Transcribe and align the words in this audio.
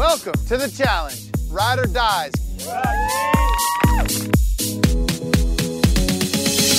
Welcome 0.00 0.32
to 0.46 0.56
the 0.56 0.70
challenge. 0.70 1.30
Ride 1.50 1.78
or 1.78 1.84
dies. 1.84 2.32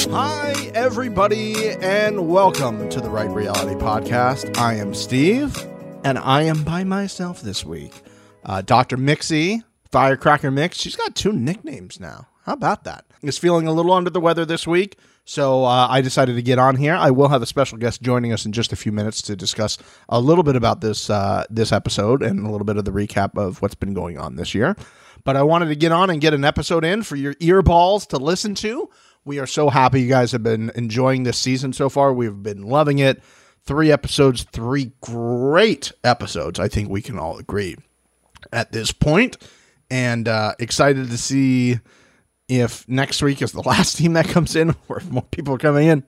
Hi, 0.10 0.72
everybody, 0.74 1.70
and 1.70 2.28
welcome 2.28 2.90
to 2.90 3.00
the 3.00 3.12
Right 3.12 3.30
Reality 3.30 3.76
Podcast. 3.76 4.58
I 4.58 4.74
am 4.74 4.96
Steve, 4.96 5.56
and 6.04 6.18
I 6.18 6.42
am 6.42 6.64
by 6.64 6.84
myself 6.84 7.44
this 7.44 7.64
week. 7.64 8.02
Uh, 8.44 8.64
Dr. 8.64 8.98
Mixie, 8.98 9.64
Firecracker 9.92 10.50
Mix, 10.50 10.80
she's 10.80 10.96
got 10.96 11.14
two 11.14 11.32
nicknames 11.32 12.00
now. 12.00 12.26
How 12.46 12.54
about 12.54 12.86
that? 12.86 13.06
Is 13.24 13.38
feeling 13.38 13.68
a 13.68 13.72
little 13.72 13.94
under 13.94 14.10
the 14.10 14.20
weather 14.20 14.46
this 14.46 14.66
week, 14.66 14.98
so 15.26 15.64
uh, 15.64 15.88
I 15.88 16.02
decided 16.02 16.36
to 16.38 16.42
get 16.42 16.58
on 16.58 16.76
here. 16.76 16.96
I 16.96 17.12
will 17.12 17.28
have 17.28 17.44
a 17.44 17.46
special 17.46 17.78
guest 17.78 18.02
joining 18.02 18.34
us 18.34 18.48
in 18.48 18.52
just 18.52 18.74
a 18.74 18.76
few 18.76 18.92
minutes 18.92 19.22
to 19.24 19.36
discuss 19.36 19.78
a 20.10 20.20
little 20.20 20.44
bit 20.44 20.56
about 20.56 20.82
this 20.82 21.08
uh, 21.08 21.44
this 21.48 21.72
episode 21.72 22.24
and 22.24 22.40
a 22.40 22.50
little 22.50 22.66
bit 22.66 22.78
of 22.78 22.86
the 22.86 22.92
recap 22.92 23.38
of 23.38 23.62
what's 23.62 23.76
been 23.76 23.94
going 23.94 24.18
on 24.18 24.38
this 24.38 24.56
year. 24.56 24.76
But 25.24 25.38
I 25.38 25.44
wanted 25.44 25.68
to 25.68 25.76
get 25.76 25.92
on 25.92 26.10
and 26.10 26.20
get 26.20 26.34
an 26.34 26.44
episode 26.44 26.84
in 26.84 27.04
for 27.04 27.16
your 27.16 27.36
earballs 27.36 28.08
to 28.08 28.18
listen 28.18 28.56
to. 28.56 28.90
We 29.24 29.38
are 29.38 29.46
so 29.46 29.70
happy 29.70 30.02
you 30.02 30.10
guys 30.10 30.32
have 30.32 30.42
been 30.42 30.72
enjoying 30.74 31.22
this 31.22 31.38
season 31.38 31.74
so 31.74 31.90
far. 31.90 32.12
We've 32.12 32.42
been 32.42 32.64
loving 32.64 32.98
it. 32.98 33.22
Three 33.64 33.92
episodes, 33.92 34.48
three 34.52 34.94
great 35.02 35.92
episodes. 36.04 36.60
I 36.60 36.68
think 36.68 36.90
we 36.90 37.04
can 37.04 37.20
all 37.20 37.38
agree 37.38 37.76
at 38.52 38.72
this 38.72 38.92
point, 38.92 39.38
and 39.92 40.28
uh, 40.28 40.56
excited 40.58 41.12
to 41.12 41.18
see 41.20 41.80
if 42.48 42.88
next 42.88 43.22
week 43.22 43.42
is 43.42 43.52
the 43.52 43.62
last 43.66 43.98
team 43.98 44.14
that 44.14 44.28
comes 44.28 44.56
in 44.56 44.76
or 44.88 44.98
if 44.98 45.10
more 45.10 45.24
people 45.24 45.56
are 45.56 45.60
coming 45.60 45.88
in. 45.88 46.04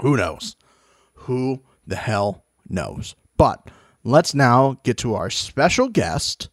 Who 0.00 0.16
knows? 0.16 0.56
Who 1.14 1.62
the 1.86 1.96
hell 1.96 2.44
knows? 2.68 3.14
But 3.36 3.70
let's 4.04 4.34
now 4.34 4.80
get 4.84 4.98
to 4.98 5.14
our 5.14 5.30
special 5.30 5.88
guest. 5.88 6.48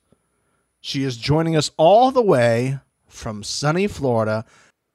She 0.81 1.03
is 1.03 1.17
joining 1.17 1.55
us 1.55 1.72
all 1.77 2.11
the 2.11 2.22
way 2.22 2.80
from 3.08 3.44
sunny 3.44 3.88
Florida. 3.88 4.45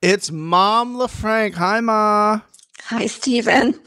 It's 0.01 0.31
Mom 0.31 0.97
LaFranc. 0.97 1.55
Hi, 1.55 1.81
Ma. 1.81 2.41
Hi, 2.85 3.07
Stephen. 3.07 3.73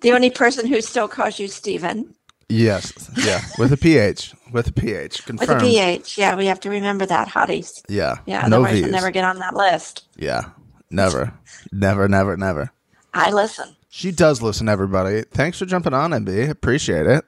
the 0.00 0.12
only 0.12 0.30
person 0.30 0.66
who 0.66 0.80
still 0.80 1.08
calls 1.08 1.38
you 1.38 1.48
Stephen. 1.48 2.14
Yes, 2.48 3.10
yeah, 3.16 3.40
with 3.58 3.72
a 3.72 3.76
PH, 3.76 4.34
with 4.52 4.68
a 4.68 4.72
PH, 4.72 5.24
confirmed. 5.24 5.48
With 5.50 5.58
a 5.58 5.60
PH, 5.60 6.18
yeah, 6.18 6.36
we 6.36 6.46
have 6.46 6.60
to 6.60 6.70
remember 6.70 7.06
that, 7.06 7.28
hotties. 7.28 7.82
Yeah, 7.88 8.18
Yeah, 8.26 8.46
no 8.46 8.56
otherwise 8.58 8.72
V's. 8.74 8.82
we'll 8.82 8.92
never 8.92 9.10
get 9.10 9.24
on 9.24 9.38
that 9.38 9.54
list. 9.54 10.04
Yeah, 10.16 10.50
never, 10.90 11.32
never, 11.72 12.06
never, 12.08 12.36
never. 12.36 12.70
I 13.12 13.30
listen. 13.30 13.76
She 13.88 14.10
does 14.10 14.42
listen, 14.42 14.68
everybody. 14.68 15.22
Thanks 15.22 15.58
for 15.58 15.66
jumping 15.66 15.94
on, 15.94 16.10
MB. 16.10 16.50
Appreciate 16.50 17.06
it. 17.06 17.24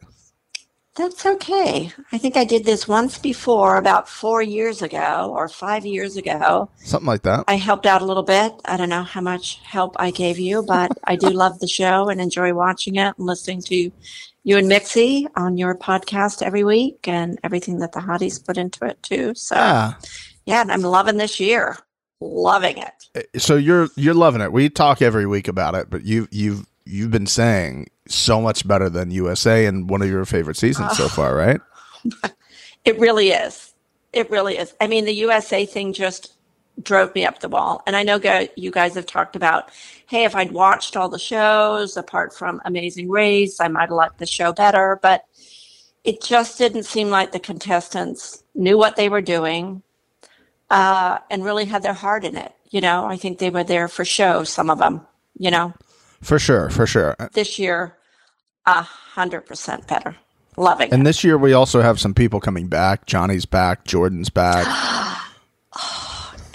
That's 0.96 1.26
okay. 1.26 1.92
I 2.10 2.18
think 2.18 2.36
I 2.38 2.44
did 2.44 2.64
this 2.64 2.88
once 2.88 3.18
before, 3.18 3.76
about 3.76 4.08
four 4.08 4.40
years 4.40 4.80
ago 4.80 5.30
or 5.36 5.46
five 5.48 5.84
years 5.84 6.16
ago. 6.16 6.70
Something 6.76 7.06
like 7.06 7.22
that. 7.22 7.44
I 7.48 7.56
helped 7.56 7.84
out 7.84 8.00
a 8.00 8.06
little 8.06 8.22
bit. 8.22 8.52
I 8.64 8.76
don't 8.78 8.88
know 8.88 9.02
how 9.02 9.20
much 9.20 9.60
help 9.62 9.94
I 9.98 10.10
gave 10.10 10.38
you, 10.38 10.62
but 10.66 10.90
I 11.04 11.16
do 11.16 11.28
love 11.28 11.58
the 11.58 11.68
show 11.68 12.08
and 12.08 12.20
enjoy 12.20 12.54
watching 12.54 12.96
it 12.96 13.14
and 13.18 13.26
listening 13.26 13.60
to 13.62 13.90
you 14.44 14.56
and 14.56 14.68
Mixie 14.70 15.26
on 15.36 15.58
your 15.58 15.74
podcast 15.76 16.40
every 16.40 16.64
week 16.64 17.06
and 17.06 17.38
everything 17.44 17.80
that 17.80 17.92
the 17.92 18.00
hotties 18.00 18.42
put 18.44 18.56
into 18.56 18.84
it 18.86 19.02
too. 19.02 19.34
So 19.34 19.56
Yeah. 19.56 19.94
yeah, 20.46 20.60
and 20.62 20.72
I'm 20.72 20.82
loving 20.82 21.18
this 21.18 21.38
year. 21.40 21.76
Loving 22.20 22.78
it. 22.78 22.92
Eh, 23.14 23.38
so 23.38 23.56
you're 23.56 23.88
you're 23.96 24.14
loving 24.14 24.40
it. 24.40 24.50
We 24.50 24.70
talk 24.70 25.02
every 25.02 25.26
week 25.26 25.48
about 25.48 25.74
it, 25.74 25.90
but 25.90 26.04
you 26.04 26.26
you've 26.30 26.64
you've 26.86 27.10
been 27.10 27.26
saying 27.26 27.88
so 28.08 28.40
much 28.40 28.66
better 28.66 28.88
than 28.88 29.10
USA 29.10 29.66
and 29.66 29.88
one 29.88 30.02
of 30.02 30.08
your 30.08 30.24
favorite 30.24 30.56
seasons 30.56 30.96
so 30.96 31.08
far, 31.08 31.34
right? 31.34 31.60
It 32.86 33.00
really 33.00 33.30
is. 33.30 33.74
It 34.12 34.30
really 34.30 34.56
is. 34.56 34.72
I 34.80 34.86
mean, 34.86 35.06
the 35.06 35.14
USA 35.14 35.66
thing 35.66 35.92
just 35.92 36.36
drove 36.82 37.14
me 37.14 37.26
up 37.26 37.40
the 37.40 37.48
wall. 37.48 37.82
And 37.84 37.96
I 37.96 38.04
know 38.04 38.20
you 38.56 38.70
guys 38.70 38.94
have 38.94 39.06
talked 39.06 39.34
about, 39.34 39.70
hey, 40.06 40.24
if 40.24 40.36
I'd 40.36 40.52
watched 40.52 40.96
all 40.96 41.08
the 41.08 41.18
shows 41.18 41.96
apart 41.96 42.32
from 42.32 42.62
Amazing 42.64 43.10
Race, 43.10 43.60
I 43.60 43.66
might 43.66 43.88
have 43.88 43.90
liked 43.90 44.18
the 44.18 44.26
show 44.26 44.52
better. 44.52 45.00
But 45.02 45.24
it 46.04 46.22
just 46.22 46.58
didn't 46.58 46.84
seem 46.84 47.10
like 47.10 47.32
the 47.32 47.40
contestants 47.40 48.44
knew 48.54 48.78
what 48.78 48.94
they 48.94 49.08
were 49.08 49.20
doing 49.20 49.82
uh, 50.70 51.18
and 51.28 51.44
really 51.44 51.64
had 51.64 51.82
their 51.82 51.92
heart 51.92 52.24
in 52.24 52.36
it. 52.36 52.52
You 52.70 52.80
know, 52.80 53.04
I 53.04 53.16
think 53.16 53.38
they 53.38 53.50
were 53.50 53.64
there 53.64 53.88
for 53.88 54.04
show, 54.04 54.44
some 54.44 54.70
of 54.70 54.78
them, 54.78 55.04
you 55.38 55.50
know. 55.50 55.74
For 56.22 56.38
sure, 56.38 56.70
for 56.70 56.86
sure. 56.86 57.16
This 57.32 57.58
year, 57.58 57.95
a 58.66 58.82
hundred 58.82 59.42
percent 59.42 59.86
better. 59.86 60.16
Loving 60.56 60.88
it. 60.88 60.94
And 60.94 61.06
this 61.06 61.22
year 61.22 61.36
we 61.36 61.52
also 61.52 61.82
have 61.82 62.00
some 62.00 62.14
people 62.14 62.40
coming 62.40 62.68
back. 62.68 63.06
Johnny's 63.06 63.46
back, 63.46 63.84
Jordan's 63.84 64.30
back. 64.30 64.66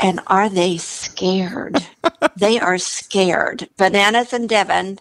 And 0.03 0.19
are 0.25 0.49
they 0.49 0.77
scared? 0.77 1.77
they 2.35 2.59
are 2.59 2.79
scared. 2.79 3.69
Bananas 3.77 4.33
and 4.33 4.49
Devin, 4.49 4.97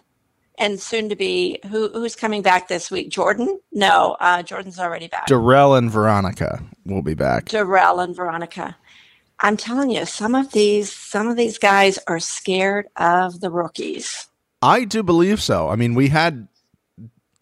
and 0.59 0.79
soon 0.79 1.09
to 1.09 1.15
be 1.15 1.59
who 1.71 1.89
who's 1.89 2.15
coming 2.15 2.43
back 2.43 2.67
this 2.67 2.91
week? 2.91 3.09
Jordan? 3.09 3.59
No, 3.71 4.15
uh, 4.19 4.43
Jordan's 4.43 4.77
already 4.77 5.07
back. 5.07 5.25
Darrell 5.25 5.73
and 5.73 5.89
Veronica 5.89 6.63
will 6.85 7.01
be 7.01 7.15
back. 7.15 7.45
Darrell 7.45 7.99
and 7.99 8.15
Veronica. 8.15 8.77
I'm 9.39 9.57
telling 9.57 9.89
you, 9.89 10.05
some 10.05 10.35
of 10.35 10.51
these 10.51 10.93
some 10.93 11.27
of 11.27 11.35
these 11.35 11.57
guys 11.57 11.97
are 12.07 12.19
scared 12.19 12.87
of 12.95 13.41
the 13.41 13.49
rookies. 13.49 14.27
I 14.61 14.85
do 14.85 15.01
believe 15.01 15.41
so. 15.41 15.69
I 15.69 15.75
mean, 15.75 15.95
we 15.95 16.09
had 16.09 16.47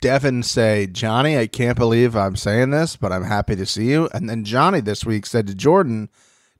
Devin 0.01 0.43
say, 0.43 0.87
Johnny, 0.87 1.37
I 1.37 1.47
can't 1.47 1.77
believe 1.77 2.15
I'm 2.15 2.35
saying 2.35 2.69
this, 2.69 2.95
but 2.95 3.11
I'm 3.11 3.23
happy 3.23 3.55
to 3.55 3.65
see 3.65 3.89
you. 3.89 4.09
And 4.13 4.29
then 4.29 4.45
Johnny 4.45 4.79
this 4.79 5.05
week 5.05 5.25
said 5.25 5.47
to 5.47 5.55
Jordan, 5.55 6.09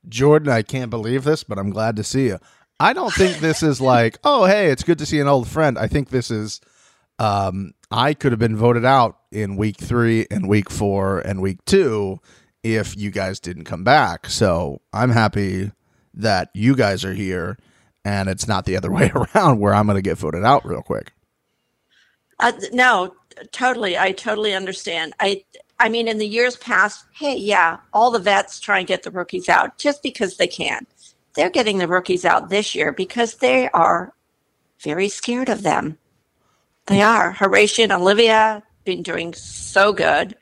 Jordan, 0.07 0.49
I 0.49 0.61
can't 0.61 0.89
believe 0.89 1.23
this, 1.23 1.43
but 1.43 1.57
I'm 1.57 1.69
glad 1.69 1.95
to 1.97 2.03
see 2.03 2.27
you. 2.27 2.39
I 2.79 2.93
don't 2.93 3.13
think 3.13 3.37
this 3.39 3.63
is 3.63 3.79
like, 3.79 4.17
oh, 4.23 4.45
hey, 4.45 4.71
it's 4.71 4.83
good 4.83 4.99
to 4.99 5.05
see 5.05 5.19
an 5.19 5.27
old 5.27 5.47
friend. 5.47 5.77
I 5.77 5.87
think 5.87 6.09
this 6.09 6.29
is, 6.29 6.59
um, 7.17 7.73
I 7.91 8.13
could 8.13 8.31
have 8.31 8.39
been 8.39 8.57
voted 8.57 8.85
out 8.85 9.19
in 9.31 9.55
week 9.55 9.77
three 9.77 10.27
and 10.29 10.49
week 10.49 10.69
four 10.69 11.19
and 11.19 11.41
week 11.41 11.63
two 11.65 12.19
if 12.61 12.97
you 12.97 13.09
guys 13.09 13.39
didn't 13.39 13.63
come 13.65 13.83
back. 13.83 14.27
So 14.27 14.81
I'm 14.91 15.11
happy 15.11 15.71
that 16.13 16.49
you 16.53 16.75
guys 16.75 17.05
are 17.05 17.13
here 17.13 17.57
and 18.03 18.27
it's 18.27 18.47
not 18.47 18.65
the 18.65 18.75
other 18.75 18.91
way 18.93 19.11
around 19.15 19.59
where 19.59 19.73
I'm 19.73 19.85
going 19.85 19.95
to 19.95 20.01
get 20.01 20.17
voted 20.17 20.43
out 20.43 20.65
real 20.65 20.81
quick. 20.81 21.13
Uh, 22.39 22.53
no, 22.71 23.13
totally. 23.51 23.97
I 23.97 24.11
totally 24.11 24.53
understand. 24.53 25.13
I 25.19 25.43
I 25.79 25.87
mean, 25.87 26.07
in 26.07 26.17
the 26.17 26.27
years 26.27 26.57
past, 26.57 27.05
hey, 27.13 27.37
yeah, 27.37 27.77
all 27.93 28.11
the 28.11 28.19
vets 28.19 28.59
try 28.59 28.79
and 28.79 28.87
get 28.87 29.03
the 29.03 29.11
rookies 29.11 29.47
out 29.47 29.77
just 29.77 30.03
because 30.03 30.35
they 30.35 30.47
can. 30.47 30.85
They're 31.35 31.49
getting 31.49 31.77
the 31.77 31.87
rookies 31.87 32.25
out 32.25 32.49
this 32.49 32.75
year 32.75 32.91
because 32.91 33.35
they 33.35 33.69
are 33.69 34.13
very 34.81 35.07
scared 35.07 35.47
of 35.47 35.63
them. 35.63 35.97
They 36.87 37.01
are. 37.01 37.33
Horacio 37.33 37.83
and 37.83 37.93
Olivia 37.93 38.63
been 38.83 39.03
doing 39.03 39.33
so 39.33 39.93
good. 39.93 40.35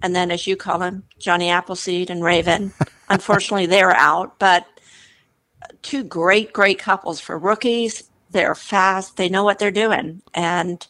And 0.00 0.14
then, 0.14 0.30
as 0.30 0.46
you 0.46 0.54
call 0.54 0.78
them, 0.78 1.02
Johnny 1.18 1.50
Appleseed 1.50 2.10
and 2.10 2.22
Raven. 2.22 2.72
Unfortunately, 3.08 3.66
they're 3.66 3.96
out, 3.96 4.38
but 4.38 4.64
two 5.82 6.04
great, 6.04 6.52
great 6.52 6.78
couples 6.78 7.18
for 7.20 7.36
rookies. 7.36 8.04
They're 8.30 8.54
fast. 8.54 9.16
They 9.16 9.28
know 9.28 9.42
what 9.42 9.58
they're 9.58 9.70
doing. 9.70 10.22
And 10.34 10.86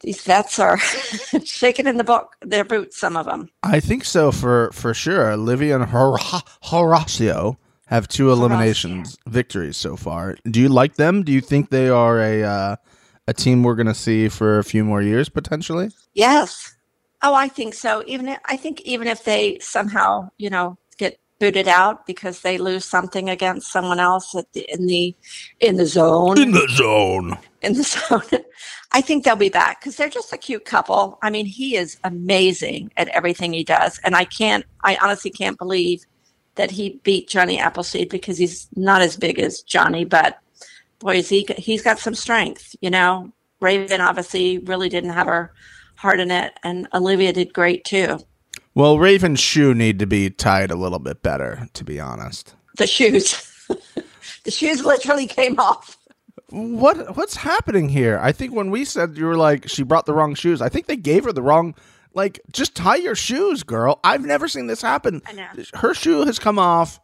these 0.00 0.22
vets 0.22 0.58
are 0.58 0.78
shaking 1.44 1.86
in 1.86 1.96
the 1.96 2.04
book 2.04 2.36
their 2.42 2.64
boots. 2.64 2.98
Some 2.98 3.16
of 3.16 3.26
them. 3.26 3.48
I 3.62 3.80
think 3.80 4.04
so 4.04 4.32
for 4.32 4.70
for 4.72 4.94
sure. 4.94 5.30
Olivia 5.32 5.76
and 5.76 5.84
Hor- 5.84 6.18
Horacio 6.64 7.56
have 7.86 8.06
two 8.06 8.30
eliminations 8.30 9.16
victories 9.26 9.76
so 9.76 9.96
far. 9.96 10.36
Do 10.44 10.60
you 10.60 10.68
like 10.68 10.96
them? 10.96 11.22
Do 11.22 11.32
you 11.32 11.40
think 11.40 11.70
they 11.70 11.88
are 11.88 12.20
a 12.20 12.42
uh, 12.42 12.76
a 13.26 13.34
team 13.34 13.62
we're 13.62 13.74
going 13.74 13.86
to 13.86 13.94
see 13.94 14.28
for 14.28 14.58
a 14.58 14.64
few 14.64 14.84
more 14.84 15.02
years 15.02 15.28
potentially? 15.28 15.90
Yes. 16.14 16.74
Oh, 17.22 17.34
I 17.34 17.48
think 17.48 17.74
so. 17.74 18.04
Even 18.06 18.28
if, 18.28 18.38
I 18.44 18.56
think 18.56 18.80
even 18.82 19.08
if 19.08 19.24
they 19.24 19.58
somehow, 19.58 20.30
you 20.38 20.50
know, 20.50 20.78
booted 21.38 21.68
out 21.68 22.06
because 22.06 22.40
they 22.40 22.58
lose 22.58 22.84
something 22.84 23.28
against 23.30 23.70
someone 23.70 24.00
else 24.00 24.34
at 24.34 24.52
the, 24.52 24.66
in 24.72 24.86
the 24.86 25.14
in 25.60 25.76
the 25.76 25.86
zone 25.86 26.38
In 26.38 26.52
the 26.52 26.66
zone. 26.68 27.38
in 27.62 27.74
the 27.74 27.82
zone. 27.84 28.42
I 28.92 29.00
think 29.00 29.24
they'll 29.24 29.36
be 29.36 29.48
back 29.50 29.80
because 29.80 29.96
they're 29.96 30.08
just 30.08 30.32
a 30.32 30.38
cute 30.38 30.64
couple. 30.64 31.18
I 31.22 31.30
mean, 31.30 31.46
he 31.46 31.76
is 31.76 31.98
amazing 32.04 32.90
at 32.96 33.08
everything 33.08 33.52
he 33.52 33.64
does, 33.64 34.00
and 34.04 34.16
I 34.16 34.24
can't, 34.24 34.64
I 34.82 34.96
honestly 35.02 35.30
can't 35.30 35.58
believe 35.58 36.04
that 36.54 36.70
he 36.70 37.00
beat 37.04 37.28
Johnny 37.28 37.58
Appleseed 37.58 38.08
because 38.08 38.38
he's 38.38 38.68
not 38.74 39.00
as 39.02 39.16
big 39.16 39.38
as 39.38 39.62
Johnny, 39.62 40.04
but 40.04 40.38
boy, 40.98 41.16
is 41.18 41.28
he 41.28 41.46
he's 41.56 41.82
got 41.82 41.98
some 41.98 42.14
strength. 42.14 42.74
You 42.80 42.90
know, 42.90 43.30
Raven 43.60 44.00
obviously 44.00 44.58
really 44.58 44.88
didn't 44.88 45.10
have 45.10 45.26
her 45.26 45.52
heart 45.96 46.18
in 46.20 46.30
it, 46.30 46.52
and 46.64 46.88
Olivia 46.94 47.32
did 47.32 47.52
great 47.52 47.84
too. 47.84 48.18
Well, 48.78 49.00
Raven's 49.00 49.40
shoe 49.40 49.74
need 49.74 49.98
to 49.98 50.06
be 50.06 50.30
tied 50.30 50.70
a 50.70 50.76
little 50.76 51.00
bit 51.00 51.20
better, 51.20 51.66
to 51.72 51.82
be 51.82 51.98
honest. 51.98 52.54
The 52.76 52.86
shoes, 52.86 53.66
the 54.44 54.52
shoes 54.52 54.84
literally 54.84 55.26
came 55.26 55.58
off. 55.58 55.98
What 56.50 57.16
what's 57.16 57.34
happening 57.34 57.88
here? 57.88 58.20
I 58.22 58.30
think 58.30 58.54
when 58.54 58.70
we 58.70 58.84
said 58.84 59.16
you 59.16 59.24
were 59.24 59.36
like 59.36 59.68
she 59.68 59.82
brought 59.82 60.06
the 60.06 60.14
wrong 60.14 60.36
shoes, 60.36 60.62
I 60.62 60.68
think 60.68 60.86
they 60.86 60.94
gave 60.94 61.24
her 61.24 61.32
the 61.32 61.42
wrong 61.42 61.74
Like, 62.14 62.38
just 62.52 62.76
tie 62.76 62.94
your 62.94 63.16
shoes, 63.16 63.64
girl. 63.64 63.98
I've 64.04 64.24
never 64.24 64.46
seen 64.46 64.68
this 64.68 64.80
happen. 64.80 65.22
I 65.26 65.32
know. 65.32 65.48
Her 65.74 65.92
shoe 65.92 66.24
has 66.24 66.38
come 66.38 66.60
off 66.60 67.00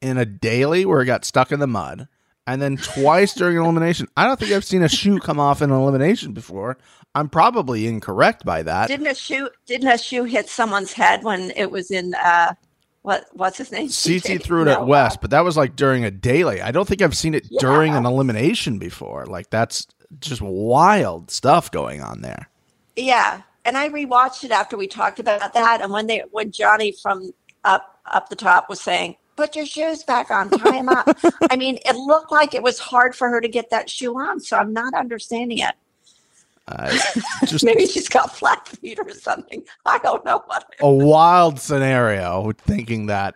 in 0.00 0.18
a 0.18 0.26
daily 0.26 0.84
where 0.84 1.02
it 1.02 1.06
got 1.06 1.24
stuck 1.24 1.52
in 1.52 1.60
the 1.60 1.68
mud, 1.68 2.08
and 2.46 2.60
then 2.60 2.76
twice 2.76 3.34
during 3.34 3.56
an 3.56 3.62
elimination. 3.64 4.08
I 4.16 4.26
don't 4.26 4.38
think 4.38 4.52
I've 4.52 4.64
seen 4.64 4.82
a 4.82 4.88
shoe 4.88 5.18
come 5.20 5.38
off 5.40 5.62
in 5.62 5.70
an 5.70 5.76
elimination 5.76 6.32
before. 6.32 6.76
I'm 7.14 7.28
probably 7.28 7.86
incorrect 7.86 8.44
by 8.44 8.62
that. 8.62 8.88
Didn't 8.88 9.06
a 9.06 9.14
shoe 9.14 9.50
didn't 9.66 9.88
a 9.88 9.98
shoe 9.98 10.24
hit 10.24 10.48
someone's 10.48 10.92
head 10.92 11.22
when 11.24 11.50
it 11.56 11.70
was 11.70 11.90
in 11.90 12.14
uh 12.14 12.54
what 13.02 13.26
what's 13.32 13.58
his 13.58 13.70
name? 13.72 13.88
CT 13.88 14.42
threw 14.42 14.62
it 14.62 14.66
No, 14.66 14.72
at 14.72 14.86
Wes, 14.86 15.16
but 15.16 15.30
that 15.30 15.44
was 15.44 15.56
like 15.56 15.76
during 15.76 16.04
a 16.04 16.10
daily. 16.10 16.62
I 16.62 16.70
don't 16.70 16.88
think 16.88 17.02
I've 17.02 17.16
seen 17.16 17.34
it 17.34 17.46
Yeah. 17.50 17.60
during 17.60 17.94
an 17.94 18.06
elimination 18.06 18.78
before. 18.78 19.26
Like 19.26 19.50
that's 19.50 19.86
just 20.20 20.40
wild 20.40 21.30
stuff 21.30 21.70
going 21.70 22.00
on 22.00 22.22
there. 22.22 22.48
Yeah, 22.96 23.42
and 23.64 23.76
I 23.76 23.88
rewatched 23.88 24.44
it 24.44 24.50
after 24.50 24.76
we 24.76 24.86
talked 24.86 25.18
about 25.18 25.52
that, 25.54 25.80
and 25.82 25.92
when 25.92 26.06
they 26.06 26.22
when 26.30 26.50
Johnny 26.52 26.92
from 27.02 27.32
up 27.64 27.98
up 28.06 28.28
the 28.28 28.36
top 28.36 28.68
was 28.68 28.80
saying, 28.80 29.16
"Put 29.36 29.56
your 29.56 29.66
shoes 29.66 30.02
back 30.04 30.30
on, 30.30 30.50
tie 30.50 30.78
them 30.78 30.88
up," 30.88 31.08
I 31.50 31.56
mean, 31.56 31.78
it 31.84 31.96
looked 31.96 32.32
like 32.32 32.54
it 32.54 32.62
was 32.62 32.78
hard 32.78 33.14
for 33.14 33.28
her 33.28 33.40
to 33.40 33.48
get 33.48 33.70
that 33.70 33.88
shoe 33.90 34.14
on. 34.18 34.40
So 34.40 34.56
I'm 34.56 34.72
not 34.72 34.94
understanding 34.94 35.58
it. 35.58 35.74
Uh, 36.68 36.94
just 37.46 37.64
Maybe 37.64 37.86
she's 37.86 38.08
got 38.08 38.34
flat 38.36 38.68
feet 38.68 38.98
or 38.98 39.10
something. 39.12 39.64
I 39.84 39.98
don't 39.98 40.24
know 40.24 40.42
what. 40.46 40.64
a 40.80 40.90
wild 40.90 41.58
scenario 41.60 42.52
thinking 42.52 43.06
that 43.06 43.34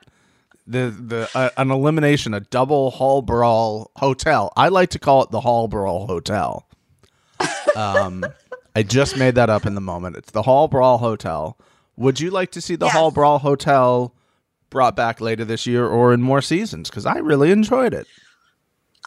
the 0.67 0.91
the 0.99 1.29
uh, 1.35 1.51
an 1.57 1.71
elimination 1.71 2.35
a 2.35 2.41
double 2.41 2.91
hall 2.91 3.23
brawl 3.23 3.91
hotel 3.97 4.53
i 4.57 4.67
like 4.69 4.91
to 4.91 4.99
call 4.99 5.23
it 5.23 5.31
the 5.31 5.41
hall 5.41 5.69
brawl 5.69 6.09
hotel 6.09 6.67
um 7.77 8.25
i 8.75 8.83
just 8.83 9.17
made 9.17 9.37
that 9.37 9.49
up 9.49 9.65
in 9.65 9.77
the 9.77 9.81
moment 9.81 10.17
it's 10.17 10.33
the 10.33 10.43
hall 10.43 10.67
brawl 10.67 10.99
hotel 10.99 11.57
would 11.97 12.19
you 12.19 12.31
like 12.31 12.51
to 12.51 12.61
see 12.61 12.75
the 12.75 12.87
Yes. 12.87 12.95
hall 12.95 13.11
brawl 13.13 13.39
hotel 13.39 14.13
brought 14.71 14.97
back 14.97 15.21
later 15.21 15.45
this 15.45 15.67
year 15.67 15.87
or 15.87 16.13
in 16.13 16.23
more 16.23 16.43
seasons 16.43 16.89
because 16.91 17.07
i 17.07 17.19
really 17.19 17.51
enjoyed 17.51 17.95
it 17.95 18.07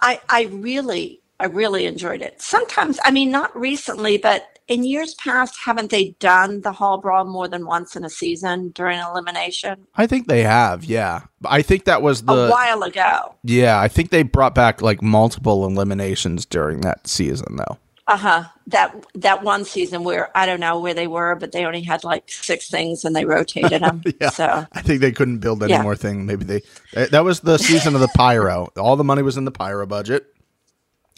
I 0.01 0.19
I 0.29 0.43
really 0.43 1.21
I 1.39 1.45
really 1.45 1.85
enjoyed 1.85 2.21
it. 2.21 2.41
Sometimes, 2.41 2.99
I 3.03 3.11
mean, 3.11 3.31
not 3.31 3.55
recently, 3.57 4.17
but 4.17 4.59
in 4.67 4.83
years 4.83 5.15
past, 5.15 5.57
haven't 5.63 5.89
they 5.89 6.09
done 6.19 6.61
the 6.61 6.71
hall 6.71 6.99
brawl 6.99 7.25
more 7.25 7.47
than 7.47 7.65
once 7.65 7.95
in 7.95 8.03
a 8.03 8.09
season 8.09 8.69
during 8.69 8.99
elimination? 8.99 9.87
i 9.95 10.05
think 10.05 10.27
they 10.27 10.43
have 10.43 10.83
yeah 10.83 11.21
i 11.45 11.61
think 11.61 11.85
that 11.85 12.01
was 12.01 12.21
a 12.27 12.49
while 12.49 12.83
ago. 12.83 13.35
yeah 13.43 13.79
i 13.79 13.87
think 13.87 14.11
they 14.11 14.21
brought 14.21 14.53
back 14.53 14.81
like 14.81 15.01
multiple 15.01 15.65
eliminations 15.65 16.45
during 16.45 16.81
that 16.81 17.07
season 17.07 17.55
though 17.55 17.77
Uh 18.09 18.17
huh. 18.17 18.43
That 18.67 19.05
that 19.15 19.43
one 19.43 19.65
season 19.65 20.03
where 20.03 20.35
I 20.35 20.45
don't 20.47 20.59
know 20.59 20.79
where 20.79 20.95
they 20.95 21.05
were, 21.07 21.35
but 21.35 21.51
they 21.51 21.63
only 21.65 21.81
had 21.83 22.03
like 22.03 22.29
six 22.29 22.67
things 22.69 23.05
and 23.05 23.15
they 23.15 23.23
rotated 23.23 23.81
them. 23.83 24.01
Yeah. 24.19 24.29
So 24.31 24.65
I 24.73 24.81
think 24.81 25.01
they 25.01 25.11
couldn't 25.11 25.37
build 25.39 25.61
any 25.61 25.73
Yeah. 25.73 25.83
more 25.83 25.95
thing. 25.95 26.25
Maybe 26.25 26.43
they 26.43 26.61
that 27.07 27.23
was 27.23 27.41
the 27.41 27.57
season 27.59 27.93
of 27.93 28.01
the 28.01 28.07
pyro. 28.15 28.69
All 28.77 28.95
the 28.95 29.03
money 29.03 29.21
was 29.21 29.37
in 29.37 29.45
the 29.45 29.51
pyro 29.51 29.85
budget. 29.85 30.25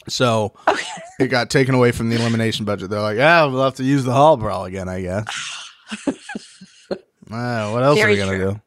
So 0.10 0.54
it 1.20 1.28
got 1.28 1.50
taken 1.50 1.76
away 1.76 1.92
from 1.94 2.10
the 2.10 2.18
elimination 2.18 2.66
budget. 2.66 2.90
They're 2.90 3.00
like, 3.00 3.18
yeah, 3.18 3.46
we'll 3.46 3.64
have 3.64 3.76
to 3.76 3.84
use 3.84 4.04
the 4.04 4.14
hall 4.14 4.36
brawl 4.36 4.66
again, 4.66 4.90
I 4.90 5.02
guess. 5.02 5.26
Ah, 7.34 7.72
what 7.72 7.84
else 7.84 7.98
Very 7.98 8.12
are 8.12 8.14
we 8.14 8.18
gonna 8.18 8.38
true. 8.38 8.52
do 8.56 8.62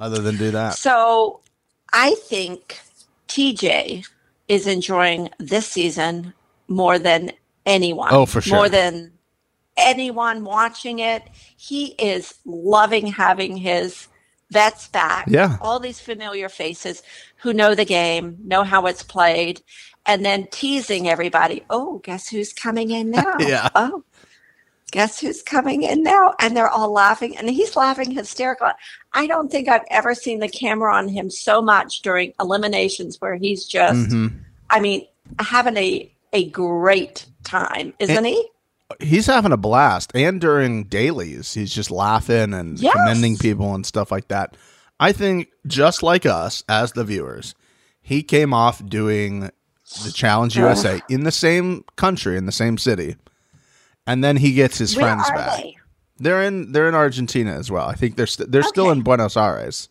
other 0.00 0.20
than 0.20 0.36
do 0.36 0.50
that? 0.50 0.74
so 0.74 1.40
I 1.92 2.14
think 2.16 2.80
TJ 3.28 4.04
is 4.48 4.66
enjoying 4.66 5.28
this 5.38 5.68
season 5.68 6.34
more 6.68 6.98
than 6.98 7.32
anyone. 7.66 8.08
Oh, 8.12 8.26
for 8.26 8.40
sure. 8.40 8.56
More 8.56 8.68
than 8.68 9.12
anyone 9.76 10.44
watching 10.44 10.98
it. 10.98 11.22
He 11.56 11.86
is 11.98 12.34
loving 12.44 13.06
having 13.06 13.56
his 13.56 14.08
vets 14.50 14.88
back. 14.88 15.26
Yeah. 15.28 15.56
All 15.60 15.78
these 15.80 16.00
familiar 16.00 16.48
faces 16.48 17.02
who 17.36 17.52
know 17.52 17.74
the 17.74 17.84
game, 17.84 18.38
know 18.44 18.64
how 18.64 18.86
it's 18.86 19.02
played, 19.02 19.60
and 20.06 20.24
then 20.24 20.48
teasing 20.50 21.08
everybody. 21.08 21.64
Oh, 21.70 21.98
guess 21.98 22.28
who's 22.28 22.52
coming 22.52 22.90
in 22.90 23.10
now? 23.10 23.34
Yeah. 23.38 23.68
Oh, 23.74 24.02
guess 24.90 25.20
who's 25.20 25.42
coming 25.42 25.82
in 25.82 26.02
now? 26.02 26.34
And 26.40 26.56
they're 26.56 26.70
all 26.70 26.90
laughing, 26.90 27.36
and 27.36 27.48
he's 27.50 27.76
laughing 27.76 28.10
hysterical. 28.10 28.70
I 29.12 29.26
don't 29.26 29.50
think 29.50 29.68
I've 29.68 29.84
ever 29.90 30.14
seen 30.14 30.40
the 30.40 30.48
camera 30.48 30.94
on 30.94 31.08
him 31.08 31.28
so 31.30 31.60
much 31.60 32.00
during 32.00 32.32
eliminations 32.40 33.20
where 33.20 33.36
he's 33.36 33.66
just, 33.66 34.08
Mhm. 34.10 34.32
I 34.70 34.80
mean, 34.80 35.06
having 35.38 35.76
a 35.76 36.10
a 36.32 36.48
great 36.50 37.26
time, 37.44 37.94
isn't 37.98 38.24
he? 38.24 38.48
He's 39.00 39.26
having 39.26 39.52
a 39.52 39.56
blast, 39.58 40.10
and 40.14 40.40
during 40.40 40.84
dailies, 40.84 41.52
he's 41.54 41.74
just 41.74 41.90
laughing 41.90 42.54
and 42.54 42.78
Yes. 42.78 42.94
commending 42.94 43.36
people 43.36 43.74
and 43.74 43.84
stuff 43.84 44.10
like 44.10 44.28
that. 44.28 44.56
I 44.98 45.12
think 45.12 45.48
just 45.66 46.02
like 46.02 46.24
us 46.26 46.64
as 46.68 46.92
the 46.92 47.04
viewers, 47.04 47.54
he 48.00 48.22
came 48.22 48.54
off 48.54 48.84
doing 48.84 49.50
the 50.04 50.10
Challenge 50.12 50.56
USA 50.56 51.00
in 51.08 51.24
the 51.24 51.30
same 51.32 51.84
country 51.96 52.36
in 52.36 52.46
the 52.46 52.52
same 52.52 52.78
city, 52.78 53.16
and 54.06 54.24
then 54.24 54.36
he 54.38 54.52
gets 54.54 54.78
his 54.78 54.94
friends 54.94 55.28
back. 55.30 55.56
they? 55.58 55.76
They're 56.18 56.42
in 56.42 56.72
they're 56.72 56.88
in 56.88 56.94
Argentina 56.94 57.52
as 57.52 57.70
well. 57.70 57.86
I 57.88 57.94
think 57.94 58.16
they're 58.16 58.26
st- 58.26 58.50
they're 58.50 58.62
still 58.64 58.90
in 58.90 59.02
Buenos 59.02 59.36
Aires 59.36 59.88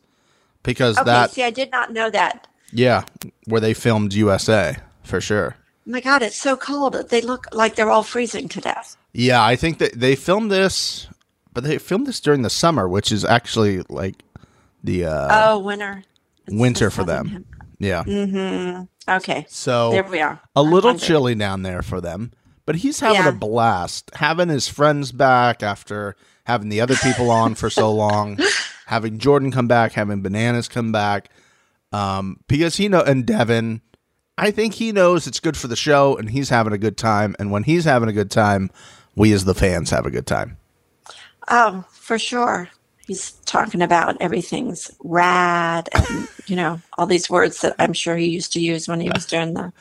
because 0.64 0.98
Okay, 0.98 1.06
that 1.06 1.32
see, 1.32 1.44
I 1.44 1.52
did 1.52 1.72
not 1.72 1.94
know 1.94 2.10
that. 2.10 2.48
yeah 2.74 3.04
where 3.46 3.62
they 3.62 3.74
filmed 3.74 4.14
USA 4.14 4.76
for 5.04 5.22
sure. 5.22 5.56
My 5.90 6.02
God, 6.02 6.22
it's 6.22 6.36
so 6.36 6.58
cold. 6.58 7.10
They 7.10 7.22
look 7.22 7.48
like 7.54 7.76
they're 7.76 7.90
all 7.90 8.04
freezing 8.04 8.50
to 8.50 8.60
death. 8.60 8.98
Yeah, 9.14 9.42
I 9.44 9.56
think 9.56 9.78
that 9.78 9.94
they 9.94 10.16
filmed 10.16 10.52
this, 10.52 11.08
but 11.54 11.64
they 11.64 11.78
filmed 11.78 12.08
this 12.08 12.20
during 12.20 12.42
the 12.42 12.50
summer, 12.50 12.90
which 12.90 13.10
is 13.12 13.24
actually 13.24 13.84
like 13.90 14.22
the 14.84 15.06
uh, 15.06 15.28
oh, 15.54 15.60
winter. 15.60 16.04
It's 16.46 16.56
winter 16.56 16.90
for 16.92 17.06
them. 17.06 17.28
southern 17.28 17.46
Yeah, 17.80 18.04
hem- 18.04 18.90
Okay, 19.10 19.46
so 19.48 19.92
there 19.92 20.04
we 20.04 20.20
are. 20.20 20.42
a 20.58 20.62
little 20.62 20.98
chilly 21.00 21.36
down 21.36 21.62
there 21.64 21.82
for 21.82 22.02
them, 22.02 22.34
but 22.66 22.76
he's 22.76 23.00
having 23.00 23.22
Yeah. 23.24 23.30
a 23.30 23.32
blast, 23.32 24.12
having 24.16 24.50
his 24.50 24.68
friends 24.68 25.14
back 25.14 25.64
after 25.64 26.18
having 26.44 26.68
the 26.68 26.82
other 26.82 26.96
people 26.98 27.32
on 27.32 27.56
for 27.56 27.70
so 27.70 27.90
long, 27.94 28.38
having 28.88 29.18
Jordan 29.20 29.52
come 29.52 29.68
back, 29.70 29.94
having 29.94 30.22
Bananas 30.22 30.68
come 30.68 30.92
back, 30.92 31.30
um, 31.94 32.42
because 32.50 32.76
he 32.76 32.90
know 32.90 33.02
and 33.02 33.26
Devin. 33.26 33.82
I 34.38 34.52
think 34.52 34.76
he 34.76 34.92
knows 34.92 35.26
it's 35.28 35.40
good 35.40 35.58
for 35.58 35.68
the 35.68 35.76
show, 35.76 36.16
and 36.18 36.30
he's 36.30 36.50
having 36.50 36.74
a 36.74 36.78
good 36.78 36.98
time. 36.98 37.36
And 37.40 37.52
when 37.52 37.64
he's 37.64 37.86
having 37.86 38.08
a 38.10 38.14
good 38.14 38.30
time, 38.32 38.70
we 39.16 39.32
as 39.34 39.46
the 39.46 39.56
fans 39.56 39.90
have 39.90 40.06
a 40.06 40.12
good 40.12 40.28
time. 40.28 40.58
Oh, 41.50 41.84
for 41.92 42.20
sure. 42.20 42.70
He's 43.08 43.32
talking 43.46 43.82
about 43.82 44.18
everything's 44.22 44.92
rad 45.02 45.88
and, 45.94 46.28
you 46.46 46.56
know, 46.58 46.82
all 46.98 47.06
these 47.06 47.30
words 47.30 47.62
that 47.62 47.74
I'm 47.80 47.94
sure 47.94 48.18
he 48.18 48.28
used 48.28 48.52
to 48.54 48.60
use 48.60 48.88
when 48.88 49.00
he 49.00 49.10
was 49.10 49.26
doing 49.26 49.54
the 49.54 49.72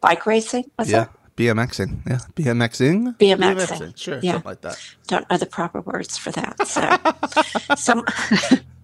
bike 0.00 0.24
racing. 0.24 0.70
Was 0.78 0.88
Yeah, 0.90 1.02
it? 1.02 1.08
BMXing. 1.36 2.06
Yeah, 2.06 2.18
BMXing. 2.36 3.18
BMXing. 3.18 3.96
Sure, 3.96 4.20
Yeah. 4.22 4.32
something 4.34 4.48
like 4.48 4.60
that. 4.60 4.78
Don't 5.08 5.28
know 5.28 5.36
the 5.36 5.46
proper 5.46 5.80
words 5.80 6.16
for 6.16 6.30
that. 6.30 6.66
So, 6.68 7.74
some, 7.76 8.04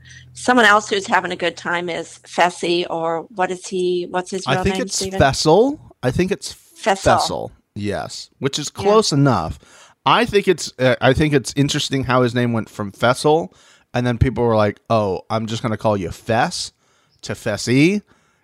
someone 0.42 0.66
else 0.66 0.88
who's 0.88 1.06
having 1.06 1.30
a 1.30 1.37
good 1.37 1.56
time 1.56 1.88
is 1.88 2.18
Fessy, 2.25 2.84
or 2.90 3.22
what 3.34 3.50
is 3.50 3.66
he? 3.66 4.06
What's 4.11 4.30
his 4.30 4.46
real 4.46 4.56
name? 4.56 4.61
I 4.61 4.64
think 4.64 4.75
name? 4.75 4.82
it's 4.82 4.96
Steven? 4.96 5.18
Fessel. 5.18 5.96
I 6.02 6.11
think 6.11 6.32
it's 6.32 6.52
Fessel. 6.52 7.18
Fessel. 7.18 7.52
Yes, 7.75 8.30
which 8.40 8.58
is 8.58 8.68
close 8.68 9.12
enough. 9.12 9.58
I 10.04 10.25
think 10.25 10.49
it's. 10.49 10.72
Uh, 10.78 10.96
I 11.00 11.12
think 11.12 11.32
it's 11.32 11.54
interesting 11.56 12.04
how 12.04 12.22
his 12.22 12.34
name 12.34 12.52
went 12.52 12.68
from 12.68 12.90
Fessel, 12.90 13.54
and 13.94 14.06
then 14.06 14.18
people 14.18 14.44
were 14.44 14.56
like, 14.56 14.80
"Oh, 14.90 15.22
I'm 15.30 15.46
just 15.46 15.62
going 15.62 15.70
to 15.70 15.78
call 15.78 15.96
you 15.96 16.11
Fess 16.11 16.72
to 17.22 17.34
Fessy." 17.34 18.02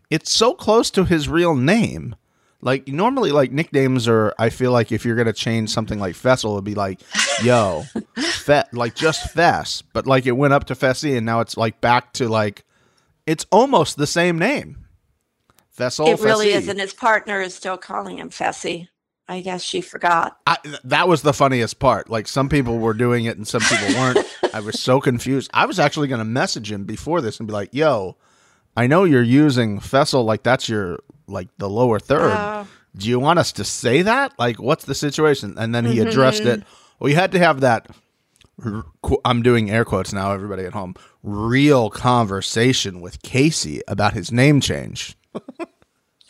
It's 0.09 0.33
so 0.33 0.55
close 0.55 0.91
to 0.93 1.05
his 1.05 1.29
real 1.29 1.55
name. 1.55 2.15
Like 2.61 2.89
normally, 2.89 3.31
like 3.31 3.53
nicknames 3.53 4.09
are. 4.09 4.35
I 4.39 4.51
feel 4.51 4.73
like 4.73 4.91
if 4.91 5.05
you're 5.05 5.15
going 5.15 5.27
to 5.27 5.33
change 5.33 5.71
something 5.71 5.99
like 6.01 6.17
Fessel, 6.17 6.55
it'd 6.55 6.65
be 6.65 6.75
like, 6.75 7.01
"Yo, 7.43 7.85
Fe," 8.17 8.65
like 8.73 8.97
just 8.97 9.31
Fess." 9.31 9.83
But 9.93 10.07
like 10.09 10.27
it 10.27 10.33
went 10.33 10.53
up 10.53 10.65
to 10.65 10.75
Fessy, 10.75 11.17
and 11.17 11.25
now 11.25 11.39
it's 11.41 11.57
like 11.57 11.81
back 11.81 12.13
to 12.15 12.29
like, 12.29 12.65
it's 13.27 13.47
almost 13.53 13.97
the 13.97 14.09
same 14.09 14.39
name. 14.39 14.87
Fessel. 15.71 16.09
It 16.09 16.21
really 16.21 16.49
Fessy. 16.49 16.55
is, 16.55 16.69
and 16.69 16.81
his 16.81 16.93
partner 16.93 17.41
is 17.41 17.55
still 17.55 17.77
calling 17.77 18.19
him 18.19 18.31
Fessy. 18.31 18.89
I 19.29 19.41
guess 19.41 19.63
she 19.63 19.81
forgot. 19.81 20.37
I, 20.47 20.57
th- 20.65 20.81
that 20.85 21.07
was 21.07 21.23
the 21.23 21.35
funniest 21.35 21.79
part. 21.79 22.11
Like 22.11 22.27
some 22.27 22.49
people 22.49 22.79
were 22.79 22.95
doing 22.95 23.27
it 23.27 23.37
and 23.37 23.47
some 23.47 23.61
people 23.61 23.89
weren't. 23.95 24.19
I 24.55 24.61
was 24.61 24.81
so 24.81 25.01
confused. 25.01 25.51
I 25.55 25.67
was 25.67 25.79
actually 25.79 26.09
going 26.09 26.21
to 26.21 26.25
message 26.25 26.73
him 26.73 26.85
before 26.85 27.21
this 27.21 27.39
and 27.39 27.47
be 27.47 27.53
like, 27.53 27.69
"Yo, 27.73 28.17
I 28.77 28.89
know 28.89 29.05
you're 29.05 29.23
using 29.23 29.79
Fessel 29.79 30.25
like 30.25 30.43
that's 30.43 30.69
your 30.69 30.99
like 31.29 31.49
the 31.59 31.69
lower 31.71 31.99
third. 31.99 32.33
Oh. 32.35 32.67
Do 32.97 33.09
you 33.09 33.21
want 33.21 33.39
us 33.39 33.53
to 33.53 33.65
say 33.65 34.03
that? 34.03 34.33
Like, 34.39 34.61
what's 34.61 34.85
the 34.85 34.95
situation?" 34.95 35.55
And 35.57 35.75
then 35.75 35.85
he 35.85 36.01
addressed 36.01 36.43
it. 36.43 36.63
We 37.01 37.15
had 37.15 37.33
to 37.33 37.39
have 37.39 37.61
that. 37.61 37.89
I'm 39.25 39.43
doing 39.43 39.71
air 39.71 39.85
quotes 39.85 40.13
now. 40.13 40.33
Everybody 40.33 40.65
at 40.65 40.73
home, 40.73 40.95
real 41.23 41.91
conversation 41.91 43.01
with 43.01 43.23
Casey 43.23 43.83
about 43.87 44.15
his 44.15 44.33
name 44.33 44.61
change. 44.61 45.17
Um, 45.35 45.43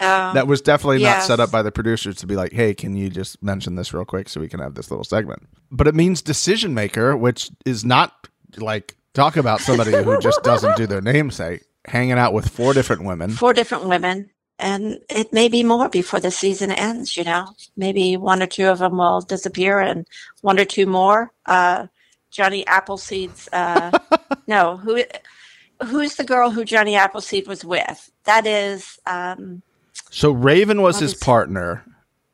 That 0.00 0.46
was 0.46 0.60
definitely 0.60 1.02
not 1.02 1.22
set 1.24 1.40
up 1.40 1.50
by 1.50 1.62
the 1.62 1.72
producers 1.72 2.16
to 2.16 2.26
be 2.26 2.36
like, 2.36 2.52
hey, 2.52 2.72
can 2.74 2.94
you 2.94 3.10
just 3.10 3.42
mention 3.42 3.74
this 3.74 3.92
real 3.92 4.04
quick 4.04 4.28
so 4.28 4.40
we 4.40 4.48
can 4.48 4.60
have 4.60 4.74
this 4.74 4.90
little 4.92 5.02
segment? 5.04 5.48
But 5.72 5.88
it 5.88 5.94
means 5.96 6.22
decision 6.22 6.72
maker, 6.72 7.16
which 7.16 7.50
is 7.64 7.84
not 7.84 8.28
like 8.58 8.96
talk 9.14 9.36
about 9.36 9.60
somebody 9.60 9.90
who 9.92 10.20
just 10.20 10.42
doesn't 10.44 10.76
do 10.76 10.86
their 10.86 11.00
namesake, 11.00 11.64
hanging 11.86 12.12
out 12.12 12.32
with 12.32 12.48
four 12.48 12.74
different 12.74 13.04
women. 13.04 13.30
four 13.30 13.52
different 13.52 13.86
women, 13.88 14.30
and 14.58 14.98
it 15.08 15.32
may 15.32 15.48
be 15.48 15.62
more 15.62 15.88
before 15.88 16.20
the 16.20 16.30
season 16.30 16.70
ends. 16.70 17.16
You 17.16 17.24
know, 17.24 17.48
maybe 17.76 18.16
one 18.16 18.42
or 18.42 18.46
two 18.46 18.66
of 18.66 18.78
them 18.78 18.98
will 18.98 19.20
disappear, 19.20 19.80
and 19.80 20.06
one 20.40 20.58
or 20.58 20.64
two 20.64 20.86
more. 20.86 21.32
Uh, 21.46 21.86
Johnny 22.30 22.66
Appleseed's. 22.66 23.48
Uh, 23.52 23.90
no, 24.46 24.76
who? 24.76 25.02
Who's 25.86 26.16
the 26.16 26.24
girl 26.24 26.50
who 26.50 26.64
Johnny 26.64 26.96
Appleseed 26.96 27.46
was 27.46 27.64
with? 27.64 28.10
That 28.24 28.48
is, 28.48 28.98
um, 29.06 29.62
So 30.10 30.32
Raven 30.32 30.82
was 30.82 30.98
his 30.98 31.14
partner, 31.14 31.84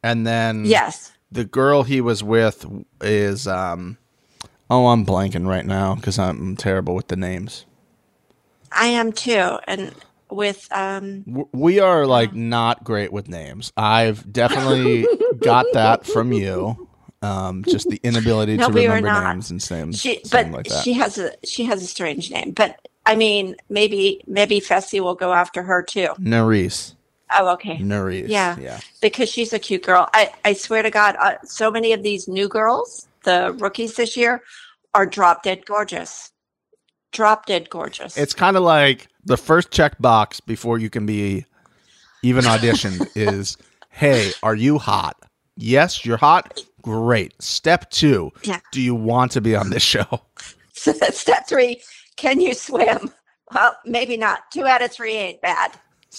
and 0.03 0.27
then 0.27 0.65
yes, 0.65 1.13
the 1.31 1.45
girl 1.45 1.83
he 1.83 2.01
was 2.01 2.23
with 2.23 2.65
is 3.03 3.47
um 3.47 3.99
oh 4.71 4.87
I'm 4.87 5.05
blanking 5.05 5.47
right 5.47 5.67
now 5.67 5.95
because 5.95 6.19
I'm 6.19 6.57
terrible 6.57 6.95
with 6.95 7.09
the 7.09 7.17
names. 7.17 7.67
I 8.73 8.87
am 8.87 9.13
too, 9.13 9.59
and 9.67 9.95
with 10.35 10.69
um, 10.73 11.25
We 11.53 11.81
are 11.81 12.07
like 12.07 12.35
not 12.35 12.85
great 12.85 13.13
with 13.13 13.29
names. 13.29 13.73
I've 13.77 14.31
definitely 14.33 15.07
got 15.39 15.67
that 15.73 16.07
from 16.07 16.33
you. 16.33 16.89
Um, 17.23 17.65
just 17.67 17.89
the 17.89 17.99
inability 18.03 18.57
No, 18.59 18.69
to 18.69 18.75
we 18.75 18.87
remember 18.87 19.25
names 19.29 19.51
and 19.51 19.71
names, 19.71 19.99
she, 19.99 20.21
but 20.31 20.51
like 20.51 20.67
that. 20.67 20.85
she 20.85 20.93
has 20.93 21.17
a 21.17 21.33
she 21.43 21.65
has 21.65 21.83
a 21.83 21.87
strange 21.87 22.31
name. 22.31 22.51
But 22.53 22.87
I 23.07 23.17
mean, 23.17 23.57
maybe 23.71 24.23
maybe 24.27 24.61
Fessy 24.61 25.01
will 25.01 25.15
go 25.15 25.33
after 25.33 25.63
her 25.63 25.83
too. 25.83 26.09
Nurys. 26.19 26.95
Oh, 27.37 27.49
okay. 27.55 27.79
Nurys. 27.79 28.29
Yeah. 28.29 28.57
Yeah. 28.61 28.81
because 29.01 29.31
she's 29.31 29.53
a 29.55 29.59
cute 29.59 29.83
girl. 29.83 30.09
I, 30.13 30.33
I 30.45 30.53
swear 30.53 30.83
to 30.83 30.91
God, 30.91 31.17
uh, 31.19 31.37
so 31.45 31.71
many 31.71 31.93
of 31.95 32.03
these 32.03 32.29
new 32.29 32.47
girls, 32.49 33.09
the 33.25 33.55
rookies 33.59 33.95
this 33.97 34.17
year, 34.17 34.43
are 34.95 35.07
drop 35.07 35.43
dead 35.43 35.65
gorgeous. 35.65 36.31
Drop 37.15 37.47
dead 37.47 37.71
gorgeous. 37.71 38.17
It's 38.17 38.35
kind 38.35 38.57
of 38.57 38.65
like 38.65 39.07
the 39.25 39.37
first 39.37 39.71
check 39.71 39.97
box 40.01 40.41
before 40.41 40.79
you 40.79 40.91
can 40.91 41.07
be 41.07 41.47
even 42.25 42.45
auditioned 42.45 43.07
is, 43.15 43.57
hey, 43.91 44.33
are 44.43 44.57
you 44.57 44.79
hot? 44.79 45.17
Yes, 45.57 46.05
you're 46.05 46.17
hot. 46.17 46.61
Great. 46.83 47.33
Step 47.41 47.89
two, 47.91 48.33
Yeah. 48.43 48.59
do 48.73 48.81
you 48.81 48.97
want 48.97 49.31
to 49.33 49.41
be 49.41 49.55
on 49.55 49.71
this 49.71 49.83
show? 49.83 50.23
step 50.73 51.49
three. 51.49 51.81
Can 52.17 52.41
you 52.41 52.53
swim? 52.53 53.13
Well, 53.53 53.77
maybe 53.85 54.17
not. 54.17 54.51
Two 54.53 54.67
out 54.67 54.83
of 54.83 54.91
three 54.91 55.15
ain't 55.15 55.41
bad. 55.41 55.71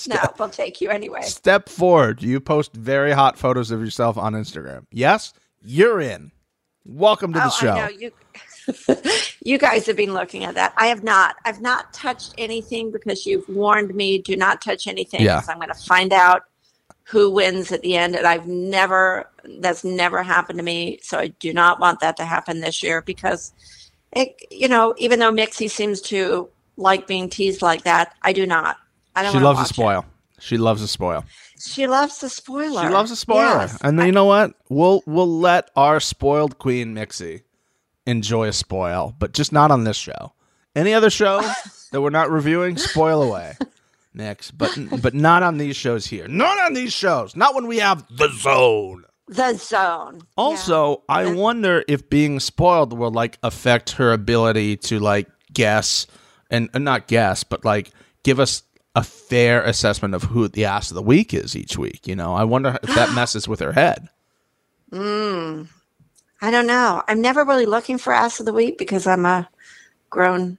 No, 0.07 0.17
we'll 0.39 0.49
take 0.49 0.79
you 0.79 0.89
anyway. 0.89 1.21
Step 1.23 1.67
four, 1.67 2.13
do 2.13 2.25
you 2.25 2.39
post 2.39 2.73
very 2.73 3.11
hot 3.11 3.37
photos 3.37 3.69
of 3.69 3.81
yourself 3.81 4.17
on 4.17 4.33
Instagram? 4.33 4.85
Yes, 4.91 5.33
you're 5.61 5.99
in. 5.99 6.31
Welcome 6.85 7.33
to 7.33 7.39
oh, 7.39 7.43
the 7.43 7.47
oh, 7.47 7.97
show. 7.99 8.09
You. 9.43 9.57
guys 9.57 9.85
have 9.85 9.95
been 9.95 10.13
looking 10.13 10.43
at 10.43 10.55
that. 10.55 10.73
I 10.77 10.87
have 10.87 11.03
not. 11.03 11.35
I've 11.45 11.61
not 11.61 11.93
touched 11.93 12.33
anything 12.37 12.91
because 12.91 13.25
you've 13.25 13.47
warned 13.47 13.93
me. 13.93 14.17
Do 14.17 14.35
not 14.35 14.61
touch 14.61 14.87
anything. 14.87 15.21
Yeah. 15.21 15.41
I'm 15.47 15.57
going 15.57 15.69
to 15.69 15.75
find 15.75 16.11
out 16.11 16.43
who 17.03 17.29
wins 17.29 17.71
at 17.71 17.81
the 17.81 17.95
end, 17.95 18.15
and 18.15 18.25
I've 18.25 18.47
never. 18.47 19.29
That's 19.59 19.83
never 19.83 20.23
happened 20.23 20.57
to 20.59 20.63
me. 20.63 20.99
So 21.03 21.19
I 21.19 21.27
do 21.27 21.53
not 21.53 21.79
want 21.79 21.99
that 21.99 22.17
to 22.17 22.25
happen 22.25 22.61
this 22.61 22.81
year 22.81 23.01
because, 23.01 23.53
it, 24.11 24.35
you 24.49 24.67
know, 24.67 24.95
even 24.97 25.19
though 25.19 25.31
Mixie 25.31 25.69
seems 25.69 26.01
to 26.01 26.49
like 26.77 27.05
being 27.05 27.29
teased 27.29 27.61
like 27.61 27.83
that, 27.83 28.15
I 28.23 28.33
do 28.33 28.45
not. 28.45 28.77
I 29.15 29.23
don't. 29.23 29.33
She 29.33 29.39
loves 29.39 29.59
a 29.59 29.63
it. 29.63 29.67
spoil. 29.67 30.05
She 30.39 30.57
loves 30.57 30.81
a 30.81 30.87
spoil. 30.87 31.23
She 31.59 31.87
loves 31.87 32.19
the 32.19 32.29
spoiler. 32.29 32.83
She 32.83 32.89
loves 32.89 33.11
a 33.11 33.15
spoiler. 33.15 33.61
Yes. 33.61 33.77
And 33.81 33.97
then 33.97 34.07
you 34.07 34.11
know 34.11 34.25
what? 34.25 34.53
We'll 34.69 35.01
we'll 35.05 35.39
let 35.39 35.71
our 35.75 35.99
spoiled 35.99 36.57
queen 36.57 36.93
Mixie 36.93 37.43
enjoy 38.05 38.47
a 38.47 38.53
spoil, 38.53 39.15
but 39.19 39.33
just 39.33 39.51
not 39.51 39.71
on 39.71 39.83
this 39.83 39.97
show. 39.97 40.33
Any 40.75 40.93
other 40.93 41.09
show 41.09 41.41
that 41.91 42.01
we're 42.01 42.09
not 42.09 42.29
reviewing, 42.29 42.77
spoil 42.77 43.23
away. 43.23 43.55
Next, 44.13 44.51
but 44.51 44.77
but 45.01 45.13
not 45.13 45.43
on 45.43 45.57
these 45.57 45.75
shows 45.75 46.05
here. 46.07 46.27
Not 46.27 46.57
on 46.59 46.73
these 46.73 46.93
shows. 46.93 47.35
Not 47.35 47.53
when 47.55 47.67
we 47.67 47.79
have 47.79 48.05
the 48.09 48.29
zone. 48.29 49.03
the 49.27 49.53
zone. 49.55 50.21
Also, 50.37 51.03
I 51.09 51.23
And- 51.23 51.37
wonder 51.37 51.83
if 51.87 52.09
being 52.09 52.39
spoiled 52.39 52.93
will 52.97 53.11
like 53.11 53.37
affect 53.43 53.91
her 53.91 54.13
ability 54.13 54.77
to 54.77 54.99
like 54.99 55.27
guess 55.51 56.07
and, 56.49 56.69
and 56.73 56.85
not 56.85 57.07
guess, 57.07 57.43
but 57.43 57.65
like 57.65 57.91
give 58.23 58.39
us 58.39 58.63
a 58.95 59.03
fair 59.03 59.61
assessment 59.63 60.13
of 60.15 60.23
who 60.23 60.47
the 60.47 60.63
ass 60.63 60.89
of 60.91 60.95
the 60.95 61.01
week 61.01 61.33
is 61.33 61.53
each 61.55 61.77
week. 61.77 62.07
You 62.07 62.15
know, 62.15 62.33
I 62.33 62.45
wonder 62.45 62.77
if 62.83 62.95
that 62.95 63.13
messes 63.15 63.47
with 63.49 63.59
her 63.59 63.73
head. 63.73 64.07
Mm. 64.93 65.67
I 66.41 66.51
don't 66.51 66.67
know. 66.67 67.01
I'm 67.07 67.21
never 67.21 67.45
really 67.45 67.65
looking 67.65 67.97
for 67.97 68.13
ass 68.13 68.39
of 68.39 68.45
the 68.45 68.53
week 68.53 68.77
because 68.77 69.07
I'm 69.07 69.25
a 69.25 69.49
grown 70.09 70.57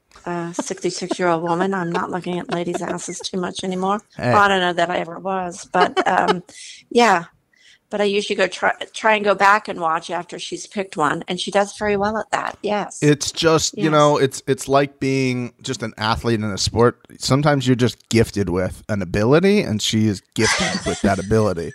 66 0.53 1.19
year 1.19 1.29
old 1.29 1.43
woman. 1.43 1.75
I'm 1.75 1.91
not 1.91 2.11
looking 2.11 2.39
at 2.39 2.53
ladies' 2.53 2.83
asses 2.83 3.21
too 3.21 3.39
much 3.39 3.65
anymore. 3.65 4.01
Hey. 4.17 4.33
Well, 4.33 4.43
I 4.43 4.49
don't 4.49 4.61
know 4.61 4.73
that 4.73 4.91
I 4.91 4.99
ever 4.99 5.19
was, 5.19 5.69
but 5.73 6.07
um, 6.07 6.43
yeah. 6.91 7.25
But 7.89 8.01
I 8.01 8.05
usually 8.05 8.35
go 8.37 8.49
try 8.49 8.73
try 8.93 9.15
and 9.15 9.25
go 9.25 9.37
back 9.37 9.69
and 9.69 9.81
watch 9.81 10.11
after 10.11 10.41
she's 10.41 10.67
picked 10.67 10.97
one, 10.97 11.23
and 11.29 11.41
she 11.41 11.53
does 11.53 11.79
very 11.79 11.97
well 11.97 12.19
at 12.19 12.29
that. 12.33 12.59
Yes. 12.61 13.01
It's 13.01 13.31
just 13.31 13.79
you 13.79 13.89
know, 13.89 14.19
it's 14.19 14.43
it's 14.49 14.67
like 14.67 14.99
being 14.99 15.53
just 15.63 15.85
an 15.85 15.95
athlete 15.97 16.41
in 16.41 16.51
a 16.51 16.59
sport. 16.59 16.99
Sometimes 17.19 17.65
you're 17.65 17.77
just 17.77 18.09
gifted 18.09 18.51
with 18.51 18.83
an 18.89 19.03
ability, 19.03 19.61
and 19.61 19.81
she 19.81 20.09
is 20.09 20.21
gifted 20.35 20.85
with 20.85 21.01
that 21.03 21.21
ability. 21.21 21.73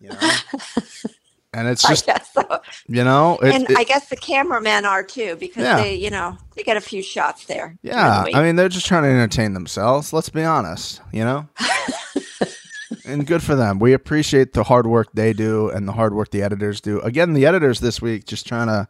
You 0.00 0.10
know, 0.10 0.18
and 1.54 1.68
it's 1.68 1.84
I 1.86 1.88
just 1.90 2.06
guess 2.06 2.32
so. 2.32 2.60
you 2.88 3.04
know, 3.04 3.38
it, 3.38 3.54
and 3.54 3.70
it- 3.70 3.76
I 3.78 3.84
guess 3.84 4.08
the 4.08 4.16
cameramen 4.16 4.84
are 4.84 5.02
too 5.02 5.36
because 5.36 5.62
Yeah. 5.62 5.76
they, 5.82 5.94
you 5.94 6.10
know, 6.10 6.36
they 6.56 6.62
get 6.62 6.76
a 6.76 6.80
few 6.80 7.02
shots 7.02 7.46
there. 7.46 7.76
during 7.82 7.96
the 7.96 8.30
Yeah. 8.32 8.38
I 8.38 8.42
mean 8.42 8.56
they're 8.56 8.68
just 8.68 8.86
trying 8.86 9.04
to 9.04 9.08
entertain 9.08 9.54
themselves. 9.54 10.12
Let's 10.12 10.28
be 10.28 10.42
honest, 10.44 11.00
you 11.12 11.24
know. 11.24 11.48
and 13.06 13.26
good 13.26 13.42
for 13.42 13.54
them. 13.54 13.78
We 13.78 13.92
appreciate 13.92 14.52
the 14.52 14.64
hard 14.64 14.86
work 14.86 15.08
they 15.14 15.32
do 15.32 15.68
and 15.70 15.86
the 15.88 15.92
hard 15.92 16.14
work 16.14 16.30
the 16.30 16.42
editors 16.42 16.80
do. 16.80 17.00
Again, 17.00 17.32
the 17.32 17.46
editors 17.46 17.80
this 17.80 18.00
week 18.02 18.24
just 18.26 18.46
trying 18.46 18.66
to, 18.68 18.88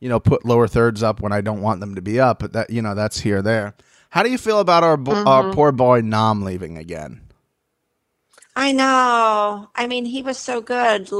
you 0.00 0.08
know, 0.08 0.18
put 0.20 0.44
lower 0.44 0.66
thirds 0.68 1.02
up 1.02 1.20
when 1.20 1.32
I 1.32 1.40
don't 1.40 1.60
want 1.62 1.80
them 1.80 1.94
to 1.94 2.02
be 2.02 2.18
up. 2.20 2.38
But 2.40 2.52
that 2.52 2.70
you 2.70 2.82
know 2.82 2.94
that's 2.94 3.20
here 3.20 3.42
there. 3.42 3.74
How 4.10 4.22
do 4.22 4.30
you 4.30 4.38
feel 4.38 4.60
about 4.60 4.84
our 4.84 4.96
bo- 4.96 5.12
Mm-hmm. 5.12 5.28
our 5.28 5.52
poor 5.52 5.72
boy 5.72 6.00
Nam 6.00 6.42
leaving 6.42 6.78
again? 6.78 7.20
I 8.56 8.70
know. 8.72 9.68
I 9.74 9.86
mean, 9.88 10.04
he 10.04 10.22
was 10.22 10.38
so 10.38 10.60
good. 10.60 11.10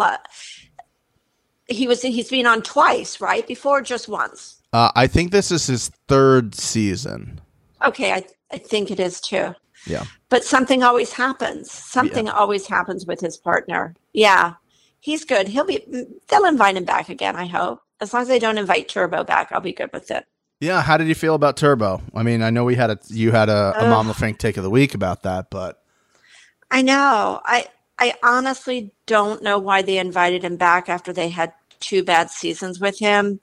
He 1.66 1.86
was. 1.86 2.02
He's 2.02 2.30
been 2.30 2.46
on 2.46 2.62
twice, 2.62 3.20
right? 3.20 3.46
Before 3.46 3.80
just 3.80 4.08
once. 4.08 4.62
Uh, 4.72 4.90
I 4.94 5.06
think 5.06 5.30
this 5.30 5.50
is 5.50 5.66
his 5.66 5.88
third 6.08 6.54
season. 6.54 7.40
Okay, 7.84 8.12
I 8.12 8.24
I 8.50 8.58
think 8.58 8.90
it 8.90 9.00
is 9.00 9.20
too. 9.20 9.54
Yeah. 9.86 10.04
But 10.28 10.44
something 10.44 10.82
always 10.82 11.12
happens. 11.12 11.70
Something 11.70 12.28
always 12.28 12.66
happens 12.66 13.06
with 13.06 13.20
his 13.20 13.36
partner. 13.36 13.94
Yeah, 14.12 14.54
he's 15.00 15.24
good. 15.24 15.48
He'll 15.48 15.64
be. 15.64 15.84
They'll 16.28 16.46
invite 16.46 16.76
him 16.76 16.84
back 16.84 17.08
again. 17.08 17.36
I 17.36 17.46
hope. 17.46 17.80
As 18.00 18.12
long 18.12 18.22
as 18.22 18.28
they 18.28 18.38
don't 18.38 18.58
invite 18.58 18.88
Turbo 18.88 19.24
back, 19.24 19.52
I'll 19.52 19.60
be 19.60 19.72
good 19.72 19.90
with 19.92 20.10
it. 20.10 20.26
Yeah, 20.60 20.82
how 20.82 20.96
did 20.96 21.08
you 21.08 21.14
feel 21.14 21.34
about 21.34 21.56
Turbo? 21.56 22.02
I 22.14 22.22
mean, 22.22 22.42
I 22.42 22.50
know 22.50 22.64
we 22.64 22.74
had 22.74 22.90
a 22.90 22.98
you 23.08 23.30
had 23.32 23.48
a, 23.48 23.74
a. 23.78 23.88
Mom 23.88 24.08
LaFrank 24.08 24.38
take 24.38 24.56
of 24.56 24.62
the 24.62 24.70
week 24.70 24.94
about 24.94 25.22
that, 25.22 25.50
but 25.50 25.82
I 26.70 26.82
know. 26.82 27.40
I 27.44 27.66
I 27.98 28.14
honestly 28.22 28.92
don't 29.06 29.42
know 29.42 29.58
why 29.58 29.82
they 29.82 29.98
invited 29.98 30.42
him 30.44 30.56
back 30.56 30.88
after 30.88 31.12
they 31.12 31.28
had 31.28 31.52
two 31.80 32.02
bad 32.02 32.30
seasons 32.30 32.80
with 32.80 32.98
him. 32.98 33.40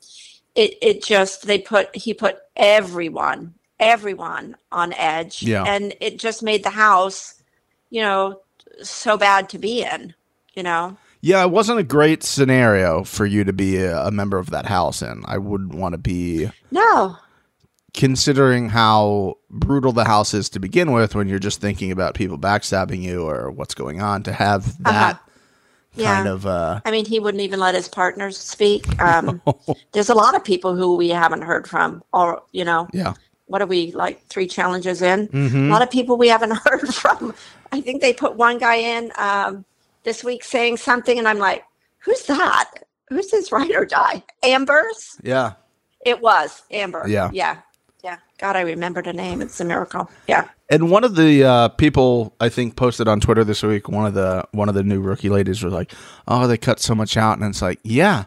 It 0.55 0.75
it 0.81 1.03
just 1.03 1.48
they 1.48 1.60
put 1.60 1.96
he 1.96 2.13
put 2.13 2.39
everyone 2.55 3.53
everyone 3.79 4.55
on 4.72 4.93
edge, 4.93 5.41
Yeah. 5.41 5.63
and 5.63 5.96
it 6.00 6.20
just 6.20 6.43
made 6.43 6.63
the 6.63 6.70
house, 6.70 7.41
you 7.89 8.01
know, 8.01 8.41
so 8.84 9.17
bad 9.17 9.50
to 9.50 9.58
be 9.58 9.81
in. 9.84 10.13
You 10.53 10.63
know, 10.63 10.98
Yeah, 11.22 11.43
it 11.43 11.50
wasn't 11.51 11.79
a 11.79 11.84
great 11.84 12.24
scenario 12.24 13.03
for 13.05 13.25
you 13.25 13.43
to 13.46 13.53
be 13.53 13.77
a, 13.77 14.05
a 14.08 14.12
member 14.12 14.38
of 14.38 14.50
that 14.50 14.65
house 14.65 15.01
in. 15.01 15.24
I 15.25 15.38
wouldn't 15.38 15.74
want 15.74 15.93
to 15.93 15.98
be 15.98 16.50
no, 16.72 17.15
considering 17.93 18.69
how 18.69 19.38
brutal 19.50 19.91
the 19.91 20.05
house 20.05 20.33
is 20.33 20.50
to 20.50 20.60
begin 20.60 20.91
with 20.91 21.13
when 21.13 21.27
you're 21.27 21.39
just 21.39 21.60
thinking 21.60 21.91
about 21.91 22.15
people 22.15 22.38
backstabbing 22.38 23.01
you 23.01 23.27
or 23.27 23.51
what's 23.51 23.74
going 23.74 24.01
on 24.01 24.24
to 24.24 24.31
have 24.31 24.81
that 24.83 25.19
yeah. 25.95 26.15
kind 26.15 26.27
of 26.27 26.45
uh 26.45 26.79
I 26.86 26.91
mean, 26.91 27.05
he 27.05 27.19
wouldn't 27.19 27.41
even 27.41 27.60
let 27.60 27.75
his 27.75 27.88
partners 27.88 28.38
speak. 28.38 29.00
Um, 29.01 29.41
there's 29.91 30.10
a 30.10 30.13
lot 30.13 30.36
of 30.36 30.43
people 30.43 30.75
who 30.75 30.95
we 30.95 31.10
haven't 31.10 31.41
heard 31.41 31.67
from, 31.67 32.03
or 32.13 32.41
you 32.51 32.63
know, 32.63 32.88
yeah. 32.93 33.13
what 33.48 33.62
are 33.62 33.67
we 33.67 33.91
like 33.91 34.25
three 34.27 34.48
challenges 34.48 35.01
in? 35.01 35.27
Mhm. 35.27 35.67
A 35.67 35.69
lot 35.69 35.81
of 35.81 35.91
people 35.91 36.17
we 36.17 36.29
haven't 36.29 36.51
heard 36.65 36.93
from. 36.93 37.33
I 37.71 37.81
think 37.81 38.01
they 38.01 38.13
put 38.13 38.36
one 38.36 38.57
guy 38.57 38.75
in 38.75 39.12
um, 39.17 39.65
this 40.03 40.24
week 40.24 40.43
saying 40.43 40.77
something, 40.77 41.17
and 41.17 41.27
I'm 41.27 41.39
like, 41.39 41.65
who's 42.00 42.24
that? 42.24 42.71
Who's 43.10 43.29
this 43.29 43.51
ride 43.51 43.71
or 43.71 43.86
die? 43.86 44.24
Amber's? 44.43 45.17
Yeah. 45.24 45.53
It 46.05 46.21
was 46.21 46.63
Amber. 46.71 47.05
Yeah. 47.07 47.29
Yeah. 47.33 47.57
God, 48.41 48.55
I 48.55 48.62
remembered 48.62 49.05
a 49.07 49.13
name. 49.13 49.41
It's 49.41 49.60
a 49.62 49.65
miracle. 49.65 50.10
Yeah. 50.27 50.50
And 50.69 50.89
one 50.89 51.03
of 51.03 51.15
the 51.15 51.43
uh, 51.43 51.67
people 51.69 52.36
I 52.39 52.50
think 52.50 52.75
posted 52.75 53.07
on 53.07 53.19
Twitter 53.19 53.43
this 53.43 53.62
week, 53.62 53.88
one 53.88 54.05
of 54.07 54.15
the 54.15 54.45
one 54.51 54.67
of 54.67 54.74
the 54.75 54.83
new 54.83 55.00
rookie 55.00 55.29
ladies 55.29 55.63
was 55.63 55.71
like, 55.74 55.93
"Oh, 56.27 56.48
they 56.48 56.57
cut 56.57 56.79
so 56.79 56.95
much 56.95 57.15
out," 57.17 57.38
and 57.38 57.48
it's 57.48 57.62
like, 57.62 57.79
yeah, 57.83 58.25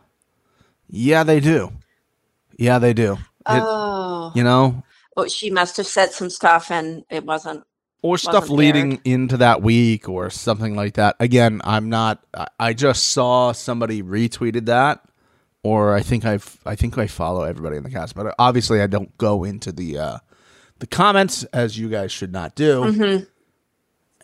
yeah, 0.88 1.24
they 1.24 1.40
do, 1.40 1.72
yeah, 2.58 2.78
they 2.78 2.92
do. 2.92 3.14
It- 3.14 3.18
Oh. 3.46 4.30
you 4.34 4.42
know, 4.44 4.82
Well, 5.16 5.26
she 5.28 5.50
must 5.50 5.76
have 5.78 5.86
said 5.86 6.12
some 6.12 6.30
stuff 6.30 6.70
and 6.70 7.04
it 7.10 7.24
wasn't. 7.26 7.64
or 8.02 8.16
stuff 8.18 8.34
Wasn't 8.42 8.58
leading 8.58 8.92
aired. 8.92 9.00
into 9.04 9.36
that 9.38 9.62
week 9.62 10.08
or 10.08 10.28
something 10.30 10.76
like 10.76 10.94
that. 10.94 11.16
Again, 11.20 11.60
I'm 11.64 11.88
not. 11.88 12.22
I- 12.34 12.48
I 12.60 12.72
just 12.74 13.08
saw 13.08 13.52
somebody 13.52 14.02
retweeted 14.02 14.66
that, 14.66 15.00
or 15.64 15.94
I 15.94 16.02
think 16.02 16.24
I've. 16.24 16.58
I 16.64 16.76
think 16.76 16.96
I 16.96 17.08
follow 17.08 17.42
everybody 17.42 17.76
in 17.76 17.82
the 17.82 17.90
cast, 17.90 18.14
but 18.14 18.32
obviously 18.38 18.80
I 18.80 18.86
don't 18.86 19.16
go 19.18 19.42
into 19.42 19.72
the 19.72 19.98
uh, 19.98 20.18
the 20.78 20.86
comments 20.86 21.42
as 21.44 21.76
you 21.76 21.88
guys 21.88 22.12
should 22.12 22.32
not 22.32 22.54
do. 22.54 22.82
Mm-hmm. 22.82 23.24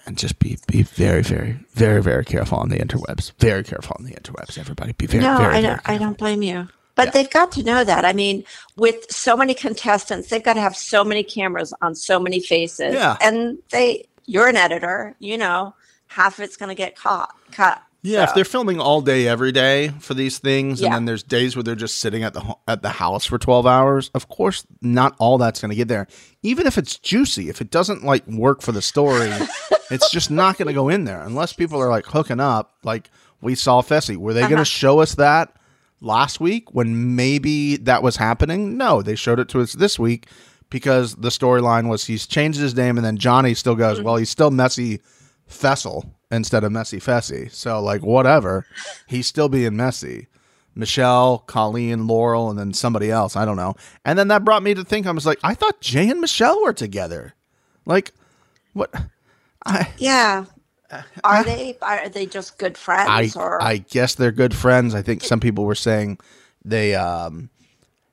And 0.06 0.16
just 0.16 0.38
be 0.38 0.59
be 0.68 0.82
very 0.82 1.23
very 1.23 1.59
very 1.73 2.02
very 2.02 2.25
careful 2.25 2.59
on 2.59 2.68
the 2.68 2.78
interwebs. 2.78 3.32
Very 3.38 3.64
careful 3.64 3.97
on 3.99 4.04
the 4.04 4.12
interwebs. 4.12 4.56
Everybody, 4.59 4.92
be 4.92 5.06
very 5.06 5.25
no, 5.25 5.38
very. 5.38 5.56
I 5.56 5.61
don't. 5.61 5.80
I 5.85 5.99
don't 5.99 6.16
blame 6.16 6.42
you. 6.42 6.68
But 6.94 7.14
they've 7.14 7.30
got 7.30 7.52
to 7.52 7.62
know 7.62 7.82
that. 7.82 8.04
I 8.04 8.12
mean, 8.12 8.44
with 8.76 9.11
so 9.11 9.35
many 9.35 9.54
contestants, 9.54 10.28
they've 10.28 10.42
got 10.42 10.54
to 10.54 10.61
have 10.61 10.76
so 10.76 11.02
many 11.02 11.23
cameras 11.23 11.73
on 11.80 11.94
so 11.94 12.20
many 12.20 12.40
faces. 12.40 12.92
Yeah. 12.92 13.16
And 13.23 13.59
they, 13.70 14.06
you're 14.26 14.49
an 14.49 14.56
editor. 14.56 15.16
You 15.18 15.38
know, 15.38 15.75
half 16.09 16.38
of 16.38 16.44
it's 16.44 16.59
going 16.59 16.68
to 16.68 16.75
get 16.75 16.97
caught. 16.97 17.35
Cut. 17.52 17.82
Yeah, 18.02 18.25
if 18.25 18.35
they're 18.35 18.45
filming 18.47 18.80
all 18.80 19.02
day 19.02 19.28
every 19.28 19.52
day 19.52 19.88
for 20.00 20.14
these 20.14 20.38
things, 20.38 20.80
and 20.80 20.92
then 20.92 21.04
there's 21.04 21.23
days 21.23 21.54
where 21.54 21.62
they're 21.62 21.75
just 21.75 21.99
sitting 21.99 22.23
at 22.25 22.33
the 22.33 22.57
at 22.66 22.80
the 22.83 22.88
house 22.88 23.26
for 23.26 23.37
twelve 23.38 23.66
hours. 23.66 24.11
Of 24.14 24.28
course, 24.28 24.66
not 24.80 25.14
all 25.19 25.37
that's 25.37 25.61
going 25.61 25.69
to 25.71 25.76
get 25.76 25.88
there. 25.88 26.07
Even 26.42 26.66
if 26.66 26.78
it's 26.78 26.99
juicy, 26.99 27.50
if 27.50 27.61
it 27.61 27.71
doesn't 27.71 28.02
like 28.02 28.26
work 28.26 28.62
for 28.62 28.73
the 28.73 28.80
story, 28.80 29.30
it's 29.90 30.11
just 30.11 30.30
not 30.30 30.57
going 30.57 30.69
to 30.69 30.73
go 30.73 30.88
in 30.88 31.04
there 31.04 31.21
unless 31.21 31.52
people 31.52 31.78
are 31.83 31.90
like 31.90 32.07
hooking 32.07 32.40
up. 32.40 32.73
Like 32.85 33.11
we 33.42 33.54
saw 33.54 33.83
Fessy. 33.83 34.16
Were 34.16 34.33
they 34.33 34.40
going 34.42 34.54
Uh-huh. 34.54 34.62
to 34.62 34.71
show 34.71 35.00
us 35.00 35.16
that 35.16 35.54
last 36.00 36.40
week 36.40 36.73
when 36.75 37.14
maybe 37.16 37.76
that 37.76 38.02
was 38.02 38.16
happening? 38.16 38.78
No, 38.78 39.02
they 39.02 39.14
showed 39.14 39.38
it 39.40 39.49
to 39.50 39.61
us 39.61 39.75
this 39.75 39.99
week 39.99 40.26
because 40.71 41.16
the 41.16 41.28
storyline 41.28 41.88
was 41.90 42.07
he's 42.07 42.26
changed 42.26 42.61
his 42.61 42.75
name, 42.75 42.97
and 42.97 43.04
then 43.04 43.19
Johnny 43.19 43.52
still 43.52 43.75
goes, 43.75 43.99
Mm-hmm. 43.99 44.07
well, 44.07 44.16
he's 44.16 44.30
still 44.30 44.50
messy 44.50 45.00
Fessel 45.47 46.14
instead 46.31 46.65
of 46.65 46.73
Messy 46.73 46.99
Fessy. 47.01 47.51
So 47.53 47.81
like 47.83 48.03
whatever, 48.03 48.67
he's 49.07 49.27
still 49.27 49.49
being 49.49 49.77
messy. 49.77 50.27
Michelle, 50.75 51.39
Colleen, 51.39 52.07
Laurel, 52.07 52.49
and 52.49 52.59
then 52.59 52.73
somebody 52.73 53.11
else. 53.11 53.35
I 53.37 53.45
don't 53.45 53.57
know. 53.57 53.75
And 54.05 54.19
then 54.19 54.29
that 54.29 54.45
brought 54.45 54.63
me 54.63 54.73
to 54.75 54.85
think 54.85 55.07
I 55.07 55.11
was 55.11 55.27
like, 55.27 55.39
I 55.43 55.53
thought 55.55 55.81
Jay 55.81 56.09
and 56.09 56.21
Michele 56.21 56.63
were 56.63 56.73
together. 56.73 57.35
Like, 57.87 58.13
what? 58.73 58.95
I 59.67 59.91
Yeah. 59.99 60.45
Are 61.25 61.45
they? 61.45 61.77
Are 61.83 62.09
they 62.09 62.27
just 62.27 62.59
good 62.59 62.73
I 62.73 63.29
friends? 63.29 63.37
or 63.37 63.63
I 63.63 63.79
guess 63.79 64.15
they're 64.15 64.33
good 64.33 64.55
friends. 64.55 64.95
I 64.95 65.03
think 65.03 65.23
some 65.23 65.41
people 65.41 65.65
were 65.65 65.75
saying 65.75 66.19
they 66.65 66.95
um 66.95 67.51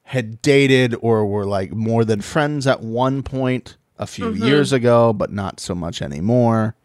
had 0.04 0.42
dated 0.42 0.96
or 1.02 1.26
were 1.26 1.46
like 1.46 1.74
more 1.74 2.06
than 2.06 2.22
friends 2.22 2.66
at 2.66 2.82
one 2.82 3.22
point 3.24 3.78
a 4.00 4.08
few 4.08 4.26
Mm-hmm. 4.32 4.44
years 4.46 4.72
ago, 4.74 5.12
but 5.14 5.32
not 5.32 5.60
so 5.60 5.76
much 5.76 6.02
anymore. 6.02 6.76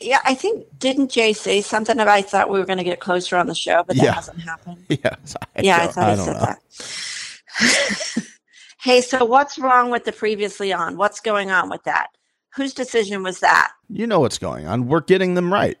Yeah, 0.00 0.20
I 0.24 0.34
think 0.34 0.66
didn't 0.78 1.10
Jay 1.10 1.32
say 1.32 1.60
something 1.60 1.94
about 1.96 2.08
I 2.08 2.22
thought 2.22 2.50
we 2.50 2.58
were 2.58 2.64
going 2.66 2.78
to 2.78 2.84
get 2.84 3.00
closer 3.00 3.36
on 3.36 3.46
the 3.48 3.54
show, 3.54 3.82
but 3.86 3.96
that 3.96 4.04
Yeah. 4.04 4.12
hasn't 4.14 4.40
happened. 4.40 4.84
Yes, 4.88 5.36
I 5.56 5.60
yeah, 5.62 5.82
I 5.82 5.86
thought 5.88 6.04
I, 6.10 6.14
don't 6.16 6.24
said 6.24 6.34
know. 6.34 6.40
that. 6.40 8.26
hey, 8.80 9.00
so 9.00 9.24
what's 9.24 9.58
wrong 9.58 9.90
with 9.90 10.04
the 10.04 10.12
previously 10.12 10.72
on? 10.72 10.96
What's 10.96 11.20
going 11.20 11.50
on 11.50 11.68
with 11.68 11.82
that? 11.84 12.08
Whose 12.54 12.72
decision 12.74 13.22
was 13.22 13.40
that? 13.40 13.72
You 13.88 14.06
know 14.06 14.20
what's 14.20 14.38
going 14.38 14.66
on. 14.66 14.86
We're 14.88 15.00
getting 15.00 15.34
them 15.34 15.52
right. 15.52 15.76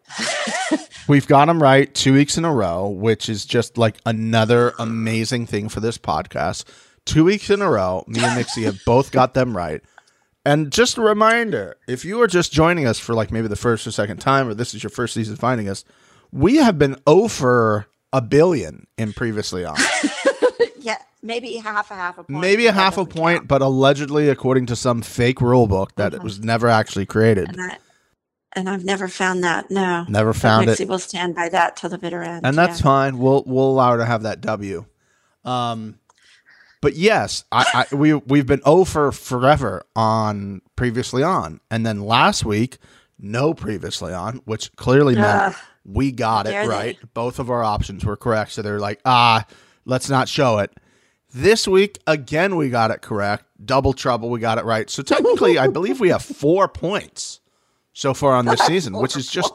We've 1.08 1.26
got 1.26 1.46
them 1.46 1.62
right 1.62 1.92
two 1.94 2.12
weeks 2.12 2.36
in 2.36 2.44
a 2.44 2.52
row, 2.52 2.88
which 2.88 3.28
is 3.28 3.44
just 3.46 3.78
like 3.78 3.96
another 4.04 4.74
amazing 4.78 5.46
thing 5.46 5.68
for 5.68 5.80
this 5.80 5.96
podcast. 5.96 6.64
Two 7.06 7.24
weeks 7.24 7.48
in 7.50 7.62
a 7.62 7.70
row, 7.70 8.04
me 8.06 8.20
and 8.22 8.36
Mixie 8.38 8.64
have 8.64 8.78
both 8.84 9.10
got 9.12 9.32
them 9.34 9.56
right. 9.56 9.82
And 10.48 10.72
just 10.72 10.96
a 10.96 11.02
reminder 11.02 11.76
if 11.86 12.04
you 12.06 12.20
are 12.22 12.26
just 12.26 12.52
joining 12.52 12.86
us 12.86 12.98
for 12.98 13.14
like 13.14 13.30
maybe 13.30 13.48
the 13.48 13.56
first 13.56 13.86
or 13.86 13.90
second 13.90 14.18
time, 14.18 14.48
or 14.48 14.54
this 14.54 14.72
is 14.74 14.82
your 14.82 14.88
first 14.90 15.12
season 15.12 15.36
finding 15.36 15.68
us, 15.68 15.84
we 16.32 16.56
have 16.56 16.78
been 16.78 16.96
over 17.06 17.86
a 18.14 18.22
billion 18.22 18.86
in 18.96 19.12
previously 19.12 19.64
on. 19.64 19.76
Yeah, 20.80 20.96
maybe 21.22 21.56
half 21.56 21.90
a 21.90 21.94
half 21.94 22.16
a 22.18 22.24
point. 22.24 22.40
Maybe 22.40 22.66
a 22.66 22.72
half 22.72 22.96
a 22.96 23.04
point, 23.04 23.40
count. 23.40 23.48
but 23.48 23.60
allegedly, 23.62 24.28
according 24.30 24.66
to 24.66 24.76
some 24.76 25.02
fake 25.02 25.40
rule 25.42 25.66
book 25.66 25.94
that 25.96 26.14
Uh-huh. 26.14 26.22
it 26.22 26.24
was 26.24 26.40
never 26.40 26.66
actually 26.68 27.04
created. 27.04 27.48
And, 27.50 27.60
I, 27.60 27.76
and 28.54 28.68
I've 28.70 28.84
never 28.84 29.06
found 29.06 29.44
that. 29.44 29.70
No, 29.70 30.06
Never 30.08 30.32
found 30.32 30.70
it. 30.70 30.88
We'll 30.88 30.98
stand 30.98 31.34
by 31.34 31.50
that 31.50 31.76
till 31.76 31.90
the 31.90 31.98
bitter 31.98 32.22
end. 32.22 32.46
and 32.46 32.56
that's 32.56 32.78
yeah. 32.80 32.84
fine. 32.84 33.18
We'll 33.18 33.42
we'll 33.46 33.68
allow 33.70 33.92
her 33.92 33.98
to 33.98 34.06
have 34.06 34.22
that 34.22 34.40
W. 34.40 34.86
Um, 35.44 35.98
but 36.80 36.94
yes, 36.94 37.44
I, 37.52 37.86
I 37.90 37.94
we 37.94 38.14
we've 38.14 38.46
been 38.46 38.62
over 38.64 39.12
forever 39.12 39.84
on 39.96 40.62
previously 40.76 41.22
on, 41.22 41.60
and 41.70 41.84
then 41.84 42.00
last 42.00 42.44
week 42.44 42.78
no 43.18 43.52
previously 43.54 44.12
on, 44.12 44.36
which 44.44 44.74
clearly 44.76 45.14
meant 45.16 45.54
Ugh. 45.54 45.56
we 45.84 46.12
got 46.12 46.46
it 46.46 46.50
Dare 46.50 46.64
they. 46.64 46.68
right. 46.68 47.14
Both 47.14 47.38
of 47.38 47.50
our 47.50 47.62
options 47.64 48.04
were 48.04 48.16
correct, 48.16 48.52
so 48.52 48.62
they're 48.62 48.78
like, 48.78 49.00
ah, 49.04 49.44
let's 49.84 50.08
not 50.08 50.28
show 50.28 50.58
it. 50.58 50.70
This 51.34 51.66
week 51.68 51.98
again, 52.06 52.56
we 52.56 52.70
got 52.70 52.90
it 52.90 53.02
correct. 53.02 53.44
Double 53.64 53.92
trouble, 53.92 54.30
we 54.30 54.40
got 54.40 54.58
it 54.58 54.64
right. 54.64 54.88
So 54.88 55.02
technically, 55.02 55.58
I 55.58 55.66
believe 55.66 56.00
we 56.00 56.08
have 56.10 56.22
four 56.22 56.68
points 56.68 57.40
so 57.92 58.14
far 58.14 58.34
on 58.34 58.46
this 58.46 58.60
season, 58.66 58.94
which 58.96 59.16
is 59.16 59.30
just 59.30 59.52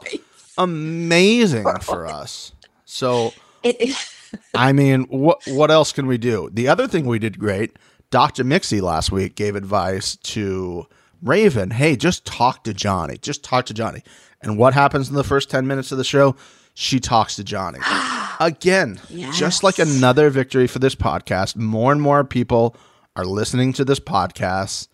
amazing 0.58 1.66
for 1.80 2.06
us. 2.06 2.52
So, 2.84 3.32
It 3.62 3.80
is. 3.80 4.13
I 4.54 4.72
mean, 4.72 5.04
what 5.04 5.42
what 5.46 5.70
else 5.70 5.92
can 5.92 6.06
we 6.06 6.18
do? 6.18 6.50
The 6.52 6.68
other 6.68 6.86
thing 6.86 7.06
we 7.06 7.18
did 7.18 7.38
great. 7.38 7.76
Dr. 8.10 8.44
Mixie 8.44 8.80
last 8.80 9.10
week 9.10 9.34
gave 9.34 9.56
advice 9.56 10.16
to 10.16 10.86
Raven. 11.22 11.70
Hey, 11.70 11.96
just 11.96 12.24
talk 12.24 12.62
to 12.64 12.74
Johnny. 12.74 13.16
Just 13.16 13.42
talk 13.42 13.66
to 13.66 13.74
Johnny. 13.74 14.02
And 14.42 14.56
what 14.58 14.74
happens 14.74 15.08
in 15.08 15.14
the 15.14 15.24
first 15.24 15.50
ten 15.50 15.66
minutes 15.66 15.90
of 15.90 15.98
the 15.98 16.04
show? 16.04 16.36
She 16.74 17.00
talks 17.00 17.36
to 17.36 17.44
Johnny 17.44 17.78
again. 18.40 19.00
Just 19.32 19.62
like 19.62 19.78
another 19.78 20.28
victory 20.30 20.66
for 20.66 20.78
this 20.80 20.94
podcast. 20.94 21.56
More 21.56 21.92
and 21.92 22.00
more 22.02 22.24
people 22.24 22.76
are 23.16 23.24
listening 23.24 23.72
to 23.74 23.84
this 23.84 24.00
podcast 24.00 24.88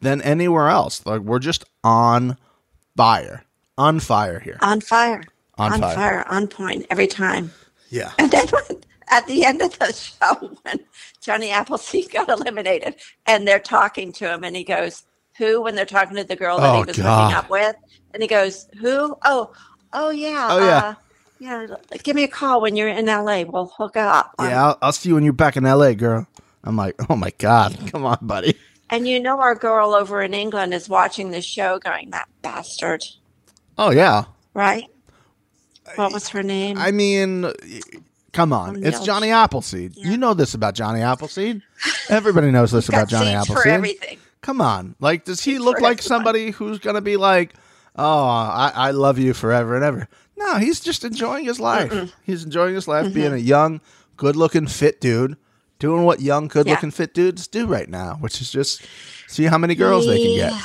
than 0.00 0.20
anywhere 0.22 0.68
else. 0.68 1.04
Like 1.06 1.20
we're 1.22 1.38
just 1.38 1.64
on 1.84 2.36
fire, 2.96 3.44
on 3.78 4.00
fire 4.00 4.40
here. 4.40 4.58
on 4.60 4.80
fire. 4.80 5.22
On 5.58 5.72
on 5.72 5.80
fire. 5.80 5.94
fire. 5.94 6.26
on 6.28 6.46
point 6.48 6.86
every 6.90 7.06
time. 7.06 7.52
Yeah. 7.90 8.12
And 8.18 8.32
when- 8.32 8.79
at 9.10 9.26
the 9.26 9.44
end 9.44 9.60
of 9.62 9.78
the 9.78 9.92
show, 9.92 10.56
when 10.62 10.80
Johnny 11.20 11.50
Appleseed 11.50 12.10
got 12.10 12.28
eliminated, 12.28 12.96
and 13.26 13.46
they're 13.46 13.58
talking 13.58 14.12
to 14.14 14.32
him, 14.32 14.44
and 14.44 14.54
he 14.56 14.64
goes, 14.64 15.04
"Who?" 15.38 15.60
When 15.62 15.74
they're 15.74 15.84
talking 15.86 16.16
to 16.16 16.24
the 16.24 16.36
girl 16.36 16.58
that 16.58 16.70
Oh, 16.74 16.78
he 16.80 16.84
was 16.86 16.96
God. 16.96 17.24
hooking 17.30 17.36
up 17.36 17.50
with, 17.50 17.76
and 18.14 18.22
he 18.22 18.28
goes, 18.28 18.68
"Who? 18.80 19.16
Oh, 19.24 19.52
oh 19.92 20.10
yeah, 20.10 20.48
Oh, 20.50 20.58
yeah. 20.58 20.76
uh, 20.78 20.94
yeah. 21.38 21.66
Give 22.02 22.16
me 22.16 22.24
a 22.24 22.28
call 22.28 22.60
when 22.60 22.76
you're 22.76 22.88
in 22.88 23.06
LA. 23.06 23.42
We'll 23.46 23.72
hook 23.76 23.96
up." 23.96 24.34
Yeah, 24.40 24.64
I'll, 24.66 24.78
I'll 24.82 24.92
see 24.92 25.08
you 25.10 25.14
when 25.16 25.24
you're 25.24 25.32
back 25.32 25.56
in 25.56 25.64
LA, 25.64 25.92
girl. 25.94 26.26
I'm 26.64 26.76
like, 26.76 26.94
oh 27.10 27.16
my 27.16 27.30
god, 27.38 27.76
come 27.90 28.04
on, 28.04 28.18
buddy. 28.22 28.54
And 28.90 29.06
you 29.08 29.20
know, 29.20 29.40
our 29.40 29.54
girl 29.54 29.94
over 29.94 30.20
in 30.22 30.34
England 30.34 30.74
is 30.74 30.88
watching 30.88 31.30
this 31.30 31.44
show, 31.44 31.78
going, 31.78 32.10
"That 32.10 32.28
bastard." 32.42 33.04
Oh 33.78 33.90
yeah, 33.90 34.24
Right? 34.52 34.84
What 35.96 36.12
was 36.12 36.28
her 36.28 36.42
name? 36.42 36.76
I 36.78 36.90
mean, 36.90 37.50
come 38.32 38.52
on, 38.52 38.70
O'Neill. 38.76 38.86
it's 38.88 39.00
Johnny 39.04 39.30
Appleseed. 39.30 39.96
You 39.96 40.16
know 40.16 40.34
this 40.34 40.54
about 40.54 40.74
Johnny 40.74 41.00
Appleseed. 41.02 41.62
Everybody 42.08 42.50
knows 42.50 42.70
this 42.72 42.88
about 42.88 43.08
Johnny 43.08 43.30
Appleseed. 43.30 43.66
everything. 43.66 44.18
Come 44.42 44.60
on, 44.60 44.94
like, 45.00 45.24
does 45.24 45.42
he 45.42 45.52
Seeds 45.52 45.64
look 45.64 45.80
like 45.80 45.98
everyone. 45.98 46.02
somebody 46.02 46.50
who's 46.50 46.78
gonna 46.78 47.00
be 47.02 47.16
like, 47.16 47.54
oh, 47.96 48.24
I, 48.26 48.72
I 48.74 48.90
love 48.92 49.18
you 49.18 49.34
forever 49.34 49.74
and 49.74 49.84
ever? 49.84 50.08
No, 50.38 50.56
he's 50.56 50.80
just 50.80 51.04
enjoying 51.04 51.44
his 51.44 51.60
life. 51.60 52.14
He's 52.24 52.44
enjoying 52.44 52.74
his 52.74 52.88
life 52.88 53.04
Mm-hmm. 53.06 53.14
being 53.14 53.32
a 53.34 53.36
young, 53.36 53.82
good-looking, 54.16 54.68
fit 54.68 54.98
dude, 55.00 55.36
doing 55.78 56.04
what 56.04 56.20
young, 56.20 56.48
good-looking, 56.48 56.90
fit 56.92 57.12
dudes 57.12 57.46
do 57.46 57.66
right 57.66 57.88
now, 57.90 58.16
which 58.20 58.40
is 58.40 58.50
just 58.50 58.82
see 59.28 59.44
how 59.44 59.58
many 59.58 59.74
girls 59.74 60.06
they 60.06 60.16
can 60.16 60.34
get. 60.36 60.52
Yeah. 60.52 60.60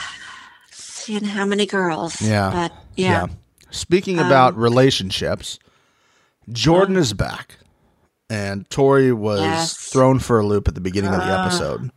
Seeing 0.72 1.26
how 1.26 1.46
many 1.46 1.66
girls. 1.66 2.22
Yeah. 2.22 2.52
But 2.52 2.74
yeah. 2.96 3.24
Um, 3.24 3.32
Speaking 3.72 4.20
about 4.20 4.56
relationships, 4.58 5.60
Jordan 6.52 6.96
is 6.98 7.14
back. 7.14 7.58
And 8.30 8.68
Tori 8.72 9.12
was 9.14 9.42
Yes. 9.42 9.76
thrown 9.76 10.18
for 10.20 10.40
a 10.40 10.46
loop 10.46 10.68
at 10.68 10.74
the 10.76 10.82
beginning 10.82 11.14
of 11.14 11.20
the 11.22 11.32
Ah. 11.32 11.46
episode. 11.46 11.92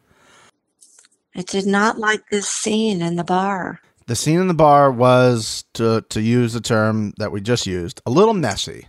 I 1.35 1.43
did 1.43 1.67
not 1.67 1.99
like 1.99 2.23
this 2.31 2.49
scene 2.49 3.01
in 3.01 3.17
the 3.17 3.25
bar. 3.25 3.81
The 4.07 4.17
scene 4.17 4.41
in 4.41 4.49
the 4.49 4.55
bar 4.55 4.91
was, 4.91 5.65
to, 5.75 6.03
to 6.11 6.21
use 6.21 6.53
the 6.53 6.61
term 6.61 7.13
that 7.19 7.31
we 7.33 7.41
just 7.41 7.67
used, 7.67 8.01
a 8.07 8.11
little 8.11 8.35
messy. 8.35 8.89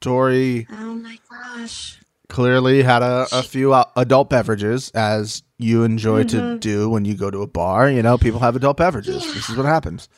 Tori 0.00 0.66
Oh 0.70 0.94
my 0.94 1.18
gosh. 1.30 2.00
clearly 2.28 2.82
had 2.82 3.02
a, 3.02 3.26
a 3.32 3.42
few 3.42 3.72
uh, 3.72 3.84
adult 3.96 4.30
beverages, 4.30 4.90
as 4.94 5.42
you 5.58 5.84
enjoy 5.84 6.24
to 6.24 6.58
do 6.58 6.88
when 6.90 7.04
you 7.04 7.14
go 7.14 7.30
to 7.30 7.42
a 7.42 7.46
bar. 7.46 7.88
You 7.90 8.02
know, 8.02 8.16
people 8.18 8.40
have 8.40 8.56
adult 8.56 8.78
beverages. 8.78 9.22
This 9.34 9.48
is 9.50 9.56
what 9.56 9.66
happens. 9.66 10.08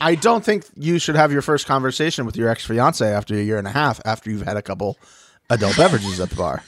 I 0.00 0.14
don't 0.14 0.44
think 0.44 0.64
you 0.76 0.98
should 0.98 1.16
have 1.16 1.32
your 1.32 1.42
first 1.42 1.66
conversation 1.66 2.26
with 2.26 2.36
your 2.36 2.48
ex 2.48 2.64
fiance 2.66 3.06
after 3.06 3.34
a 3.34 3.42
year 3.42 3.58
and 3.58 3.66
a 3.66 3.70
half 3.70 4.00
after 4.04 4.30
you've 4.30 4.42
had 4.42 4.56
a 4.56 4.62
couple 4.62 4.96
adult 5.50 5.76
beverages 5.76 6.18
at 6.20 6.30
the 6.30 6.36
bar. 6.36 6.62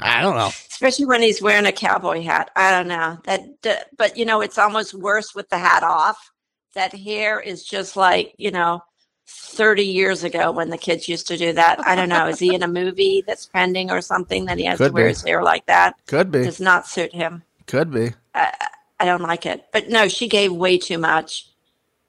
I 0.00 0.22
don't 0.22 0.36
know. 0.36 0.50
especially 0.70 1.06
when 1.06 1.22
he's 1.22 1.42
wearing 1.42 1.66
a 1.66 1.72
cowboy 1.72 2.22
hat. 2.22 2.50
I 2.56 2.70
don't 2.70 2.88
know 2.88 3.18
that, 3.24 3.88
but 3.96 4.16
you 4.16 4.24
know, 4.24 4.40
it's 4.40 4.58
almost 4.58 4.94
worse 4.94 5.34
with 5.34 5.48
the 5.50 5.58
hat 5.58 5.82
off. 5.82 6.30
That 6.74 6.94
hair 6.94 7.38
is 7.38 7.62
just 7.64 7.96
like 7.96 8.34
you 8.38 8.50
know, 8.50 8.82
thirty 9.26 9.84
years 9.84 10.24
ago 10.24 10.50
when 10.50 10.70
the 10.70 10.78
kids 10.78 11.08
used 11.08 11.28
to 11.28 11.36
do 11.36 11.52
that. 11.52 11.86
I 11.86 11.94
don't 11.94 12.08
know. 12.08 12.26
Is 12.28 12.38
he 12.38 12.54
in 12.54 12.62
a 12.62 12.68
movie 12.68 13.22
that's 13.26 13.46
pending 13.46 13.90
or 13.90 14.00
something 14.00 14.46
that 14.46 14.58
he 14.58 14.64
has 14.64 14.78
Could 14.78 14.88
to 14.88 14.92
wear 14.92 15.04
be. 15.04 15.10
his 15.10 15.22
hair 15.22 15.42
like 15.42 15.66
that? 15.66 15.94
Could 16.06 16.30
be. 16.32 16.42
Does 16.44 16.60
not 16.60 16.86
suit 16.86 17.12
him. 17.14 17.42
Could 17.66 17.92
be. 17.92 18.10
Uh, 18.34 18.50
I 19.04 19.06
don't 19.18 19.22
like 19.22 19.44
it. 19.46 19.66
But 19.72 19.88
no, 19.88 20.08
she 20.08 20.28
gave 20.28 20.52
way 20.52 20.78
too 20.78 20.96
much, 20.98 21.46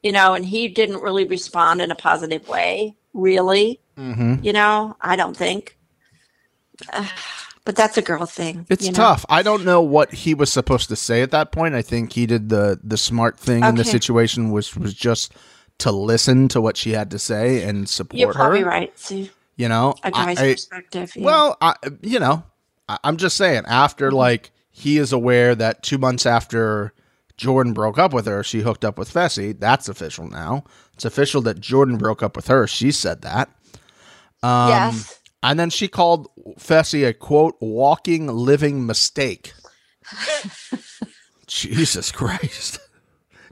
you 0.01 0.11
know, 0.11 0.33
and 0.33 0.45
he 0.45 0.67
didn't 0.69 1.01
really 1.01 1.25
respond 1.25 1.81
in 1.81 1.91
a 1.91 1.95
positive 1.95 2.47
way, 2.47 2.95
really. 3.13 3.79
hmm 3.97 4.35
You 4.41 4.53
know, 4.53 4.95
I 5.01 5.15
don't 5.15 5.35
think. 5.35 5.77
Ugh, 6.93 7.05
but 7.65 7.75
that's 7.75 7.97
a 7.97 8.01
girl 8.01 8.25
thing. 8.25 8.65
It's 8.69 8.85
you 8.85 8.91
know? 8.91 8.95
tough. 8.97 9.25
I 9.29 9.41
don't 9.43 9.65
know 9.65 9.81
what 9.81 10.13
he 10.13 10.33
was 10.33 10.51
supposed 10.51 10.87
to 10.89 10.95
say 10.95 11.21
at 11.21 11.31
that 11.31 11.51
point. 11.51 11.75
I 11.75 11.81
think 11.81 12.13
he 12.13 12.25
did 12.25 12.49
the 12.49 12.79
the 12.83 12.97
smart 12.97 13.37
thing 13.37 13.63
in 13.63 13.75
the 13.75 13.83
situation, 13.85 14.51
which 14.51 14.75
was 14.77 14.93
just 14.93 15.33
to 15.79 15.91
listen 15.91 16.47
to 16.49 16.61
what 16.61 16.77
she 16.77 16.91
had 16.91 17.11
to 17.11 17.19
say 17.19 17.63
and 17.63 17.89
support 17.89 18.17
You're 18.19 18.31
probably 18.33 18.61
her. 18.61 18.65
right. 18.67 18.97
See, 18.97 19.31
You 19.57 19.67
know, 19.67 19.95
a 20.03 20.11
guy's 20.11 20.39
I- 20.39 20.53
perspective. 20.53 21.13
yeah. 21.15 21.25
Well, 21.25 21.57
I, 21.59 21.75
you 22.01 22.19
know, 22.19 22.43
I, 22.87 22.97
I'm 23.03 23.17
just 23.17 23.35
saying. 23.35 23.63
After 23.67 24.07
Mm-hmm. 24.07 24.15
like 24.15 24.51
he 24.77 24.97
is 24.97 25.13
aware 25.13 25.55
that 25.55 25.83
two 25.83 25.97
months 25.97 26.25
after 26.25 26.93
Jordan 27.37 27.71
broke 27.71 27.97
up 27.97 28.11
with 28.11 28.25
her, 28.25 28.43
she 28.43 28.59
hooked 28.59 28.83
up 28.83 28.97
with 28.97 29.11
Fessy. 29.11 29.57
That's 29.57 29.87
official 29.87 30.27
now. 30.27 30.65
It's 30.93 31.05
official 31.05 31.41
that 31.43 31.61
Jordan 31.61 31.97
broke 31.97 32.21
up 32.21 32.35
with 32.35 32.47
her. 32.47 32.67
She 32.67 32.91
said 32.91 33.21
that. 33.21 33.47
Um, 34.43 34.69
yes. 34.69 35.21
And 35.41 35.57
then 35.57 35.69
she 35.69 35.87
called 35.87 36.27
Fessy 36.59 37.07
a 37.07 37.13
quote 37.13 37.55
walking 37.61 38.27
living 38.27 38.85
mistake. 38.85 39.53
Jesus 41.47 42.11
Christ. 42.11 42.79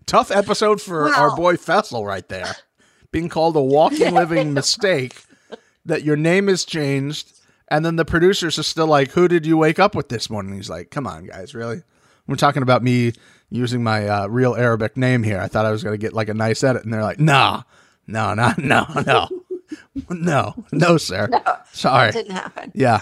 Tough 0.05 0.29
episode 0.29 0.81
for 0.81 1.07
our 1.07 1.33
boy 1.37 1.55
Fessel 1.55 2.05
right 2.05 2.27
there. 2.27 2.53
Being 3.13 3.29
called 3.29 3.55
a 3.55 3.63
walking 3.63 4.13
living 4.13 4.53
mistake 4.53 5.23
that 5.85 6.03
your 6.03 6.17
name 6.17 6.49
is 6.49 6.65
changed 6.65 7.31
and 7.73 7.83
then 7.83 7.95
the 7.95 8.05
producers 8.05 8.59
are 8.59 8.63
still 8.63 8.87
like, 8.87 9.11
"Who 9.11 9.27
did 9.27 9.45
you 9.45 9.57
wake 9.57 9.79
up 9.79 9.95
with 9.95 10.09
this 10.09 10.29
morning?" 10.29 10.55
He's 10.55 10.69
like, 10.69 10.91
"Come 10.91 11.07
on, 11.07 11.25
guys, 11.25 11.55
really? 11.55 11.81
We're 12.27 12.35
talking 12.35 12.61
about 12.61 12.83
me 12.83 13.13
using 13.49 13.83
my 13.83 14.07
uh, 14.07 14.27
real 14.27 14.55
Arabic 14.55 14.95
name 14.95 15.23
here. 15.23 15.39
I 15.39 15.47
thought 15.47 15.65
I 15.65 15.71
was 15.71 15.83
going 15.83 15.93
to 15.93 15.97
get 15.97 16.13
like 16.13 16.29
a 16.29 16.33
nice 16.35 16.63
edit." 16.63 16.83
And 16.83 16.93
they're 16.93 17.01
like, 17.01 17.19
"Nah. 17.19 17.63
No, 18.05 18.33
no, 18.33 18.53
no, 18.57 18.85
no. 19.05 19.27
No. 20.09 20.53
No, 20.71 20.97
sir. 20.97 21.29
Sorry. 21.71 22.11
Didn't 22.11 22.33
happen. 22.33 22.71
Yeah. 22.75 23.01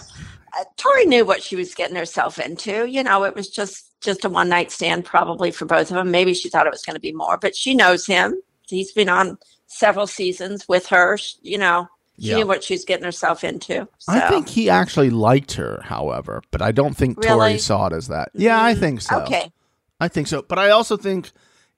Uh, 0.58 0.64
Tori 0.78 1.06
knew 1.06 1.26
what 1.26 1.44
she 1.44 1.58
was 1.58 1.74
getting 1.76 1.98
herself 1.98 2.40
into. 2.40 2.86
You 2.86 3.04
know, 3.04 3.26
it 3.26 3.36
was 3.36 3.50
just 3.50 4.00
just 4.02 4.24
a 4.24 4.30
one 4.30 4.48
night 4.48 4.72
stand, 4.72 5.04
probably 5.04 5.52
for 5.52 5.66
both 5.66 5.90
of 5.92 5.96
them. 5.96 6.12
Maybe 6.12 6.34
she 6.34 6.48
thought 6.50 6.68
it 6.68 6.72
was 6.72 6.84
going 6.84 6.96
to 6.96 7.02
be 7.02 7.12
more, 7.12 7.38
but 7.38 7.56
she 7.56 7.76
knows 7.76 8.06
him. 8.06 8.42
He's 8.68 8.94
been 8.94 9.10
on 9.10 9.38
several 9.68 10.08
seasons 10.08 10.68
with 10.68 10.88
her. 10.88 11.18
You 11.42 11.58
know, 11.58 11.88
she 12.20 12.30
Yeah. 12.30 12.38
knew 12.38 12.48
what 12.48 12.64
she 12.64 12.74
was 12.74 12.86
getting 12.86 13.04
herself 13.06 13.44
into. 13.44 13.88
So. 14.00 14.12
I 14.14 14.30
think 14.30 14.48
he 14.50 14.70
actually 14.70 15.10
liked 15.10 15.54
her, 15.54 15.82
however, 15.84 16.42
but 16.52 16.62
I 16.62 16.72
don't 16.72 16.96
think 16.96 17.22
Tori 17.22 17.58
saw 17.58 17.88
it 17.88 17.94
as 17.94 18.08
that. 18.10 18.30
Yeah, 18.34 18.64
I 18.64 18.76
think 18.76 19.02
so. 19.02 19.20
Okay. 19.22 19.52
I 20.00 20.08
think 20.08 20.28
so. 20.28 20.42
But 20.42 20.60
I 20.60 20.70
also 20.70 20.98
think 20.98 21.32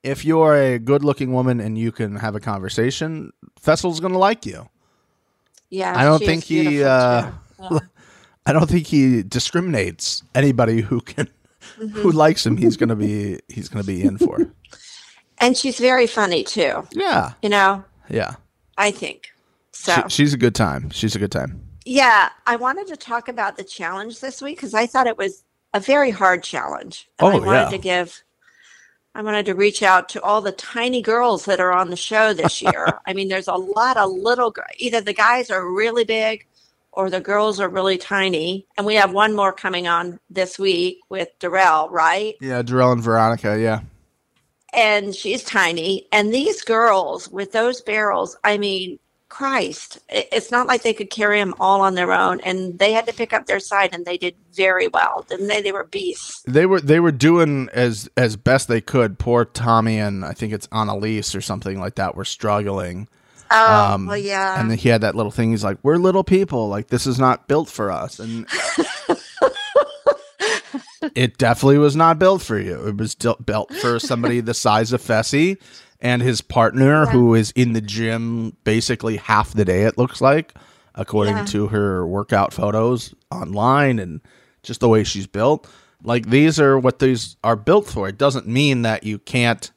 if 0.03 0.25
you're 0.25 0.55
a 0.55 0.79
good 0.79 1.03
looking 1.03 1.31
woman 1.33 1.59
and 1.59 1.77
you 1.77 1.91
can 1.91 2.15
have 2.17 2.35
a 2.35 2.39
conversation, 2.39 3.31
Fessel's 3.59 3.99
going 3.99 4.13
to 4.13 4.19
like 4.19 4.45
you. 4.45 4.67
Yeah. 5.69 5.93
I 5.97 6.03
don't 6.03 6.19
think 6.23 6.43
he, 6.43 6.83
uh, 6.83 7.31
too. 7.69 7.79
I 8.45 8.51
don't 8.53 8.69
think 8.69 8.87
he 8.87 9.23
discriminates 9.23 10.23
anybody 10.35 10.81
who 10.81 10.99
can 11.01 11.27
Mm-hmm. 11.79 12.01
who 12.01 12.11
likes 12.11 12.45
him. 12.45 12.57
He's 12.57 12.75
going 12.75 12.89
to 12.89 12.95
be 12.95 13.39
he's 13.47 13.69
going 13.69 13.81
to 13.81 13.87
be 13.87 14.03
in 14.03 14.17
for. 14.17 14.37
And 15.39 15.57
she's 15.57 15.79
very 15.79 16.07
funny 16.07 16.43
too. 16.43 16.87
Yeah. 16.91 17.33
You 17.41 17.49
know, 17.49 17.83
Yeah. 18.09 18.35
I 18.77 18.91
think. 18.91 19.32
So 19.73 19.93
She, 19.95 20.09
she's 20.09 20.33
a 20.33 20.37
good 20.37 20.55
time. 20.55 20.89
She's 20.91 21.15
a 21.15 21.19
good 21.19 21.31
time. 21.31 21.61
Yeah, 21.85 22.29
I 22.47 22.55
wanted 22.55 22.87
to 22.87 22.95
talk 22.95 23.27
about 23.27 23.57
the 23.57 23.63
challenge 23.63 24.19
this 24.21 24.41
week 24.41 24.57
because 24.57 24.73
I 24.73 24.85
thought 24.85 25.07
it 25.07 25.17
was 25.17 25.43
a 25.73 25.79
very 25.79 26.11
hard 26.11 26.43
challenge. 26.43 27.09
And 27.19 27.27
oh, 27.27 27.31
I 27.31 27.35
Oh, 27.35 27.45
wanted 27.45 27.59
yeah. 27.65 27.69
to 27.69 27.77
give 27.77 28.23
I 29.15 29.21
wanted 29.21 29.45
to 29.45 29.53
reach 29.53 29.83
out 29.83 30.09
to 30.09 30.21
all 30.23 30.41
the 30.41 30.51
tiny 30.53 30.99
girls 31.01 31.45
that 31.45 31.59
are 31.59 31.71
on 31.71 31.91
the 31.91 31.95
show 31.95 32.33
this 32.33 32.61
year. 32.63 32.87
I 33.05 33.13
mean, 33.13 33.27
there's 33.27 33.47
a 33.47 33.53
lot 33.53 33.97
of 33.97 34.09
little 34.11 34.53
either 34.77 35.01
the 35.01 35.13
guys 35.13 35.51
are 35.51 35.69
really 35.69 36.03
big 36.03 36.47
or 36.91 37.09
the 37.11 37.19
girls 37.21 37.59
are 37.59 37.69
really 37.69 37.97
tiny. 37.97 38.65
And 38.77 38.85
we 38.87 38.95
have 38.95 39.11
one 39.13 39.35
more 39.35 39.53
coming 39.53 39.87
on 39.87 40.19
this 40.31 40.57
week 40.57 40.99
with 41.09 41.27
Darrell, 41.39 41.89
right? 41.89 42.35
Yeah, 42.41 42.61
Darrell 42.63 42.91
and 42.91 43.03
Veronica. 43.03 43.59
Yeah. 43.59 43.81
and 44.73 45.13
she's 45.13 45.43
tiny. 45.43 46.07
And 46.11 46.33
these 46.33 46.61
girls 46.63 47.29
with 47.29 47.51
those 47.51 47.81
barrels, 47.81 48.35
I 48.43 48.57
mean, 48.57 48.97
Christ, 49.33 49.97
it's 50.09 50.51
not 50.51 50.67
like 50.67 50.83
they 50.83 50.93
could 50.93 51.09
carry 51.09 51.39
them 51.39 51.55
all 51.59 51.81
on 51.81 51.95
their 51.95 52.13
own. 52.13 52.39
And 52.41 52.77
they 52.77 52.91
had 52.91 53.07
to 53.07 53.13
pick 53.13 53.33
up 53.33 53.47
their 53.47 53.59
side, 53.59 53.89
and 53.91 54.05
they 54.05 54.15
did 54.15 54.35
very 54.53 54.87
well, 54.87 55.25
didn't 55.27 55.47
they? 55.47 55.59
They 55.59 55.71
were 55.71 55.85
beasts. 55.85 56.43
They 56.45 56.67
were 56.67 56.79
they 56.79 56.99
were 56.99 57.11
doing 57.11 57.67
as 57.73 58.07
as 58.15 58.35
best 58.35 58.67
they 58.67 58.79
could. 58.79 59.17
Poor 59.17 59.43
Tommy 59.43 59.97
and 59.97 60.23
I 60.23 60.33
think 60.33 60.53
it's 60.53 60.67
Annalise 60.71 61.33
or 61.33 61.41
something 61.41 61.79
like 61.79 61.95
that 61.95 62.15
were 62.15 62.25
struggling. 62.25 63.07
Oh, 63.49 63.93
Um, 63.93 64.05
well, 64.05 64.17
yeah. 64.17 64.61
And 64.61 64.69
then 64.69 64.77
he 64.77 64.89
had 64.89 65.01
that 65.01 65.15
little 65.15 65.31
thing. 65.31 65.49
He's 65.49 65.63
like, 65.63 65.79
"We're 65.81 65.97
little 65.97 66.23
people. 66.23 66.67
Like 66.67 66.89
this 66.89 67.07
is 67.07 67.17
not 67.17 67.47
built 67.47 67.69
for 67.69 67.89
us." 67.89 68.19
And 68.19 68.45
it 71.15 71.39
definitely 71.39 71.79
was 71.79 71.95
not 71.95 72.19
built 72.19 72.43
for 72.43 72.59
you. 72.59 72.87
It 72.87 72.97
was 72.97 73.15
built 73.15 73.73
for 73.77 73.97
somebody 73.97 74.41
the 74.41 74.53
size 74.53 74.93
of 74.93 75.01
Fessy 75.01 75.57
and 76.03 76.21
his 76.21 76.41
partner, 76.41 77.07
who 77.07 77.33
is 77.33 77.49
in 77.55 77.73
the 77.73 77.81
gym 77.81 78.55
basically 78.63 79.17
half 79.17 79.53
the 79.53 79.65
day. 79.65 79.83
It 79.83 79.97
looks 79.97 80.21
like, 80.21 80.53
according 80.93 81.37
Yeah. 81.37 81.45
to 81.45 81.67
her 81.69 82.05
workout 82.05 82.53
photos 82.53 83.15
online 83.31 83.97
and 83.97 84.21
just 84.61 84.81
the 84.81 84.89
way 84.89 85.03
she's 85.03 85.25
built. 85.27 85.67
Like 86.03 86.29
these 86.29 86.59
are 86.59 86.77
what 86.77 86.99
these 86.99 87.37
are 87.43 87.55
built 87.55 87.87
for. 87.87 88.07
It 88.09 88.17
doesn't 88.17 88.45
mean 88.45 88.81
that 88.83 89.03
you 89.03 89.17
can't 89.17 89.71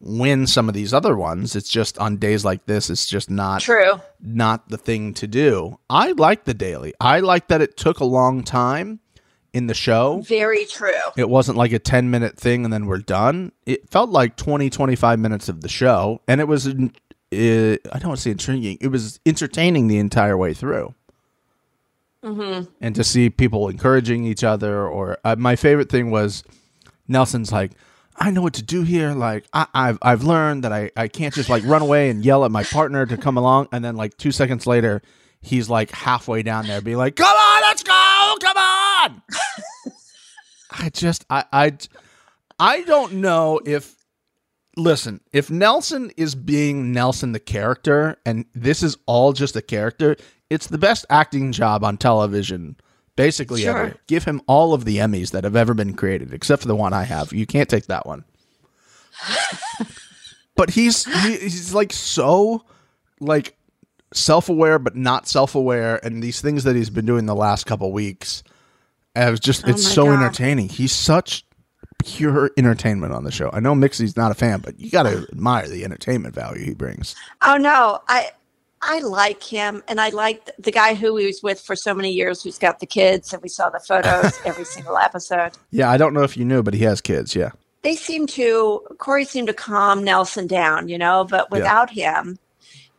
win 0.00 0.46
some 0.46 0.68
of 0.68 0.74
these 0.74 0.94
other 0.94 1.16
ones. 1.16 1.54
It's 1.54 1.68
just 1.68 1.98
on 1.98 2.16
days 2.16 2.44
like 2.44 2.66
this, 2.66 2.88
it's 2.90 3.06
just 3.06 3.30
not 3.30 3.60
True. 3.60 4.00
not 4.20 4.68
the 4.68 4.76
thing 4.78 5.14
to 5.14 5.26
do. 5.26 5.78
I 5.90 6.12
like 6.12 6.44
the 6.44 6.54
daily. 6.54 6.92
I 7.00 7.20
like 7.20 7.48
that 7.48 7.60
it 7.60 7.76
took 7.76 8.00
a 8.00 8.04
long 8.04 8.42
time 8.42 8.98
in 9.52 9.66
the 9.66 9.74
show. 9.74 10.22
Very 10.26 10.64
true. 10.64 10.90
It 11.16 11.28
wasn't 11.28 11.58
like 11.58 11.72
a 11.72 11.78
10 11.78 12.10
minute 12.10 12.38
thing 12.38 12.64
and 12.64 12.72
then 12.72 12.86
we're 12.86 12.98
done. 12.98 13.52
It 13.66 13.90
felt 13.90 14.10
like 14.10 14.36
20, 14.36 14.70
25 14.70 15.18
minutes 15.18 15.48
of 15.48 15.60
the 15.60 15.68
show. 15.68 16.20
And 16.26 16.40
it 16.40 16.48
was, 16.48 16.66
uh, 16.66 16.72
I 17.30 17.98
don't 17.98 18.08
want 18.08 18.16
to 18.16 18.22
say 18.22 18.30
intriguing, 18.30 18.78
it 18.80 18.88
was 18.88 19.20
entertaining 19.26 19.88
the 19.88 19.98
entire 19.98 20.36
way 20.36 20.54
through. 20.54 20.94
Mm-hmm. 22.24 22.70
And 22.80 22.94
to 22.94 23.04
see 23.04 23.30
people 23.30 23.68
encouraging 23.68 24.24
each 24.24 24.44
other, 24.44 24.86
or 24.86 25.18
uh, 25.24 25.34
my 25.36 25.56
favorite 25.56 25.90
thing 25.90 26.10
was 26.10 26.44
Nelson's 27.08 27.50
like, 27.50 27.72
I 28.16 28.30
know 28.30 28.42
what 28.42 28.54
to 28.54 28.62
do 28.62 28.82
here. 28.82 29.12
Like 29.12 29.46
I, 29.52 29.66
I've 29.74 29.98
I've 30.02 30.22
learned 30.22 30.64
that 30.64 30.72
I, 30.72 30.90
I 30.96 31.08
can't 31.08 31.34
just 31.34 31.48
like 31.48 31.64
run 31.64 31.82
away 31.82 32.10
and 32.10 32.24
yell 32.24 32.44
at 32.44 32.50
my 32.50 32.62
partner 32.62 33.06
to 33.06 33.16
come 33.16 33.36
along, 33.36 33.68
and 33.72 33.84
then 33.84 33.96
like 33.96 34.16
two 34.18 34.30
seconds 34.30 34.66
later, 34.66 35.02
he's 35.42 35.68
like 35.68 35.90
halfway 35.90 36.42
down 36.42 36.66
there, 36.66 36.80
being 36.80 36.96
like, 36.96 37.16
"Come 37.16 37.26
on, 37.36 37.62
let's 37.62 37.82
go, 37.82 38.36
come 38.40 38.56
on." 38.56 39.22
I 40.70 40.88
just 40.90 41.24
I 41.28 41.44
I 41.52 41.72
I 42.58 42.82
don't 42.82 43.14
know 43.14 43.60
if 43.66 43.96
listen 44.76 45.20
if 45.32 45.50
Nelson 45.50 46.10
is 46.16 46.34
being 46.34 46.92
Nelson 46.92 47.32
the 47.32 47.40
character, 47.40 48.16
and 48.24 48.46
this 48.54 48.82
is 48.82 48.96
all 49.06 49.32
just 49.32 49.56
a 49.56 49.62
character. 49.62 50.16
It's 50.48 50.66
the 50.66 50.78
best 50.78 51.06
acting 51.10 51.52
job 51.52 51.82
on 51.84 51.96
television 51.96 52.76
basically 53.16 53.62
Sure. 53.62 53.76
ever. 53.76 53.96
Give 54.06 54.24
him 54.24 54.40
all 54.46 54.74
of 54.74 54.84
the 54.84 54.98
Emmys 54.98 55.30
that 55.32 55.44
have 55.44 55.56
ever 55.56 55.74
been 55.74 55.94
created, 55.94 56.32
except 56.32 56.62
for 56.62 56.68
the 56.68 56.76
one 56.76 56.92
I 56.92 57.04
have. 57.04 57.32
You 57.32 57.46
can't 57.46 57.68
take 57.68 57.86
that 57.86 58.06
one. 58.06 58.24
but 60.56 60.70
he's 60.70 61.04
he, 61.22 61.36
he's 61.36 61.74
like 61.74 61.92
so 61.92 62.64
like 63.20 63.56
self-aware 64.14 64.78
but 64.78 64.96
not 64.96 65.26
self-aware 65.28 66.04
and 66.04 66.22
these 66.22 66.40
things 66.40 66.64
that 66.64 66.76
he's 66.76 66.90
been 66.90 67.06
doing 67.06 67.26
the 67.26 67.34
last 67.34 67.64
couple 67.66 67.90
weeks 67.92 68.42
it 69.16 69.30
was 69.30 69.40
just 69.40 69.64
oh 69.66 69.70
it's 69.70 69.84
Oh 69.84 69.88
my 69.88 69.94
so 69.94 70.04
God. 70.06 70.22
entertaining 70.22 70.68
he's 70.68 70.92
such 70.92 71.44
pure 72.04 72.50
entertainment 72.56 73.12
on 73.12 73.24
the 73.24 73.30
show 73.30 73.48
i 73.52 73.60
know 73.60 73.74
mixie's 73.74 74.16
not 74.16 74.30
a 74.30 74.34
fan 74.34 74.60
but 74.60 74.78
you 74.78 74.90
gotta 74.90 75.26
admire 75.32 75.68
the 75.68 75.84
entertainment 75.84 76.34
value 76.34 76.64
he 76.64 76.74
brings 76.74 77.14
Oh 77.42 77.56
no, 77.56 78.00
I 78.08 78.30
I 78.84 78.98
like 78.98 79.44
him, 79.44 79.80
and 79.86 80.00
I 80.00 80.08
like 80.08 80.50
the 80.58 80.72
guy 80.72 80.94
who 80.94 81.16
he 81.16 81.24
was 81.26 81.40
with 81.40 81.60
for 81.60 81.76
so 81.76 81.94
many 81.94 82.10
years, 82.10 82.42
who's 82.42 82.58
got 82.58 82.80
the 82.80 82.86
kids, 82.86 83.32
and 83.32 83.40
we 83.40 83.48
saw 83.48 83.70
the 83.70 83.78
photos 83.78 84.36
every 84.44 84.64
single 84.64 84.98
episode. 84.98 85.52
Yeah, 85.70 85.88
I 85.88 85.96
don't 85.96 86.12
know 86.12 86.24
if 86.24 86.36
you 86.36 86.44
knew, 86.44 86.64
but 86.64 86.74
he 86.74 86.82
has 86.82 87.00
kids. 87.00 87.36
Yeah. 87.36 87.50
They 87.82 87.94
seem 87.94 88.26
to 88.28 88.80
Cory 88.98 89.24
seemed 89.24 89.46
to 89.46 89.54
calm 89.54 90.02
Nelson 90.02 90.48
down, 90.48 90.88
you 90.88 90.98
know, 90.98 91.22
but 91.30 91.48
without 91.52 91.90
him, 91.90 92.40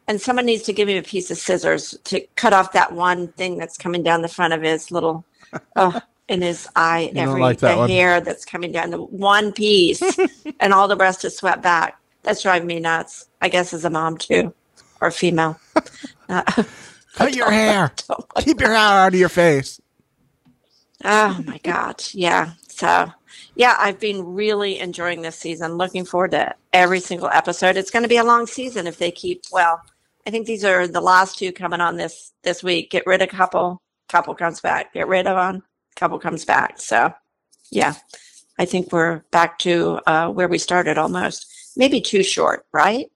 and 0.07 0.19
someone 0.19 0.45
needs 0.45 0.63
to 0.63 0.73
give 0.73 0.89
him 0.89 0.97
a 0.97 1.03
piece 1.03 1.31
of 1.31 1.37
scissors 1.37 1.97
to 2.05 2.21
cut 2.35 2.53
off 2.53 2.73
that 2.73 2.93
one 2.93 3.29
thing 3.29 3.57
that's 3.57 3.77
coming 3.77 4.03
down 4.03 4.21
the 4.21 4.27
front 4.27 4.53
of 4.53 4.61
his 4.61 4.91
little, 4.91 5.25
oh, 5.75 5.99
in 6.27 6.41
his 6.41 6.67
eye, 6.75 7.11
every 7.15 7.41
like 7.41 7.59
that 7.59 7.73
the 7.73 7.77
one. 7.77 7.89
hair 7.89 8.21
that's 8.21 8.45
coming 8.45 8.71
down 8.71 8.89
the 8.89 9.01
one 9.01 9.51
piece, 9.51 10.01
and 10.59 10.73
all 10.73 10.87
the 10.87 10.97
rest 10.97 11.25
is 11.25 11.37
swept 11.37 11.61
back. 11.61 11.99
That's 12.23 12.41
driving 12.41 12.67
me 12.67 12.79
nuts. 12.79 13.27
I 13.41 13.49
guess 13.49 13.73
as 13.73 13.85
a 13.85 13.89
mom 13.89 14.17
too, 14.17 14.53
or 15.01 15.11
female. 15.11 15.59
Uh, 16.29 16.63
Cut 17.15 17.35
your 17.35 17.51
hair. 17.51 17.91
Keep 18.37 18.61
your 18.61 18.69
hair 18.69 18.77
out 18.77 19.13
of 19.13 19.19
your 19.19 19.29
face. 19.29 19.79
Oh 21.03 21.39
my 21.45 21.57
God. 21.59 22.01
Yeah. 22.13 22.53
So, 22.69 23.11
yeah, 23.55 23.75
I've 23.77 23.99
been 23.99 24.25
really 24.25 24.79
enjoying 24.79 25.21
this 25.21 25.37
season. 25.37 25.73
Looking 25.73 26.05
forward 26.05 26.31
to 26.31 26.55
every 26.71 26.99
single 26.99 27.29
episode. 27.29 27.77
It's 27.77 27.91
going 27.91 28.03
to 28.03 28.09
be 28.09 28.17
a 28.17 28.23
long 28.23 28.47
season 28.47 28.87
if 28.87 28.97
they 28.97 29.11
keep, 29.11 29.43
well, 29.51 29.81
I 30.25 30.31
think 30.31 30.47
these 30.47 30.63
are 30.63 30.87
the 30.87 31.01
last 31.01 31.37
two 31.37 31.51
coming 31.51 31.81
on 31.81 31.97
this 31.97 32.31
this 32.43 32.63
week. 32.63 32.91
Get 32.91 33.05
rid 33.05 33.21
of 33.21 33.29
couple, 33.29 33.81
couple 34.09 34.35
comes 34.35 34.61
back. 34.61 34.93
Get 34.93 35.07
rid 35.07 35.27
of 35.27 35.35
one, 35.35 35.63
couple 35.95 36.19
comes 36.19 36.45
back. 36.45 36.79
So, 36.79 37.13
yeah, 37.71 37.95
I 38.57 38.65
think 38.65 38.91
we're 38.91 39.23
back 39.31 39.59
to 39.59 39.99
uh, 40.05 40.29
where 40.29 40.47
we 40.47 40.57
started 40.57 40.97
almost. 40.97 41.47
Maybe 41.75 41.99
too 42.01 42.23
short, 42.23 42.65
right? 42.71 43.07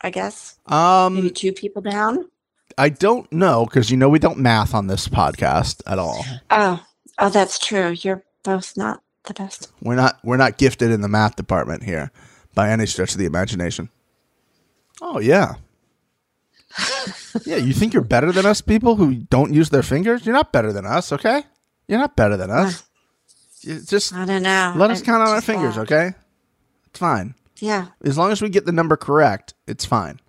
I 0.00 0.10
guess 0.10 0.58
maybe 0.68 1.28
Um, 1.28 1.30
two 1.30 1.52
people 1.52 1.80
down. 1.80 2.28
I 2.76 2.88
don't 2.88 3.30
know 3.32 3.64
because 3.64 3.90
you 3.90 3.96
know 3.96 4.08
we 4.08 4.18
don't 4.18 4.38
math 4.38 4.74
on 4.74 4.88
this 4.88 5.06
podcast 5.08 5.82
at 5.86 5.98
all. 5.98 6.24
Oh, 6.50 6.84
oh, 7.18 7.28
that's 7.28 7.58
true. 7.58 7.90
You're 7.90 8.24
both 8.42 8.76
not 8.76 9.02
the 9.24 9.34
best. 9.34 9.70
We're 9.80 9.94
not 9.94 10.18
we're 10.24 10.36
not 10.36 10.58
gifted 10.58 10.90
in 10.90 11.00
the 11.00 11.08
math 11.08 11.36
department 11.36 11.84
here 11.84 12.10
by 12.54 12.70
any 12.70 12.86
stretch 12.86 13.12
of 13.12 13.18
the 13.18 13.26
imagination. 13.26 13.88
Oh 15.00 15.20
yeah. 15.20 15.54
Yeah, 17.44 17.56
you 17.56 17.72
think 17.72 17.92
you're 17.92 18.02
better 18.02 18.32
than 18.32 18.46
us 18.46 18.60
people 18.60 18.96
who 18.96 19.14
don't 19.14 19.52
use 19.52 19.70
their 19.70 19.82
fingers? 19.82 20.24
You're 20.24 20.34
not 20.34 20.52
better 20.52 20.72
than 20.72 20.86
us, 20.86 21.12
okay? 21.12 21.44
You're 21.88 21.98
not 21.98 22.16
better 22.16 22.36
than 22.36 22.50
us. 22.50 22.84
You 23.60 23.80
just 23.80 24.12
I 24.12 24.24
don't 24.24 24.42
know. 24.42 24.74
let 24.76 24.90
us 24.90 25.02
count 25.02 25.22
on 25.22 25.28
our 25.28 25.40
fingers, 25.40 25.78
uh, 25.78 25.82
okay? 25.82 26.10
It's 26.86 26.98
fine. 26.98 27.34
Yeah. 27.58 27.88
As 28.04 28.18
long 28.18 28.32
as 28.32 28.42
we 28.42 28.48
get 28.48 28.66
the 28.66 28.72
number 28.72 28.96
correct, 28.96 29.54
it's 29.66 29.84
fine. 29.84 30.20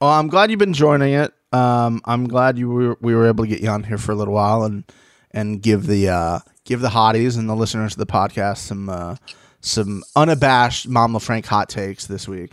Well, 0.00 0.10
I'm 0.10 0.28
glad 0.28 0.50
you've 0.50 0.58
been 0.58 0.72
joining 0.72 1.14
it. 1.14 1.32
Um, 1.52 2.00
I'm 2.04 2.26
glad 2.26 2.58
you 2.58 2.68
were, 2.68 2.98
we 3.00 3.14
were 3.14 3.28
able 3.28 3.44
to 3.44 3.48
get 3.48 3.60
you 3.60 3.68
on 3.68 3.84
here 3.84 3.98
for 3.98 4.12
a 4.12 4.14
little 4.14 4.34
while 4.34 4.64
and 4.64 4.84
and 5.30 5.60
give 5.60 5.86
the 5.86 6.08
uh, 6.08 6.38
give 6.64 6.80
the 6.80 6.88
hotties 6.88 7.38
and 7.38 7.48
the 7.48 7.54
listeners 7.54 7.92
of 7.92 7.98
the 7.98 8.06
podcast 8.06 8.58
some 8.58 8.88
uh, 8.88 9.16
some 9.60 10.02
unabashed 10.16 10.88
Mom 10.88 11.12
LaFranc 11.12 11.46
hot 11.46 11.68
takes 11.68 12.06
this 12.06 12.26
week. 12.26 12.52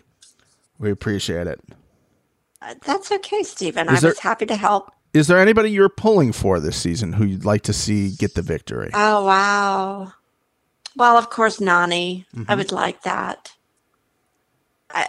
We 0.77 0.91
appreciate 0.91 1.47
it. 1.47 1.59
Uh, 2.61 2.75
That's 2.85 3.11
okay, 3.11 3.43
Stephen. 3.43 3.87
Is 3.89 3.97
I 3.97 3.99
there- 4.01 4.09
was 4.11 4.19
happy 4.19 4.45
to 4.47 4.55
help. 4.55 4.91
Is 5.13 5.27
there 5.27 5.39
anybody 5.39 5.69
you're 5.71 5.89
pulling 5.89 6.31
for 6.31 6.61
this 6.61 6.77
season 6.77 7.11
who 7.13 7.25
you'd 7.25 7.43
like 7.43 7.63
to 7.63 7.73
see 7.73 8.11
get 8.15 8.33
the 8.35 8.41
victory? 8.41 8.91
Oh, 8.93 9.25
wow. 9.25 10.13
Well, 10.95 11.17
of 11.17 11.29
course, 11.29 11.59
Nani. 11.59 12.25
Mm-hmm. 12.33 12.49
I 12.49 12.55
would 12.55 12.71
like 12.71 13.03
that. 13.03 13.51
I, 14.89 15.07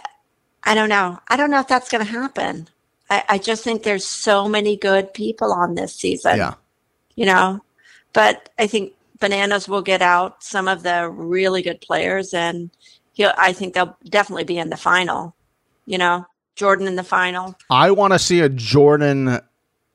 I 0.65 0.75
don't 0.75 0.89
know. 0.89 1.19
I 1.29 1.37
don't 1.37 1.51
know 1.51 1.59
if 1.61 1.69
that's 1.69 1.89
going 1.89 2.05
to 2.05 2.11
happen. 2.11 2.67
I, 3.09 3.23
I 3.29 3.37
just 3.37 3.63
think 3.63 3.83
there's 3.83 4.03
so 4.05 4.49
many 4.49 4.75
good 4.75 5.13
people 5.13 5.53
on 5.53 5.75
this 5.75 5.95
season. 5.95 6.37
yeah. 6.37 6.55
You 7.15 7.25
know, 7.27 7.63
but 8.11 8.49
I 8.59 8.67
think 8.67 8.93
Bananas 9.21 9.69
will 9.69 9.83
get 9.83 10.01
out 10.01 10.43
some 10.43 10.67
of 10.67 10.83
the 10.83 11.07
really 11.09 11.61
good 11.61 11.79
players, 11.79 12.33
and 12.33 12.71
he'll. 13.13 13.31
I 13.37 13.53
think 13.53 13.73
they'll 13.73 13.95
definitely 14.03 14.45
be 14.45 14.57
in 14.57 14.69
the 14.71 14.77
final. 14.77 15.35
You 15.85 15.99
know, 15.99 16.25
Jordan 16.55 16.87
in 16.87 16.95
the 16.95 17.03
final. 17.03 17.55
I 17.69 17.91
want 17.91 18.13
to 18.13 18.19
see 18.19 18.41
a 18.41 18.49
Jordan 18.49 19.39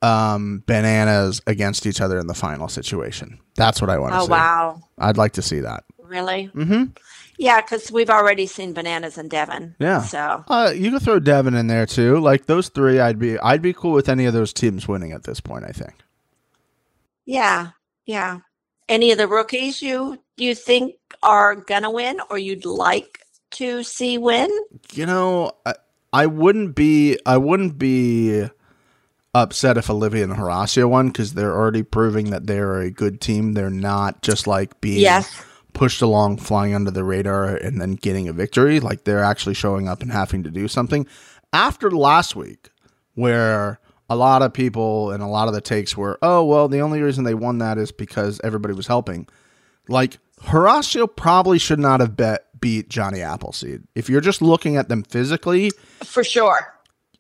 um, 0.03 0.63
bananas 0.67 1.41
against 1.47 1.87
each 1.87 2.01
other 2.01 2.19
in 2.19 2.27
the 2.27 2.35
final 2.35 2.69
situation. 2.69 3.39
That's 3.57 3.81
what 3.81 3.91
I 3.91 3.99
want 3.99 4.15
to 4.15 4.21
see. 4.21 4.23
Oh 4.23 4.27
see. 4.27 4.31
wow, 4.33 4.83
I'd 4.99 5.17
like 5.17 5.33
to 5.35 5.43
see 5.43 5.61
that. 5.61 5.85
really? 6.03 6.51
Mm-hmm. 6.55 6.85
Yeah, 7.41 7.61
because 7.61 7.93
we've 7.93 8.11
already 8.11 8.47
seen 8.47 8.73
Bananas 8.73 9.17
and 9.17 9.31
Devin. 9.31 9.77
Yeah. 9.79 10.03
So 10.03 10.45
Uh, 10.49 10.73
you 10.75 10.91
could 10.91 11.03
throw 11.03 11.21
Devin 11.21 11.55
in 11.55 11.69
there 11.69 11.87
too. 11.87 12.19
Like 12.19 12.47
those 12.47 12.69
three, 12.69 12.99
I'd 12.99 13.19
be 13.19 13.39
I'd 13.39 13.63
be 13.63 13.73
cool 13.73 13.93
with 13.93 14.09
any 14.09 14.25
of 14.27 14.33
those 14.35 14.53
teams 14.53 14.89
winning 14.89 15.13
at 15.13 15.23
this 15.25 15.41
point. 15.41 15.65
I 15.65 15.71
think. 15.73 15.95
yeah, 17.27 17.71
yeah. 18.07 18.41
Any 18.89 19.13
of 19.13 19.19
the 19.19 19.29
rookies 19.29 19.83
you 19.83 20.19
you 20.37 20.55
think 20.55 20.95
are 21.23 21.55
gonna 21.55 21.91
win, 21.91 22.19
or 22.31 22.39
you'd 22.39 22.65
like 22.65 23.21
to 23.53 23.83
see 23.83 24.19
win? 24.19 24.51
You 24.93 25.07
know, 25.07 25.53
I, 25.67 25.75
I 26.13 26.27
wouldn't 26.27 26.75
be 26.75 27.19
I 27.27 27.37
wouldn't 27.37 27.79
be 27.79 28.47
upset 29.35 29.77
if 29.77 29.91
Olivia 29.91 30.25
and 30.25 30.33
Horacio 30.33 30.89
won 30.89 31.09
because 31.09 31.35
they're 31.35 31.55
already 31.55 31.83
proving 31.83 32.31
that 32.31 32.47
they're 32.47 32.81
a 32.81 32.91
good 32.91 33.21
team. 33.21 33.53
They're 33.53 33.71
not 33.71 34.23
just 34.23 34.47
like 34.47 34.81
being 34.81 35.01
Yes. 35.01 35.31
pushed 35.75 36.01
along, 36.03 36.39
flying 36.39 36.75
under 36.75 36.91
the 36.91 37.05
radar, 37.05 37.45
and 37.55 37.81
then 37.81 37.93
getting 37.93 38.27
a 38.29 38.33
victory. 38.33 38.81
Like 38.81 39.05
they're 39.05 39.23
actually 39.23 39.55
showing 39.55 39.87
up 39.87 40.03
and 40.03 40.11
having 40.11 40.43
to 40.45 40.51
do 40.51 40.67
something. 40.67 41.07
After 41.53 41.91
last 41.91 42.35
week, 42.37 42.71
where 43.15 43.79
a 44.11 44.17
lot 44.17 44.43
of 44.43 44.53
people 44.53 45.11
and 45.11 45.23
a 45.23 45.27
lot 45.27 45.49
of 45.49 45.55
the 45.55 45.61
takes 45.61 45.97
were, 45.97 46.19
oh, 46.23 46.43
well, 46.45 46.69
the 46.69 46.81
only 46.81 47.03
reason 47.03 47.25
they 47.25 47.35
won 47.35 47.59
that 47.59 47.77
is 47.79 47.93
because 47.93 48.41
everybody 48.43 48.73
was 48.75 48.87
helping. 48.87 49.29
Like, 49.89 50.19
Horacio 50.43 51.07
probably 51.15 51.59
should 51.59 51.79
not 51.79 52.01
have 52.01 52.17
bet, 52.17 52.47
beat 52.61 52.89
Johnny 52.89 53.21
Appleseed. 53.23 53.83
If 53.95 54.09
you're 54.09 54.21
just 54.21 54.41
looking 54.43 54.77
at 54.77 54.89
them 54.89 55.03
physically, 55.03 55.71
For 56.05 56.25
sure. 56.25 56.75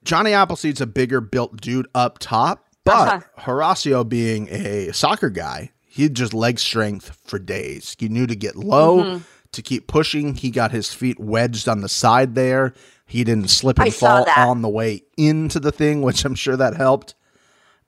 Johnny 0.05 0.33
Appleseed's 0.33 0.81
a 0.81 0.87
bigger 0.87 1.20
built 1.20 1.61
dude 1.61 1.88
up 1.94 2.18
top, 2.18 2.64
but 2.85 3.09
Uh-huh. 3.09 3.20
Horacio 3.42 4.09
being 4.09 4.48
a 4.51 4.92
soccer 4.92 5.29
guy, 5.31 5.72
he 5.87 6.05
had 6.05 6.14
just 6.14 6.33
leg 6.33 6.59
strength 6.59 7.18
for 7.24 7.38
days. 7.38 7.96
He 7.98 8.09
knew 8.09 8.27
to 8.27 8.37
get 8.37 8.57
low, 8.57 9.03
Mm-hmm. 9.03 9.22
to 9.53 9.62
keep 9.62 9.87
pushing. 9.88 10.35
He 10.35 10.51
got 10.51 10.70
his 10.70 10.92
feet 10.94 11.18
wedged 11.18 11.68
on 11.68 11.81
the 11.81 11.88
side 11.88 12.35
there. 12.35 12.74
He 13.07 13.24
didn't 13.24 13.48
slip 13.48 13.79
and 13.79 13.88
I 13.88 13.90
fall 13.90 14.27
on 14.37 14.61
the 14.62 14.68
way 14.68 15.03
into 15.16 15.59
the 15.59 15.72
thing, 15.72 16.03
which 16.03 16.24
I'm 16.24 16.35
sure 16.35 16.57
that 16.57 16.77
helped. 16.77 17.14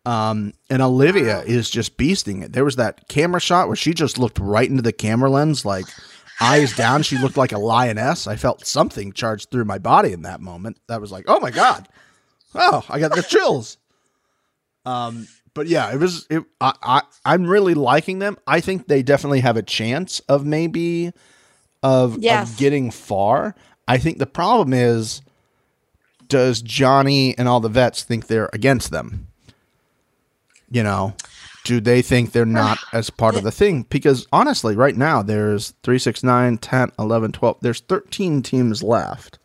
Um, 0.07 0.55
and 0.71 0.81
Olivia 0.81 1.41
is 1.43 1.69
just 1.69 1.99
beasting 1.99 2.43
it. 2.43 2.55
There 2.55 2.65
was 2.65 2.77
that 2.77 3.07
camera 3.09 3.39
shot 3.41 3.67
where 3.67 3.77
she 3.77 3.93
just 3.93 4.19
looked 4.19 4.39
right 4.39 4.69
into 4.69 4.81
the 4.83 4.95
camera 4.95 5.31
lens, 5.31 5.67
like 5.67 5.85
eyes 6.41 6.75
down. 6.75 7.03
She 7.03 7.19
looked 7.19 7.37
like 7.37 7.53
a 7.53 7.59
lioness. 7.59 8.27
I 8.27 8.37
felt 8.37 8.67
something 8.67 9.13
charged 9.13 9.51
through 9.51 9.65
my 9.67 9.79
body 9.79 10.13
in 10.13 10.23
that 10.23 10.41
moment. 10.41 10.79
That 10.89 11.01
was 11.01 11.13
like, 11.13 11.25
oh 11.29 11.41
my 11.41 11.51
god, 11.51 11.89
oh, 12.55 12.85
I 12.89 12.99
got 13.01 13.15
the 13.15 13.23
chills. 13.23 13.77
Um, 14.87 15.27
but 15.55 15.67
yeah, 15.67 15.93
it 15.93 15.99
was. 15.99 16.27
It, 16.31 16.43
I, 16.61 16.73
I 16.83 17.03
I'm 17.25 17.45
really 17.47 17.75
liking 17.75 18.19
them. 18.21 18.39
I 18.47 18.61
think 18.61 18.87
they 18.89 19.03
definitely 19.03 19.41
have 19.41 19.57
a 19.57 19.63
chance 19.63 20.21
of 20.21 20.47
maybe 20.47 21.13
of, 21.83 22.19
Yes. 22.19 22.53
of 22.53 22.59
getting 22.59 22.91
far. 22.91 23.55
I 23.89 23.99
think 23.99 24.19
the 24.19 24.27
problem 24.27 24.73
is, 24.73 25.23
does 26.29 26.63
Johnny 26.63 27.37
and 27.37 27.49
all 27.49 27.61
the 27.61 27.69
vets 27.69 28.03
think 28.05 28.27
they're 28.29 28.49
against 28.53 28.91
them? 28.91 29.27
You 30.71 30.85
know, 30.85 31.15
do 31.65 31.81
they 31.81 32.03
think 32.03 32.33
they're 32.33 32.45
not 32.47 32.79
as 32.93 33.11
part 33.11 33.37
of 33.37 33.43
the 33.45 33.51
thing? 33.53 33.87
Because 33.91 34.27
honestly, 34.33 34.77
right 34.77 34.97
now 34.97 35.23
there's 35.23 35.75
3, 35.83 35.99
6, 35.99 36.23
9, 36.23 36.59
10, 36.59 36.93
11, 36.99 37.33
12. 37.33 37.57
There's 37.61 37.81
13 37.81 38.43
teams 38.43 38.83
left. 38.83 39.39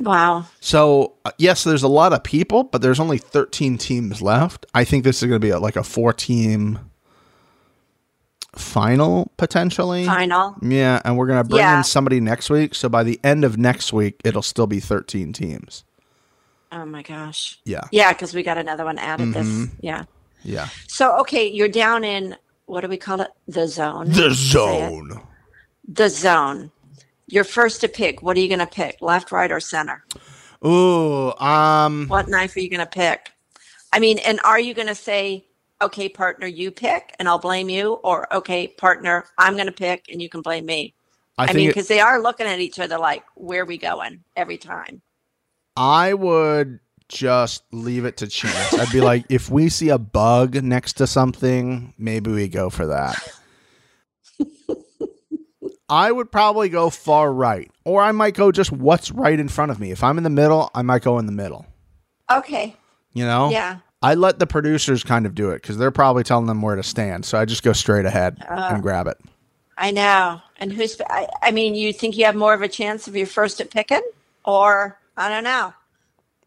Wow. 0.00 0.46
So 0.60 1.14
uh, 1.24 1.30
yes, 1.38 1.62
there's 1.64 1.84
a 1.84 1.88
lot 1.88 2.12
of 2.12 2.24
people, 2.24 2.64
but 2.64 2.82
there's 2.82 2.98
only 2.98 3.18
13 3.18 3.78
teams 3.78 4.20
left. 4.20 4.66
I 4.74 4.84
think 4.84 5.04
this 5.04 5.22
is 5.22 5.28
going 5.28 5.40
to 5.40 5.44
be 5.46 5.50
a, 5.50 5.58
like 5.60 5.76
a 5.76 5.84
four 5.84 6.12
team 6.12 6.80
final 8.54 9.30
potentially. 9.36 10.04
Final. 10.06 10.56
Yeah, 10.62 11.00
and 11.04 11.16
we're 11.16 11.26
going 11.26 11.42
to 11.42 11.48
bring 11.48 11.60
Yeah. 11.60 11.78
in 11.78 11.84
somebody 11.84 12.20
next 12.20 12.50
week. 12.50 12.74
So 12.74 12.88
by 12.88 13.02
the 13.02 13.20
end 13.24 13.44
of 13.44 13.56
next 13.58 13.92
week, 13.92 14.20
it'll 14.24 14.42
still 14.42 14.66
be 14.66 14.80
13 14.80 15.32
teams. 15.32 15.84
Oh 16.72 16.84
my 16.84 17.02
gosh. 17.02 17.60
Yeah. 17.64 17.82
Yeah, 17.92 18.12
because 18.12 18.34
we 18.34 18.42
got 18.42 18.58
another 18.58 18.84
one 18.84 18.98
added 18.98 19.28
Mm-hmm. 19.28 19.60
this. 19.62 19.70
Yeah. 19.80 20.04
Yeah. 20.44 20.68
So 20.86 21.18
okay, 21.20 21.46
you're 21.50 21.68
down 21.68 22.04
in 22.04 22.36
what 22.66 22.80
do 22.80 22.88
we 22.88 22.96
call 22.96 23.20
it? 23.20 23.30
The 23.48 23.66
zone. 23.66 24.10
The 24.10 24.30
zone. 24.32 25.20
The 25.86 26.08
zone. 26.08 26.70
You're 27.26 27.44
first 27.44 27.80
to 27.82 27.88
pick. 27.88 28.22
What 28.22 28.36
are 28.36 28.40
you 28.40 28.48
going 28.48 28.58
to 28.60 28.66
pick? 28.66 28.98
Left, 29.00 29.32
right, 29.32 29.50
or 29.50 29.60
center? 29.60 30.04
Ooh, 30.64 31.32
um 31.34 32.08
What 32.08 32.28
knife 32.28 32.56
are 32.56 32.60
you 32.60 32.70
going 32.70 32.80
to 32.80 32.86
pick? 32.86 33.30
I 33.92 33.98
mean, 33.98 34.18
and 34.18 34.40
are 34.44 34.58
you 34.58 34.74
going 34.74 34.88
to 34.88 34.94
say, 34.94 35.46
okay, 35.80 36.08
partner, 36.08 36.46
you 36.46 36.70
pick 36.70 37.14
and 37.18 37.28
I'll 37.28 37.38
blame 37.38 37.68
you? 37.68 37.94
Or, 37.94 38.32
okay, 38.34 38.68
partner, 38.68 39.26
I'm 39.38 39.54
going 39.54 39.66
to 39.66 39.72
pick 39.72 40.06
and 40.10 40.20
you 40.20 40.28
can 40.28 40.40
blame 40.40 40.66
me? 40.66 40.94
I, 41.36 41.48
I, 41.48 41.52
mean, 41.52 41.68
because 41.68 41.88
they 41.88 42.00
are 42.00 42.22
looking 42.22 42.46
at 42.46 42.60
each 42.60 42.78
other 42.78 42.98
like, 42.98 43.24
where 43.34 43.62
are 43.62 43.66
we 43.66 43.78
going 43.78 44.22
every 44.36 44.56
time? 44.56 45.02
I 45.76 46.14
would 46.14 46.78
just 47.14 47.62
leave 47.72 48.04
it 48.04 48.18
to 48.18 48.26
chance. 48.26 48.74
I'd 48.74 48.92
be 48.92 49.00
like, 49.00 49.24
if 49.30 49.48
we 49.48 49.68
see 49.68 49.88
a 49.88 49.98
bug 49.98 50.62
next 50.62 50.94
to 50.94 51.06
something, 51.06 51.94
maybe 51.96 52.30
we 52.30 52.48
go 52.48 52.68
for 52.68 52.86
that. 52.86 53.16
I 55.88 56.10
would 56.10 56.32
probably 56.32 56.68
go 56.70 56.90
far 56.90 57.32
right, 57.32 57.70
or 57.84 58.02
I 58.02 58.10
might 58.12 58.34
go 58.34 58.50
just 58.50 58.72
what's 58.72 59.10
right 59.10 59.38
in 59.38 59.48
front 59.48 59.70
of 59.70 59.78
me. 59.78 59.90
If 59.90 60.02
I'm 60.02 60.18
in 60.18 60.24
the 60.24 60.30
middle, 60.30 60.70
I 60.74 60.82
might 60.82 61.02
go 61.02 61.18
in 61.18 61.26
the 61.26 61.32
middle. 61.32 61.66
Okay. 62.30 62.74
You 63.12 63.24
know? 63.24 63.50
Yeah. 63.50 63.78
I 64.02 64.14
let 64.14 64.38
the 64.38 64.46
producers 64.46 65.04
kind 65.04 65.24
of 65.24 65.34
do 65.34 65.50
it 65.50 65.62
because 65.62 65.78
they're 65.78 65.90
probably 65.90 66.24
telling 66.24 66.46
them 66.46 66.62
where 66.62 66.74
to 66.76 66.82
stand. 66.82 67.24
So 67.24 67.38
I 67.38 67.44
just 67.44 67.62
go 67.62 67.72
straight 67.72 68.06
ahead 68.06 68.44
uh, 68.48 68.70
and 68.72 68.82
grab 68.82 69.06
it. 69.06 69.18
I 69.78 69.90
know. 69.92 70.40
And 70.58 70.72
who's, 70.72 71.00
I, 71.08 71.28
I 71.42 71.50
mean, 71.50 71.74
you 71.74 71.92
think 71.92 72.16
you 72.16 72.24
have 72.24 72.34
more 72.34 72.54
of 72.54 72.62
a 72.62 72.68
chance 72.68 73.06
if 73.06 73.14
you're 73.14 73.26
first 73.26 73.60
at 73.60 73.70
picking? 73.70 74.02
Or, 74.44 74.98
I 75.16 75.28
don't 75.28 75.44
know. 75.44 75.72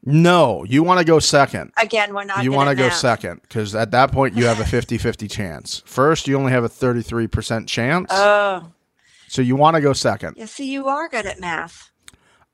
No, 0.10 0.64
you 0.64 0.84
want 0.84 1.00
to 1.00 1.06
go 1.06 1.20
second. 1.20 1.74
Again, 1.76 2.14
we're 2.14 2.24
not 2.24 2.42
you 2.42 2.54
want 2.54 2.70
to 2.70 2.76
go 2.76 2.88
second 2.88 3.42
because 3.42 3.76
at 3.76 3.92
that 3.92 4.10
point 4.14 4.38
you 4.38 4.46
have 4.46 4.62
a 4.62 4.66
50 4.66 4.98
50 4.98 5.28
chance. 5.28 5.84
First, 5.86 6.30
you 6.30 6.38
only 6.38 6.54
have 6.54 6.64
a 6.64 6.70
33% 6.70 7.68
chance. 7.68 8.08
Oh, 8.10 8.72
so 9.28 9.42
you 9.42 9.58
want 9.58 9.76
to 9.76 9.82
go 9.82 9.92
second. 9.92 10.36
yeah. 10.38 10.46
See, 10.46 10.72
you 10.72 10.88
are 10.88 11.10
good 11.10 11.26
at 11.26 11.42
math. 11.42 11.92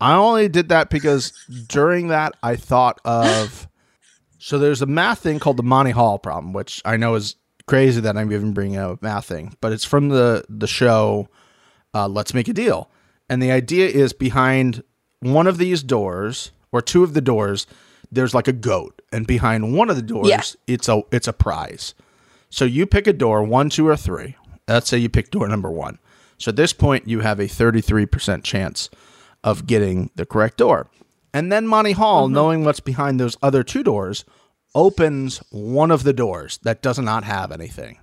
I 0.02 0.16
only 0.16 0.50
did 0.50 0.70
that 0.70 0.90
because 0.90 1.32
during 1.68 2.08
that 2.08 2.34
I 2.42 2.56
thought 2.56 3.00
of. 3.06 3.68
So 4.40 4.58
there's 4.58 4.82
a 4.82 4.88
math 4.88 5.20
thing 5.20 5.38
called 5.38 5.58
the 5.58 5.64
Monty 5.64 5.92
Hall 5.92 6.18
problem, 6.18 6.54
which 6.54 6.82
I 6.84 6.98
know 6.98 7.14
is 7.14 7.36
crazy 7.68 8.02
that 8.02 8.18
I'm 8.18 8.32
even 8.34 8.54
bringing 8.54 8.78
up 8.78 9.00
a 9.00 9.06
math 9.06 9.26
thing, 9.26 9.56
but 9.62 9.72
it's 9.72 9.86
from 9.86 10.10
the 10.10 10.44
the 10.50 10.68
show 10.68 11.30
uh, 11.94 12.08
Let's 12.08 12.34
Make 12.34 12.48
a 12.48 12.54
Deal, 12.54 12.90
and 13.30 13.44
the 13.44 13.52
idea 13.52 13.88
is 13.88 14.12
behind 14.12 14.82
one 15.20 15.46
of 15.46 15.60
these 15.60 15.84
doors 15.84 16.52
or 16.74 16.82
two 16.82 17.04
of 17.04 17.14
the 17.14 17.22
doors, 17.22 17.66
there's 18.12 18.34
like 18.34 18.50
a 18.50 18.54
goat, 18.54 19.02
and 19.14 19.26
behind 19.26 19.74
one 19.78 19.90
of 19.90 19.96
the 19.96 20.02
doors, 20.02 20.28
Yeah. 20.28 20.42
it's 20.68 20.90
a 20.90 21.04
it's 21.12 21.28
a 21.28 21.34
prize. 21.34 21.94
So 22.50 22.66
you 22.66 22.86
pick 22.86 23.08
a 23.08 23.14
door, 23.14 23.42
one, 23.44 23.70
two, 23.70 23.88
or 23.88 23.96
three. 23.96 24.36
Let's 24.68 24.90
say 24.90 24.98
you 24.98 25.10
pick 25.10 25.32
door 25.32 25.48
number 25.48 25.72
one. 25.72 25.98
So 26.38 26.50
at 26.50 26.56
this 26.56 26.74
point, 26.74 27.08
you 27.08 27.22
have 27.22 27.40
a 27.40 27.46
33% 27.46 28.44
chance 28.44 28.90
of 29.44 29.66
getting 29.66 30.12
the 30.16 30.26
correct 30.26 30.58
door. 30.58 30.88
And 31.34 31.52
then 31.52 31.68
Monty 31.68 31.94
Hall, 31.94 32.26
mm-hmm. 32.26 32.34
knowing 32.34 32.64
what's 32.64 32.80
behind 32.80 33.20
those 33.20 33.38
other 33.42 33.64
two 33.64 33.82
doors, 33.84 34.24
opens 34.76 35.40
one 35.52 35.90
of 35.90 36.04
the 36.04 36.14
doors 36.14 36.60
that 36.64 36.82
does 36.82 37.00
not 37.00 37.24
have 37.24 37.52
anything. 37.52 37.98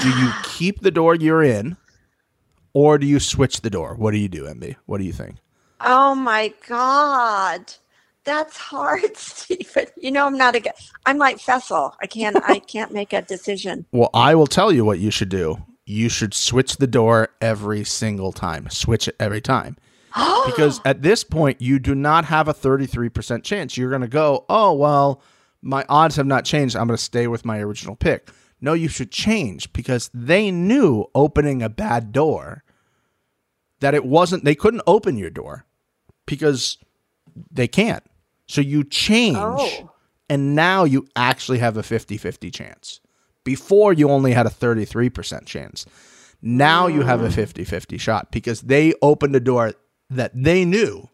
Do 0.00 0.08
you 0.08 0.32
keep 0.44 0.80
the 0.80 0.90
door 0.90 1.14
you're 1.14 1.42
in, 1.42 1.76
or 2.72 2.98
do 2.98 3.06
you 3.06 3.20
switch 3.20 3.60
the 3.60 3.70
door? 3.70 3.94
What 3.94 4.12
do 4.12 4.18
you 4.18 4.28
do, 4.28 4.44
MB? 4.44 4.76
What 4.86 4.98
do 4.98 5.04
you 5.04 5.12
think? 5.12 5.36
Oh 5.80 6.14
my 6.14 6.52
God. 6.68 7.72
That's 8.24 8.56
hard, 8.56 9.16
Stephen. 9.16 9.86
You 9.96 10.10
know, 10.10 10.26
I'm 10.26 10.36
not 10.36 10.54
a, 10.54 10.72
I'm 11.06 11.18
like 11.18 11.38
Fessel. 11.38 11.94
I 12.00 12.06
can't, 12.06 12.36
I 12.44 12.58
can't 12.72 12.92
make 12.92 13.12
a 13.12 13.22
decision. 13.22 13.86
Well, 13.92 14.10
I 14.14 14.34
will 14.34 14.46
tell 14.46 14.72
you 14.72 14.84
what 14.84 14.98
you 14.98 15.10
should 15.10 15.30
do. 15.30 15.58
You 15.86 16.08
should 16.08 16.34
switch 16.34 16.76
the 16.76 16.86
door 16.86 17.30
every 17.40 17.84
single 17.84 18.32
time. 18.32 18.68
Switch 18.70 19.08
it 19.08 19.16
every 19.18 19.40
time. 19.40 19.76
because 20.46 20.80
at 20.84 21.02
this 21.02 21.24
point, 21.24 21.60
you 21.60 21.78
do 21.78 21.94
not 21.94 22.24
have 22.26 22.48
a 22.48 22.54
33% 22.54 23.42
chance. 23.42 23.76
You're 23.76 23.90
going 23.90 24.02
to 24.02 24.08
go, 24.08 24.44
oh, 24.48 24.74
well, 24.74 25.22
my 25.62 25.84
odds 25.88 26.16
have 26.16 26.26
not 26.26 26.44
changed. 26.44 26.76
I'm 26.76 26.86
going 26.86 26.96
to 26.96 27.02
stay 27.02 27.26
with 27.26 27.44
my 27.44 27.58
original 27.58 27.96
pick. 27.96 28.30
No, 28.60 28.74
you 28.74 28.88
should 28.88 29.10
change 29.10 29.72
because 29.72 30.10
they 30.12 30.50
knew 30.50 31.06
opening 31.14 31.62
a 31.62 31.68
bad 31.68 32.12
door 32.12 32.64
that 33.80 33.94
it 33.94 34.04
wasn't, 34.04 34.44
they 34.44 34.54
couldn't 34.54 34.82
open 34.86 35.16
your 35.16 35.30
door 35.30 35.64
because 36.30 36.78
they 37.50 37.66
can't. 37.68 38.04
So 38.46 38.60
you 38.60 38.84
change, 38.84 39.36
Oh. 39.36 39.90
and 40.28 40.54
now 40.54 40.84
you 40.84 41.06
actually 41.16 41.58
have 41.58 41.76
a 41.76 41.82
50 41.82 42.16
50 42.16 42.50
chance. 42.50 43.00
Before, 43.44 43.92
you 43.92 44.08
only 44.08 44.32
had 44.32 44.46
a 44.46 44.50
33% 44.50 45.46
chance. 45.46 45.86
Now 46.42 46.86
you 46.86 47.02
have 47.02 47.22
a 47.22 47.28
mm. 47.28 47.32
50 47.32 47.64
50 47.64 47.98
shot 47.98 48.30
because 48.30 48.62
they 48.62 48.94
opened 49.02 49.36
a 49.36 49.40
door 49.40 49.72
that 50.08 50.32
they 50.34 50.64
knew 50.64 51.08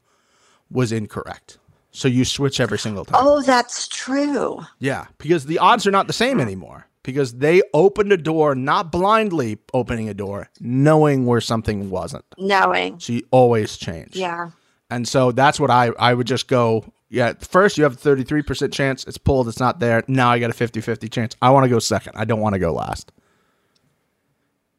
was 0.71 0.93
incorrect. 0.93 1.59
So 1.91 2.09
you 2.09 2.25
switch 2.25 2.61
every 2.61 2.79
single 2.79 3.05
time. 3.05 3.21
Oh, 3.25 3.43
that's 3.43 3.89
true. 3.89 4.61
Yeah, 4.79 5.07
because 5.19 5.47
the 5.47 5.59
odds 5.59 5.87
are 5.87 5.91
not 5.91 6.07
the 6.07 6.13
same 6.13 6.41
anymore 6.41 6.87
because 7.03 7.35
they 7.35 7.63
opened 7.73 8.13
a 8.13 8.17
door, 8.17 8.55
not 8.55 8.93
blindly 8.93 9.59
opening 9.73 10.09
a 10.09 10.15
door, 10.15 10.51
knowing 10.61 11.25
where 11.25 11.41
something 11.41 11.89
wasn't. 11.89 12.25
Knowing. 12.37 13.01
So 13.01 13.15
you 13.15 13.23
always 13.31 13.77
change. 13.77 14.17
Yeah. 14.17 14.51
And 14.91 15.07
so 15.07 15.33
that's 15.33 15.59
what 15.59 15.71
I 15.71 15.91
I 15.99 16.15
would 16.15 16.27
just 16.27 16.49
go, 16.49 16.85
yeah, 17.09 17.33
first 17.41 17.77
you 17.77 17.85
have 17.85 17.95
a 17.95 17.97
33% 17.97 18.73
chance 18.73 19.05
it's 19.05 19.19
pulled, 19.19 19.49
it's 19.49 19.61
not 19.61 19.81
there. 19.81 20.03
Now 20.09 20.31
I 20.31 20.39
got 20.39 20.51
a 20.51 20.55
50-50 20.55 21.11
chance. 21.11 21.37
I 21.43 21.51
want 21.51 21.65
to 21.65 21.71
go 21.71 21.79
second. 21.79 22.13
I 22.17 22.25
don't 22.25 22.41
want 22.41 22.55
to 22.55 22.59
go 22.59 22.73
last. 22.73 23.13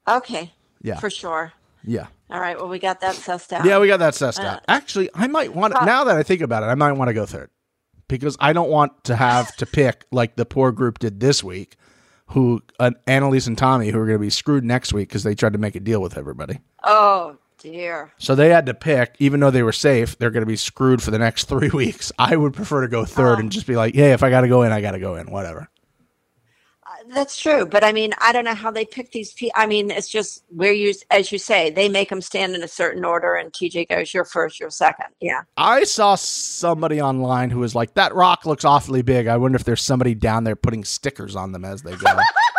Okay. 0.07 0.53
Yeah. 0.81 0.99
For 0.99 1.09
sure. 1.09 1.51
Yeah. 1.83 2.07
All 2.29 2.39
right. 2.39 2.57
Well, 2.57 2.67
we 2.67 2.79
got 2.79 3.01
that 3.01 3.15
sussed 3.15 3.51
out. 3.53 3.65
Yeah, 3.65 3.79
we 3.79 3.87
got 3.87 3.97
that 3.97 4.13
sussed 4.13 4.43
out. 4.43 4.63
Actually, 4.67 5.09
I 5.13 5.27
might 5.27 5.53
want 5.53 5.75
Uh, 5.75 5.85
now 5.85 6.03
that 6.05 6.17
I 6.17 6.23
think 6.23 6.41
about 6.41 6.63
it, 6.63 6.67
I 6.67 6.75
might 6.75 6.93
want 6.93 7.09
to 7.09 7.13
go 7.13 7.25
third. 7.25 7.49
Because 8.07 8.37
I 8.39 8.53
don't 8.53 8.69
want 8.69 9.03
to 9.05 9.17
have 9.17 9.53
to 9.57 9.65
pick 9.65 10.05
like 10.11 10.37
the 10.37 10.45
poor 10.45 10.71
group 10.71 10.99
did 10.99 11.19
this 11.19 11.43
week, 11.43 11.75
who 12.27 12.61
uh, 12.79 12.91
Annalise 13.05 13.47
and 13.47 13.57
Tommy, 13.57 13.89
who 13.89 13.99
are 13.99 14.05
going 14.05 14.17
to 14.17 14.21
be 14.21 14.29
screwed 14.29 14.63
next 14.63 14.93
week 14.93 15.09
because 15.09 15.23
they 15.23 15.35
tried 15.35 15.53
to 15.53 15.59
make 15.59 15.75
a 15.75 15.81
deal 15.81 16.01
with 16.01 16.17
everybody. 16.17 16.59
Oh 16.83 17.37
dear. 17.57 18.11
So 18.17 18.35
they 18.35 18.49
had 18.49 18.65
to 18.67 18.73
pick, 18.73 19.15
even 19.19 19.39
though 19.39 19.51
they 19.51 19.63
were 19.63 19.71
safe, 19.71 20.17
they're 20.17 20.31
going 20.31 20.41
to 20.41 20.47
be 20.47 20.55
screwed 20.55 21.01
for 21.01 21.11
the 21.11 21.19
next 21.19 21.43
three 21.49 21.69
weeks. 21.69 22.11
I 22.17 22.35
would 22.35 22.53
prefer 22.53 22.81
to 22.81 22.87
go 22.87 23.05
third 23.05 23.39
and 23.39 23.47
oh. 23.47 23.49
just 23.49 23.67
be 23.67 23.75
like, 23.75 23.95
hey, 23.95 24.11
if 24.11 24.23
I 24.23 24.29
got 24.29 24.41
to 24.41 24.47
go 24.47 24.63
in, 24.63 24.71
I 24.71 24.81
got 24.81 24.91
to 24.91 24.99
go 24.99 25.15
in, 25.15 25.29
whatever. 25.31 25.69
Uh, 26.85 26.89
that's 27.13 27.39
true, 27.39 27.65
but 27.65 27.83
I 27.83 27.91
mean, 27.91 28.13
I 28.19 28.31
don't 28.31 28.45
know 28.45 28.55
how 28.55 28.71
they 28.71 28.85
pick 28.85 29.11
these 29.11 29.33
people. 29.33 29.53
I 29.55 29.67
mean, 29.67 29.91
it's 29.91 30.07
just 30.07 30.43
where 30.49 30.71
you, 30.71 30.93
as 31.11 31.31
you 31.31 31.37
say, 31.37 31.69
they 31.69 31.89
make 31.89 32.09
them 32.09 32.21
stand 32.21 32.55
in 32.55 32.63
a 32.63 32.67
certain 32.67 33.03
order, 33.03 33.35
and 33.35 33.51
TJ 33.51 33.89
goes, 33.89 34.13
"You're 34.13 34.23
first, 34.23 34.59
you're 34.59 34.69
second. 34.69 35.07
Yeah. 35.19 35.41
I 35.57 35.83
saw 35.83 36.15
somebody 36.15 37.01
online 37.01 37.49
who 37.49 37.59
was 37.59 37.75
like, 37.75 37.93
that 37.95 38.15
rock 38.15 38.45
looks 38.45 38.63
awfully 38.63 39.01
big. 39.01 39.27
I 39.27 39.35
wonder 39.35 39.57
if 39.57 39.65
there's 39.65 39.81
somebody 39.81 40.15
down 40.15 40.45
there 40.45 40.55
putting 40.55 40.85
stickers 40.85 41.35
on 41.35 41.51
them 41.51 41.65
as 41.65 41.81
they 41.81 41.95
go. 41.95 42.17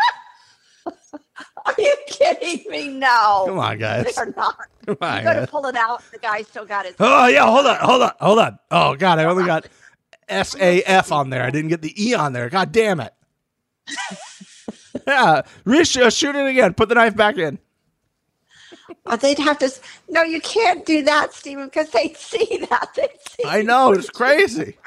Are 1.68 1.74
you 1.78 1.94
kidding 2.06 2.70
me? 2.70 2.88
No. 2.88 3.44
Come 3.46 3.58
on, 3.58 3.78
guys. 3.78 4.14
They're 4.14 4.32
not. 4.36 4.56
Come 4.86 4.96
on, 5.00 5.18
You 5.18 5.24
go 5.24 5.40
to 5.40 5.46
pull 5.46 5.66
it 5.66 5.76
out. 5.76 6.02
The 6.10 6.18
guy 6.18 6.42
still 6.42 6.64
got 6.64 6.86
his. 6.86 6.94
Oh 6.98 7.26
yeah, 7.26 7.44
hold 7.44 7.66
on, 7.66 7.76
hold 7.76 8.02
on, 8.02 8.12
hold 8.20 8.38
on. 8.38 8.58
Oh 8.70 8.94
god, 8.96 9.18
I 9.18 9.24
only 9.24 9.44
got 9.44 9.66
S 10.28 10.56
A 10.58 10.82
F 10.82 11.12
on 11.18 11.30
there. 11.30 11.42
I 11.42 11.50
didn't 11.50 11.68
get 11.68 11.82
the 11.82 11.94
E 12.02 12.14
on 12.14 12.32
there. 12.32 12.48
God 12.48 12.72
damn 12.72 13.00
it. 13.00 13.12
yeah, 15.06 15.42
Rish, 15.64 15.96
uh, 15.96 16.10
shoot 16.10 16.34
it 16.34 16.46
again. 16.46 16.72
Put 16.74 16.88
the 16.88 16.94
knife 16.94 17.16
back 17.16 17.36
in. 17.36 17.58
Oh, 19.06 19.16
they'd 19.16 19.38
have 19.38 19.58
to. 19.58 19.70
No, 20.08 20.22
you 20.22 20.40
can't 20.40 20.84
do 20.86 21.02
that, 21.04 21.32
Stephen, 21.34 21.66
because 21.66 21.90
they 21.90 22.12
see 22.14 22.64
that. 22.70 22.90
They 22.94 23.08
see. 23.30 23.44
I 23.46 23.62
know 23.62 23.92
it's 23.92 24.10
crazy. 24.10 24.76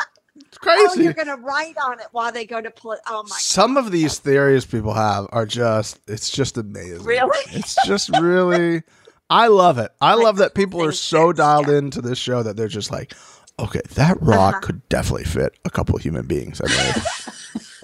It's 0.52 0.58
Oh, 0.62 0.88
crazy. 0.88 1.04
you're 1.04 1.14
gonna 1.14 1.38
write 1.38 1.76
on 1.78 2.00
it 2.00 2.08
while 2.12 2.32
they 2.32 2.46
go 2.46 2.60
to 2.62 2.70
pull 2.72 2.92
it. 2.92 3.00
Oh 3.08 3.24
my. 3.24 3.36
Some 3.40 3.78
of 3.78 3.92
these 3.92 4.20
theories 4.20 4.66
people 4.66 4.94
have 4.94 5.28
are 5.32 5.46
just 5.46 6.00
it's 6.08 6.30
just 6.30 6.58
amazing. 6.58 7.04
Really? 7.04 7.40
It's 7.52 7.76
just 7.86 8.10
really 8.20 8.84
I 9.30 9.48
love 9.48 9.78
it. 9.78 9.92
I 10.02 10.14
love 10.26 10.38
that 10.38 10.54
people 10.56 10.84
are 10.84 10.92
so 10.92 11.32
dialed 11.32 11.68
yeah. 11.70 11.78
into 11.78 12.02
this 12.02 12.18
show 12.18 12.44
that 12.44 12.58
they're 12.58 12.68
just 12.68 12.92
like, 12.92 13.14
okay, 13.60 13.80
that 13.96 14.22
rock 14.22 14.56
Uh-huh. 14.56 14.60
could 14.62 14.90
definitely 14.90 15.24
fit 15.24 15.58
a 15.64 15.70
couple 15.70 15.96
of 15.96 16.02
human 16.02 16.28
beings. 16.28 16.60
I 16.62 16.68
believe. 16.68 17.08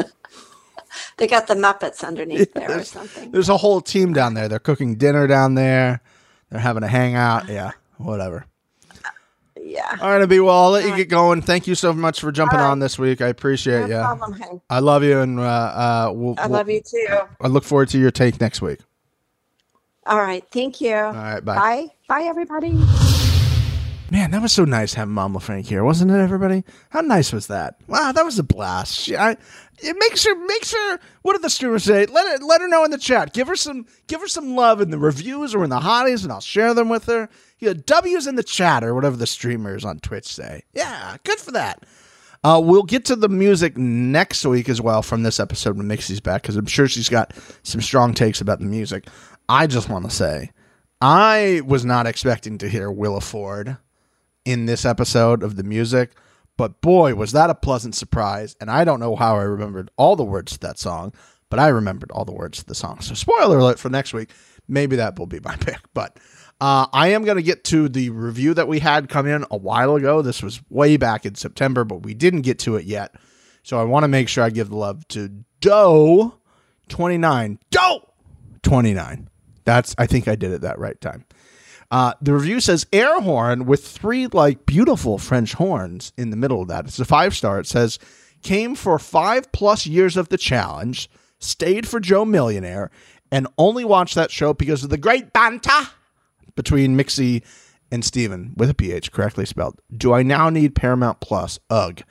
They 1.18 1.26
got 1.26 1.48
the 1.48 1.56
Muppets 1.56 2.04
underneath 2.04 2.54
there 2.54 2.78
or 2.80 2.84
something. 2.84 3.32
There's 3.32 3.50
a 3.50 3.58
whole 3.58 3.82
team 3.82 4.14
down 4.14 4.36
there. 4.36 4.48
They're 4.48 4.60
cooking 4.60 4.98
dinner 4.98 5.26
down 5.26 5.56
there. 5.56 6.02
They're 6.52 6.60
having 6.60 6.84
a 6.84 6.88
hangout. 6.88 7.50
Yeah, 7.50 7.72
whatever. 7.98 8.46
Yeah. 9.68 9.98
All 10.02 10.10
right, 10.10 10.22
Abby. 10.22 10.40
Well, 10.40 10.56
I'll 10.56 10.72
let 10.72 10.86
you 10.86 10.96
get 10.96 11.10
going. 11.10 11.42
Thank 11.42 11.68
you 11.68 11.76
so 11.76 11.92
much 11.94 12.22
for 12.22 12.32
jumping 12.32 12.60
right. 12.60 12.70
on 12.70 12.80
this 12.80 12.98
week. 12.98 13.22
I 13.22 13.28
appreciate 13.28 13.82
No 13.82 13.86
you. 13.88 14.16
problem. 14.18 14.62
I 14.70 14.80
love 14.80 15.04
you, 15.04 15.20
and 15.20 15.40
uh, 15.40 15.44
uh, 15.44 16.12
we'll, 16.14 16.36
I 16.38 16.48
we'll- 16.48 16.58
love 16.58 16.70
you 16.70 16.82
too. 16.82 17.08
I 17.42 17.48
look 17.48 17.64
forward 17.64 17.90
to 17.90 17.98
your 18.00 18.12
take 18.12 18.40
next 18.40 18.62
week. 18.62 18.80
All 20.06 20.18
right. 20.18 20.44
Thank 20.52 20.80
you. 20.80 20.96
All 20.96 21.12
right, 21.14 21.44
bye. 21.44 21.56
Bye. 21.56 21.88
Bye, 22.08 22.24
everybody. 22.24 23.37
Man, 24.10 24.32
that 24.32 24.42
was 24.42 24.54
so 24.54 24.64
nice 24.64 24.94
having 24.94 25.14
Mama 25.14 25.42
Frank 25.42 25.66
here, 25.66 25.84
wasn't 25.84 26.12
it, 26.12 26.20
everybody? 26.20 26.64
How 26.92 27.02
nice 27.02 27.34
was 27.34 27.48
that? 27.48 27.76
Wow, 27.88 28.14
that 28.14 28.24
was 28.24 28.40
a 28.40 28.44
blast. 28.44 28.98
She, 28.98 29.18
I, 29.18 29.32
it 29.80 29.98
makes 30.00 30.26
her, 30.26 30.34
makes 30.48 30.72
her. 30.72 31.00
What 31.24 31.34
did 31.34 31.42
the 31.42 31.50
streamer 31.50 31.78
say? 31.78 32.06
Let 32.06 32.36
it, 32.36 32.44
let 32.44 32.62
her 32.62 32.70
know 32.70 32.86
in 32.86 32.92
the 32.92 32.98
chat. 32.98 33.34
Give 33.34 33.50
her 33.50 33.58
some, 33.58 33.86
give 34.08 34.22
her 34.22 34.30
some 34.30 34.56
love 34.56 34.80
in 34.80 34.92
the 34.92 34.98
reviews 34.98 35.54
or 35.54 35.66
in 35.66 35.70
the 35.70 35.80
hotties, 35.80 36.24
and 36.24 36.32
I'll 36.32 36.40
share 36.40 36.74
them 36.74 36.88
with 36.88 37.06
her. 37.08 37.28
Yeah, 37.60 37.74
W's 37.86 38.28
in 38.28 38.36
the 38.36 38.44
chat 38.44 38.82
or 38.82 38.96
whatever 38.96 39.18
the 39.18 39.28
streamers 39.28 39.84
on 39.84 40.00
Twitch 40.00 40.28
say. 40.28 40.64
Yeah, 40.74 41.18
good 41.26 41.40
for 41.40 41.52
that. 41.52 41.84
Uh, 42.46 42.62
we'll 42.64 42.84
get 42.84 43.04
to 43.06 43.16
the 43.18 43.28
music 43.28 43.76
next 43.76 44.46
week 44.46 44.70
as 44.70 44.80
well 44.80 45.02
from 45.02 45.24
this 45.24 45.38
episode 45.38 45.76
when 45.76 45.88
Mixie's 45.88 46.22
back 46.22 46.44
because 46.44 46.56
I'm 46.56 46.66
sure 46.66 46.88
she's 46.88 47.10
got 47.10 47.34
some 47.64 47.82
strong 47.82 48.14
takes 48.14 48.40
about 48.40 48.60
the 48.60 48.66
music. 48.66 49.08
I 49.50 49.68
just 49.68 49.90
want 49.90 50.06
to 50.06 50.12
say, 50.16 50.52
I 51.02 51.62
was 51.66 51.84
not 51.84 52.08
expecting 52.08 52.58
to 52.60 52.70
hear 52.70 52.90
Willa 52.90 53.20
Ford 53.20 53.78
in 54.48 54.66
this 54.66 54.86
episode 54.86 55.44
of 55.44 55.58
the 55.58 55.64
music, 55.64 56.14
but 56.56 56.80
boy, 56.80 57.16
was 57.16 57.34
that 57.34 57.50
a 57.50 57.56
pleasant 57.56 57.96
surprise. 57.96 58.56
And 58.62 58.72
I 58.72 58.86
don't 58.86 59.02
know 59.02 59.18
how 59.18 59.36
I 59.36 59.44
remembered 59.44 59.92
all 59.98 60.16
the 60.16 60.24
words 60.24 60.54
to 60.54 60.60
that 60.60 60.80
song, 60.80 61.14
but 61.50 61.60
I 61.60 61.68
remembered 61.68 62.12
all 62.12 62.24
the 62.24 62.32
words 62.32 62.60
to 62.60 62.66
the 62.66 62.74
song. 62.74 63.02
So, 63.02 63.14
spoiler 63.14 63.60
alert 63.60 63.78
for 63.78 63.90
next 63.90 64.14
week. 64.14 64.32
Maybe 64.66 64.96
that 64.96 65.20
will 65.20 65.28
be 65.28 65.42
my 65.42 65.56
pick. 65.60 65.80
But 65.94 66.18
uh, 66.62 66.88
I 66.94 67.10
am 67.10 67.26
going 67.26 67.36
to 67.36 67.44
get 67.44 67.66
to 67.66 67.90
the 67.90 68.10
review 68.10 68.54
that 68.54 68.70
we 68.70 68.80
had 68.80 69.10
come 69.10 69.28
in 69.28 69.46
a 69.52 69.58
while 69.58 69.96
ago. 69.96 70.22
This 70.22 70.42
was 70.42 70.62
way 70.70 70.96
back 70.96 71.26
in 71.26 71.36
September, 71.36 71.84
but 71.84 72.04
we 72.04 72.14
didn't 72.14 72.42
get 72.42 72.58
to 72.60 72.78
it 72.78 72.86
yet. 72.86 73.16
So, 73.64 73.80
I 73.80 73.84
want 73.84 74.06
to 74.06 74.08
make 74.08 74.30
sure 74.30 74.46
I 74.46 74.50
give 74.50 74.70
the 74.70 74.78
love 74.78 75.06
to 75.10 75.44
Doe 75.60 76.36
29. 76.88 77.60
Doe 77.70 78.10
29. 78.64 79.30
That's, 79.66 79.94
I 79.98 80.08
think 80.08 80.30
I 80.30 80.36
did 80.36 80.54
it 80.54 80.62
that 80.62 80.80
right 80.80 81.00
time. 81.02 81.26
Uh, 81.90 82.14
the 82.22 82.34
review 82.34 82.60
says 82.60 82.86
air 82.92 83.22
horn 83.22 83.66
with 83.66 83.88
three 83.88 84.28
like 84.28 84.66
beautiful 84.66 85.18
French 85.18 85.54
horns 85.54 86.12
in 86.18 86.30
the 86.30 86.36
middle 86.36 86.62
of 86.62 86.68
that. 86.68 86.86
It's 86.86 87.00
a 87.00 87.06
five 87.06 87.36
star. 87.36 87.60
It 87.60 87.68
says 87.68 87.98
came 88.44 88.76
for 88.76 89.00
five 89.00 89.52
plus 89.52 89.86
years 89.86 90.18
of 90.18 90.30
the 90.30 90.38
challenge, 90.38 91.10
stayed 91.40 91.88
for 91.88 92.00
Joe 92.00 92.26
Millionaire, 92.26 92.92
and 93.32 93.48
only 93.58 93.86
watched 93.86 94.16
that 94.16 94.32
show 94.32 94.54
because 94.54 94.84
of 94.84 94.90
the 94.90 94.98
great 94.98 95.34
banter 95.34 95.90
between 96.56 96.98
Mixie 96.98 97.44
and 97.92 98.04
Steven 98.04 98.54
with 98.58 98.70
a 98.70 98.74
PH 98.74 99.12
correctly 99.12 99.46
spelled. 99.46 99.80
Do 99.96 100.14
I 100.14 100.24
now 100.24 100.50
need 100.50 100.76
Paramount 100.76 101.20
Plus? 101.20 101.60
Ugh. 101.70 102.02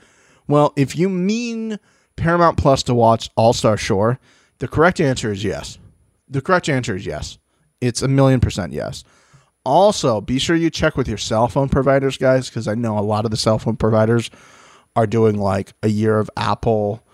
Well, 0.48 0.72
if 0.76 0.96
you 0.96 1.08
mean 1.08 1.78
Paramount 2.16 2.56
Plus 2.56 2.82
to 2.84 2.94
watch 2.94 3.30
All 3.36 3.52
Star 3.52 3.76
Shore, 3.76 4.18
the 4.58 4.68
correct 4.68 5.00
answer 5.00 5.30
is 5.30 5.44
yes. 5.44 5.78
The 6.28 6.40
correct 6.40 6.68
answer 6.68 6.96
is 6.96 7.04
yes. 7.04 7.38
It's 7.80 8.00
a 8.00 8.08
million 8.08 8.40
percent 8.40 8.72
yes. 8.72 9.04
Also, 9.66 10.20
be 10.20 10.38
sure 10.38 10.54
you 10.54 10.70
check 10.70 10.96
with 10.96 11.08
your 11.08 11.18
cell 11.18 11.48
phone 11.48 11.68
providers, 11.68 12.16
guys, 12.16 12.48
because 12.48 12.68
I 12.68 12.76
know 12.76 12.96
a 12.96 13.00
lot 13.00 13.24
of 13.24 13.32
the 13.32 13.36
cell 13.36 13.58
phone 13.58 13.76
providers 13.76 14.30
are 14.94 15.08
doing 15.08 15.36
like 15.40 15.72
a 15.82 15.88
year 15.88 16.20
of 16.20 16.30
Apple 16.36 17.04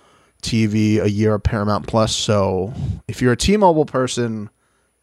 TV, 0.42 1.00
a 1.00 1.11
year 1.11 1.32
of 1.32 1.42
Paramount 1.42 1.86
Plus. 1.86 2.14
So 2.14 2.74
if 3.09 3.22
you're 3.22 3.32
a 3.32 3.38
T 3.38 3.57
Mobile 3.57 3.86
person, 3.86 4.50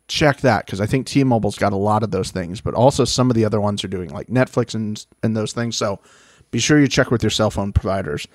check 0.08 0.42
that 0.42 0.68
because 0.68 0.80
I 0.80 0.86
think 0.86 1.08
T 1.08 1.24
Mobile's 1.24 1.58
got 1.58 1.74
a 1.74 1.76
lot 1.76 2.04
of 2.04 2.12
those 2.12 2.30
things, 2.30 2.62
but 2.62 2.76
also 2.76 3.04
some 3.04 3.32
of 3.32 3.36
the 3.36 3.46
other 3.46 3.60
ones 3.60 3.84
are 3.84 3.88
doing 3.88 4.12
like 4.12 4.28
Netflix 4.28 4.76
and, 4.76 5.04
and 5.24 5.36
those 5.36 5.52
things. 5.52 5.76
So 5.76 6.00
be 6.52 6.60
sure 6.60 6.80
you 6.80 6.88
check 6.88 7.10
with 7.10 7.24
your 7.24 7.32
cell 7.32 7.50
phone 7.50 7.74
providers 7.74 8.28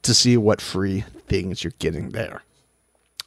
to 0.00 0.14
see 0.14 0.38
what 0.38 0.62
free 0.62 1.04
things 1.28 1.62
you're 1.62 1.74
getting 1.78 2.12
there. 2.12 2.42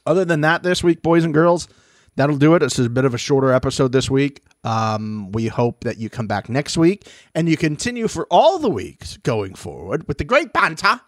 Other 0.04 0.24
than 0.24 0.40
that, 0.40 0.64
this 0.64 0.82
week, 0.82 1.02
boys 1.02 1.22
and 1.22 1.32
girls, 1.32 1.68
that'll 2.16 2.36
do 2.36 2.54
it. 2.54 2.62
It's 2.62 2.78
a 2.78 2.90
bit 2.90 3.04
of 3.04 3.14
a 3.14 3.18
shorter 3.18 3.52
episode 3.52 3.92
this 3.92 4.10
week. 4.10 4.42
Um, 4.64 5.30
we 5.32 5.46
hope 5.46 5.84
that 5.84 5.98
you 5.98 6.10
come 6.10 6.26
back 6.26 6.48
next 6.48 6.76
week 6.76 7.06
and 7.34 7.48
you 7.48 7.56
continue 7.56 8.08
for 8.08 8.26
all 8.30 8.58
the 8.58 8.70
weeks 8.70 9.16
going 9.18 9.54
forward 9.54 10.08
with 10.08 10.18
the 10.18 10.24
great 10.24 10.52
banter. 10.52 11.00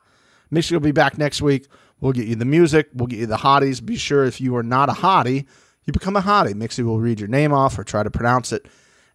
Mixie 0.52 0.72
will 0.72 0.80
be 0.80 0.92
back 0.92 1.18
next 1.18 1.42
week. 1.42 1.66
We'll 2.00 2.12
get 2.12 2.28
you 2.28 2.36
the 2.36 2.44
music. 2.44 2.88
We'll 2.94 3.08
get 3.08 3.18
you 3.18 3.26
the 3.26 3.36
hotties. 3.36 3.84
Be 3.84 3.96
sure 3.96 4.24
if 4.24 4.40
you 4.40 4.54
are 4.56 4.62
not 4.62 4.88
a 4.88 4.92
hottie, 4.92 5.46
you 5.84 5.92
become 5.92 6.16
a 6.16 6.22
hottie. 6.22 6.54
Mixie 6.54 6.84
will 6.84 7.00
read 7.00 7.18
your 7.18 7.28
name 7.28 7.52
off 7.52 7.78
or 7.78 7.84
try 7.84 8.02
to 8.02 8.10
pronounce 8.10 8.52
it. 8.52 8.66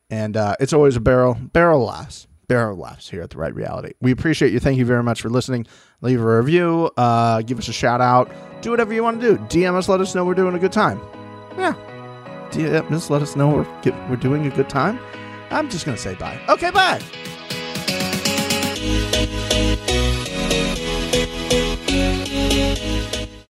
And 0.10 0.36
uh, 0.36 0.56
it's 0.60 0.74
always 0.74 0.96
a 0.96 1.00
barrel, 1.00 1.36
barrel 1.36 1.86
laughs, 1.86 2.28
barrel 2.48 2.78
laughs 2.78 3.10
here 3.10 3.22
at 3.22 3.30
the 3.30 3.38
Right 3.38 3.56
Reality. 3.56 3.94
We 4.02 4.12
appreciate 4.12 4.52
you. 4.52 4.60
Thank 4.60 4.78
you 4.78 4.86
very 4.86 5.04
much 5.04 5.22
for 5.22 5.30
listening. 5.30 5.66
Leave 6.02 6.22
a 6.22 6.38
review. 6.38 6.92
Uh, 6.98 7.42
give 7.42 7.58
us 7.58 7.70
a 7.70 7.74
shout 7.74 8.02
out. 8.02 8.30
Do 8.62 8.72
whatever 8.72 8.94
you 8.94 9.04
want 9.04 9.22
to 9.22 9.38
do. 9.38 9.44
DM 9.46 9.76
us. 9.76 9.88
Let 9.88 10.02
us 10.02 10.14
know 10.14 10.26
we're 10.26 10.34
doing 10.34 10.56
a 10.56 10.60
good 10.60 10.74
time. 10.74 11.23
Yeah. 11.58 11.76
DM 12.52 12.92
us. 12.92 13.10
Let 13.10 13.22
us 13.22 13.36
know 13.36 13.50
we're, 13.50 13.92
we're 14.10 14.16
doing 14.16 14.46
a 14.46 14.50
good 14.50 14.70
time. 14.70 15.00
I'm 15.50 15.70
just 15.70 15.86
going 15.86 15.96
to 15.96 16.02
say 16.02 16.16
bye. 16.16 16.40
Okay, 16.50 16.72
bye. 16.72 17.02